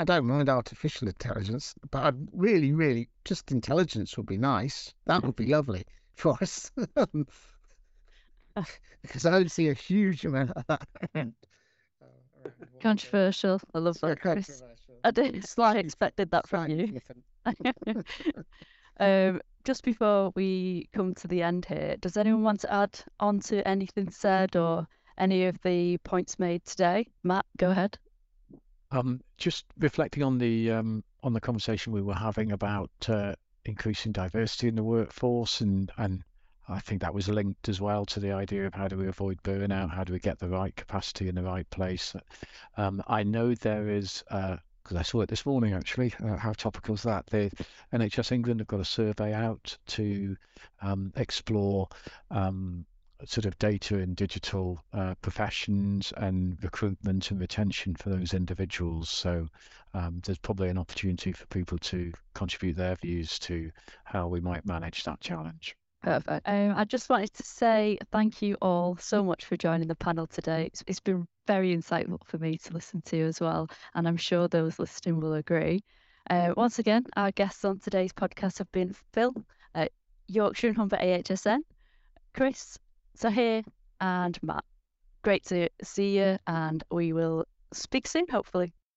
I 0.00 0.04
don't 0.04 0.26
mind 0.26 0.48
artificial 0.48 1.08
intelligence, 1.08 1.74
but 1.90 2.04
I'd 2.04 2.28
really, 2.32 2.72
really, 2.72 3.08
just 3.24 3.50
intelligence 3.50 4.16
would 4.16 4.26
be 4.26 4.38
nice. 4.38 4.94
That 5.06 5.24
would 5.24 5.34
be 5.34 5.46
lovely 5.46 5.84
for 6.14 6.36
us. 6.40 6.70
because 9.02 9.26
I 9.26 9.30
don't 9.32 9.50
see 9.50 9.68
a 9.70 9.74
huge 9.74 10.24
amount 10.24 10.52
of 10.52 10.64
that. 10.68 10.86
Controversial. 12.80 13.60
I 13.74 13.78
love 13.80 13.98
that, 14.00 14.20
Chris. 14.20 14.62
I 15.04 15.10
didn't. 15.10 15.36
I 15.38 15.40
Slightly- 15.46 15.80
expected 15.80 16.30
that 16.30 16.46
from 16.48 16.66
slightly 16.66 16.86
you. 16.92 17.00
um, 19.00 19.40
just 19.64 19.84
before 19.84 20.32
we 20.34 20.88
come 20.92 21.14
to 21.14 21.28
the 21.28 21.42
end 21.42 21.66
here, 21.66 21.96
does 22.00 22.16
anyone 22.16 22.42
want 22.42 22.60
to 22.60 22.72
add 22.72 22.98
on 23.20 23.40
to 23.40 23.66
anything 23.66 24.10
said 24.10 24.56
or 24.56 24.86
any 25.18 25.46
of 25.46 25.60
the 25.62 25.98
points 25.98 26.38
made 26.38 26.64
today? 26.64 27.06
Matt, 27.22 27.44
go 27.56 27.70
ahead. 27.70 27.98
Um, 28.90 29.20
just 29.36 29.66
reflecting 29.78 30.22
on 30.22 30.38
the 30.38 30.70
um, 30.70 31.04
on 31.22 31.34
the 31.34 31.40
conversation 31.40 31.92
we 31.92 32.00
were 32.00 32.14
having 32.14 32.52
about 32.52 32.90
uh, 33.08 33.34
increasing 33.66 34.12
diversity 34.12 34.68
in 34.68 34.74
the 34.74 34.82
workforce, 34.82 35.60
and 35.60 35.92
and 35.98 36.22
I 36.68 36.80
think 36.80 37.02
that 37.02 37.12
was 37.12 37.28
linked 37.28 37.68
as 37.68 37.80
well 37.80 38.06
to 38.06 38.20
the 38.20 38.32
idea 38.32 38.66
of 38.66 38.72
how 38.72 38.88
do 38.88 38.96
we 38.96 39.06
avoid 39.06 39.42
burnout, 39.42 39.90
how 39.90 40.04
do 40.04 40.14
we 40.14 40.18
get 40.18 40.38
the 40.38 40.48
right 40.48 40.74
capacity 40.74 41.28
in 41.28 41.34
the 41.34 41.42
right 41.42 41.68
place. 41.68 42.14
Um, 42.76 43.02
I 43.06 43.22
know 43.22 43.54
there 43.54 43.88
is. 43.90 44.24
Because 44.88 45.00
I 45.00 45.02
saw 45.02 45.20
it 45.20 45.28
this 45.28 45.44
morning 45.44 45.74
actually. 45.74 46.14
Uh, 46.24 46.36
how 46.36 46.54
topical 46.54 46.94
is 46.94 47.02
that? 47.02 47.26
The 47.26 47.50
NHS 47.92 48.32
England 48.32 48.60
have 48.60 48.68
got 48.68 48.80
a 48.80 48.84
survey 48.86 49.34
out 49.34 49.76
to 49.88 50.34
um, 50.80 51.12
explore 51.16 51.88
um, 52.30 52.86
sort 53.26 53.44
of 53.44 53.58
data 53.58 53.98
in 53.98 54.14
digital 54.14 54.82
uh, 54.94 55.14
professions 55.20 56.10
and 56.16 56.56
recruitment 56.62 57.30
and 57.30 57.38
retention 57.38 57.96
for 57.96 58.08
those 58.08 58.32
individuals. 58.32 59.10
So 59.10 59.48
um, 59.92 60.22
there's 60.24 60.38
probably 60.38 60.70
an 60.70 60.78
opportunity 60.78 61.32
for 61.32 61.44
people 61.48 61.76
to 61.78 62.10
contribute 62.32 62.76
their 62.76 62.96
views 62.96 63.38
to 63.40 63.70
how 64.04 64.28
we 64.28 64.40
might 64.40 64.64
manage 64.64 65.04
that 65.04 65.20
challenge. 65.20 65.76
Perfect. 66.02 66.48
Um, 66.48 66.72
I 66.76 66.84
just 66.84 67.10
wanted 67.10 67.34
to 67.34 67.42
say 67.42 67.98
thank 68.10 68.40
you 68.40 68.56
all 68.62 68.96
so 68.96 69.22
much 69.22 69.44
for 69.44 69.58
joining 69.58 69.88
the 69.88 69.96
panel 69.96 70.26
today. 70.26 70.64
It's, 70.66 70.82
it's 70.86 71.00
been 71.00 71.26
very 71.48 71.74
insightful 71.74 72.20
for 72.26 72.36
me 72.36 72.58
to 72.58 72.74
listen 72.74 73.00
to 73.06 73.18
as 73.22 73.40
well, 73.40 73.70
and 73.94 74.06
I'm 74.06 74.18
sure 74.18 74.48
those 74.48 74.78
listening 74.78 75.18
will 75.18 75.32
agree. 75.32 75.82
Uh, 76.28 76.52
once 76.58 76.78
again, 76.78 77.06
our 77.16 77.30
guests 77.30 77.64
on 77.64 77.78
today's 77.78 78.12
podcast 78.12 78.58
have 78.58 78.70
been 78.70 78.94
Phil 79.14 79.34
at 79.74 79.90
Yorkshire 80.26 80.68
and 80.68 80.76
Humber 80.76 80.98
AHSN, 80.98 81.60
Chris, 82.34 82.78
Zoher, 83.18 83.64
and 83.98 84.38
Matt. 84.42 84.64
Great 85.22 85.46
to 85.46 85.70
see 85.82 86.18
you, 86.18 86.38
and 86.46 86.84
we 86.90 87.14
will 87.14 87.46
speak 87.72 88.06
soon, 88.06 88.26
hopefully. 88.30 88.74